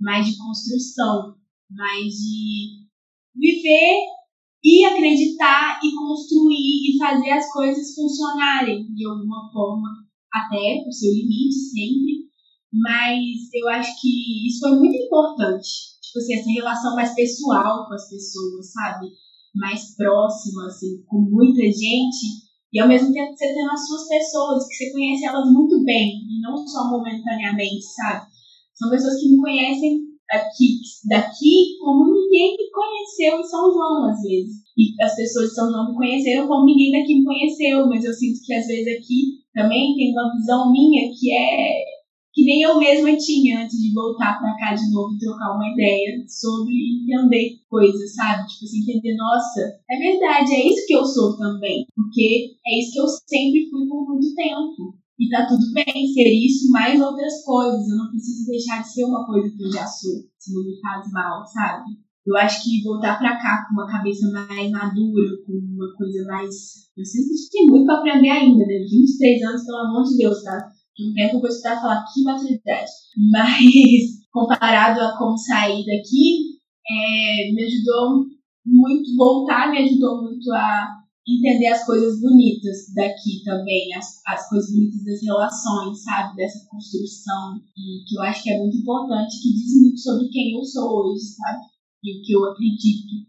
Mais 0.00 0.26
de 0.26 0.36
construção, 0.36 1.36
mais 1.70 2.14
de 2.14 2.86
viver 3.34 4.18
e 4.64 4.84
acreditar 4.84 5.80
e 5.82 5.94
construir 5.94 6.57
fazer 6.98 7.30
as 7.30 7.50
coisas 7.52 7.94
funcionarem 7.94 8.92
de 8.94 9.06
alguma 9.06 9.50
forma, 9.52 9.88
até 10.32 10.84
o 10.86 10.92
seu 10.92 11.12
limite 11.12 11.54
sempre. 11.54 12.28
Mas 12.72 13.48
eu 13.54 13.68
acho 13.70 14.00
que 14.00 14.46
isso 14.46 14.60
foi 14.60 14.78
muito 14.78 14.94
importante. 14.94 15.96
Tipo 16.02 16.18
assim, 16.18 16.34
essa 16.34 16.50
relação 16.50 16.94
mais 16.94 17.14
pessoal 17.14 17.86
com 17.86 17.94
as 17.94 18.08
pessoas, 18.08 18.72
sabe? 18.72 19.06
Mais 19.54 19.96
próxima, 19.96 20.66
assim, 20.66 21.02
com 21.06 21.20
muita 21.20 21.62
gente. 21.62 22.48
E 22.72 22.80
ao 22.80 22.88
mesmo 22.88 23.12
tempo 23.12 23.34
você 23.34 23.54
tendo 23.54 23.70
as 23.70 23.86
suas 23.86 24.08
pessoas, 24.08 24.66
que 24.68 24.74
você 24.74 24.92
conhece 24.92 25.24
elas 25.24 25.50
muito 25.50 25.82
bem, 25.84 26.20
e 26.28 26.40
não 26.42 26.56
só 26.66 26.90
momentaneamente, 26.90 27.82
sabe? 27.82 28.26
São 28.74 28.90
pessoas 28.90 29.18
que 29.18 29.30
me 29.30 29.40
conhecem 29.40 30.02
daqui, 30.30 30.78
daqui 31.08 31.78
como 31.80 32.04
ninguém 32.28 32.56
me 32.56 32.70
conheceu 32.70 33.40
em 33.40 33.44
São 33.44 33.72
João, 33.72 34.04
às 34.10 34.20
vezes. 34.20 34.62
E 34.76 35.02
as 35.02 35.16
pessoas 35.16 35.48
de 35.48 35.54
São 35.54 35.70
João 35.70 35.90
me 35.90 35.96
conheceram 35.96 36.46
como 36.46 36.66
ninguém 36.66 36.92
daqui 36.92 37.18
me 37.18 37.24
conheceu, 37.24 37.86
mas 37.88 38.04
eu 38.04 38.12
sinto 38.12 38.40
que 38.44 38.54
às 38.54 38.66
vezes 38.66 38.86
aqui 38.98 39.38
também 39.54 39.96
tem 39.96 40.12
uma 40.12 40.32
visão 40.36 40.70
minha 40.70 41.10
que 41.18 41.32
é 41.32 41.98
que 42.32 42.44
nem 42.44 42.62
eu 42.62 42.78
mesma 42.78 43.16
tinha 43.16 43.64
antes 43.64 43.76
de 43.76 43.92
voltar 43.92 44.38
para 44.38 44.54
cá 44.54 44.72
de 44.72 44.88
novo 44.92 45.12
e 45.12 45.18
trocar 45.18 45.56
uma 45.56 45.72
ideia 45.72 46.22
sobre 46.28 46.72
entender 47.02 47.58
coisas, 47.68 48.14
sabe? 48.14 48.46
Tipo 48.46 48.64
assim, 48.64 48.82
entender, 48.82 49.16
nossa, 49.16 49.60
é 49.90 49.98
verdade, 49.98 50.54
é 50.54 50.68
isso 50.68 50.86
que 50.86 50.94
eu 50.94 51.04
sou 51.04 51.36
também. 51.36 51.84
Porque 51.96 52.54
é 52.64 52.78
isso 52.78 52.92
que 52.92 53.00
eu 53.00 53.08
sempre 53.08 53.68
fui 53.68 53.88
por 53.88 54.06
muito 54.06 54.32
tempo. 54.36 54.94
E 55.18 55.28
tá 55.30 55.48
tudo 55.48 55.72
bem 55.72 56.06
ser 56.06 56.28
isso 56.30 56.70
mais 56.70 57.00
outras 57.00 57.42
coisas. 57.44 57.88
Eu 57.88 57.96
não 57.96 58.10
preciso 58.10 58.46
deixar 58.46 58.82
de 58.82 58.92
ser 58.92 59.04
uma 59.04 59.26
coisa 59.26 59.50
que 59.56 59.64
eu 59.64 59.72
já 59.72 59.84
sou, 59.84 60.22
se 60.38 60.54
não 60.54 60.62
me 60.62 60.80
faz 60.80 61.10
mal, 61.10 61.44
sabe? 61.44 61.90
Eu 62.28 62.36
acho 62.36 62.62
que 62.62 62.82
voltar 62.82 63.18
pra 63.18 63.40
cá 63.40 63.64
com 63.66 63.72
uma 63.72 63.90
cabeça 63.90 64.30
mais 64.30 64.70
madura, 64.70 65.30
com 65.46 65.52
uma 65.52 65.94
coisa 65.96 66.26
mais. 66.26 66.54
Eu 66.94 67.02
sinto 67.02 67.28
que 67.28 67.50
tem 67.50 67.66
muito 67.66 67.86
pra 67.86 68.00
aprender 68.00 68.28
ainda, 68.28 68.66
né? 68.66 68.84
23 68.84 69.42
anos, 69.44 69.64
pelo 69.64 69.78
amor 69.78 70.04
de 70.04 70.18
Deus, 70.18 70.42
tá? 70.42 70.70
Um 71.00 71.14
tempo 71.14 71.36
eu 71.36 71.40
vou 71.40 71.48
estudar 71.48 71.80
falar 71.80 72.04
que 72.12 72.22
maturidade. 72.22 72.90
Mas, 73.32 74.28
comparado 74.30 75.00
a 75.00 75.16
como 75.16 75.38
sair 75.38 75.86
daqui, 75.86 76.58
é, 76.86 77.50
me 77.54 77.64
ajudou 77.64 78.26
muito, 78.66 79.16
voltar 79.16 79.70
me 79.70 79.78
ajudou 79.78 80.20
muito 80.24 80.52
a 80.52 80.86
entender 81.26 81.68
as 81.68 81.86
coisas 81.86 82.20
bonitas 82.20 82.92
daqui 82.94 83.42
também, 83.42 83.94
as, 83.94 84.20
as 84.26 84.50
coisas 84.50 84.70
bonitas 84.70 85.02
das 85.02 85.22
relações, 85.22 86.02
sabe? 86.02 86.36
Dessa 86.36 86.68
construção, 86.68 87.56
e 87.74 88.04
que 88.06 88.18
eu 88.18 88.22
acho 88.22 88.42
que 88.42 88.50
é 88.50 88.58
muito 88.58 88.76
importante, 88.76 89.40
que 89.40 89.54
diz 89.54 89.80
muito 89.80 89.98
sobre 89.98 90.28
quem 90.28 90.52
eu 90.52 90.62
sou 90.62 91.06
hoje, 91.06 91.24
sabe? 91.24 91.77
E 92.04 92.22
que 92.24 92.32
eu 92.32 92.44
acredito. 92.44 93.28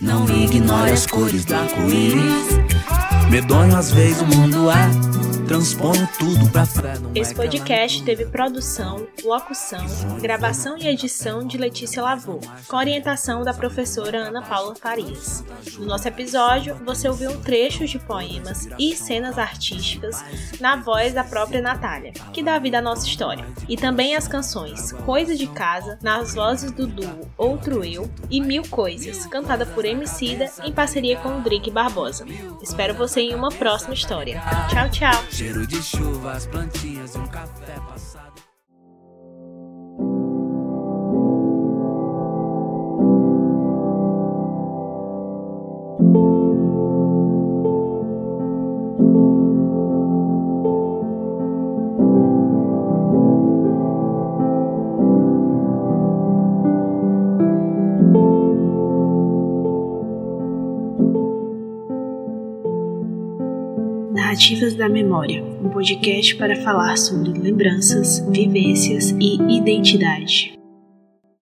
Não 0.00 0.24
ignore 0.44 0.90
as 0.90 1.06
cores 1.06 1.44
da 1.44 1.60
arco-íris, 1.60 2.48
medonho 3.30 3.76
às 3.76 3.90
vezes 3.90 4.20
o 4.20 4.26
mundo 4.26 4.70
é 4.70 5.31
transponho 5.46 6.08
tudo 6.18 6.48
pra 6.50 6.64
fé. 6.64 6.94
Esse 7.14 7.34
podcast 7.34 8.02
teve 8.04 8.26
produção, 8.26 9.06
locução, 9.24 9.84
gravação 10.20 10.76
e 10.78 10.86
edição 10.86 11.46
de 11.46 11.58
Letícia 11.58 12.02
Lavô, 12.02 12.40
com 12.68 12.76
orientação 12.76 13.42
da 13.42 13.52
professora 13.52 14.18
Ana 14.18 14.42
Paula 14.42 14.74
Farias. 14.74 15.44
No 15.78 15.86
nosso 15.86 16.06
episódio, 16.08 16.74
você 16.84 17.08
ouviu 17.08 17.36
trechos 17.40 17.90
de 17.90 17.98
poemas 17.98 18.68
e 18.78 18.94
cenas 18.96 19.38
artísticas 19.38 20.24
na 20.60 20.76
voz 20.76 21.12
da 21.12 21.24
própria 21.24 21.60
Natália, 21.60 22.12
que 22.32 22.42
dá 22.42 22.58
vida 22.58 22.78
à 22.78 22.82
nossa 22.82 23.06
história. 23.06 23.44
E 23.68 23.76
também 23.76 24.16
as 24.16 24.28
canções 24.28 24.92
Coisa 25.04 25.34
de 25.34 25.46
Casa, 25.46 25.98
nas 26.02 26.34
vozes 26.34 26.70
do 26.70 26.86
duo 26.86 27.30
Outro 27.36 27.84
Eu 27.84 28.10
e 28.30 28.40
Mil 28.40 28.62
Coisas, 28.68 29.26
cantada 29.26 29.66
por 29.66 29.84
Emicida 29.84 30.50
em 30.62 30.72
parceria 30.72 31.16
com 31.18 31.38
o 31.38 31.40
Drick 31.40 31.70
Barbosa. 31.70 32.24
Espero 32.62 32.94
você 32.94 33.20
em 33.20 33.34
uma 33.34 33.50
próxima 33.50 33.94
história. 33.94 34.40
Tchau, 34.68 34.88
tchau! 34.90 35.31
Cheiro 35.32 35.66
de 35.66 35.82
chuva, 35.82 36.32
as 36.32 36.46
plantinhas 36.46 37.14
e 37.14 37.18
um 37.18 37.26
café 37.26 37.80
passado. 37.88 38.11
Narrativas 64.32 64.72
da 64.72 64.88
Memória, 64.88 65.44
um 65.44 65.68
podcast 65.68 66.34
para 66.36 66.56
falar 66.62 66.96
sobre 66.96 67.38
lembranças, 67.38 68.18
vivências 68.30 69.10
e 69.20 69.36
identidade. 69.58 70.54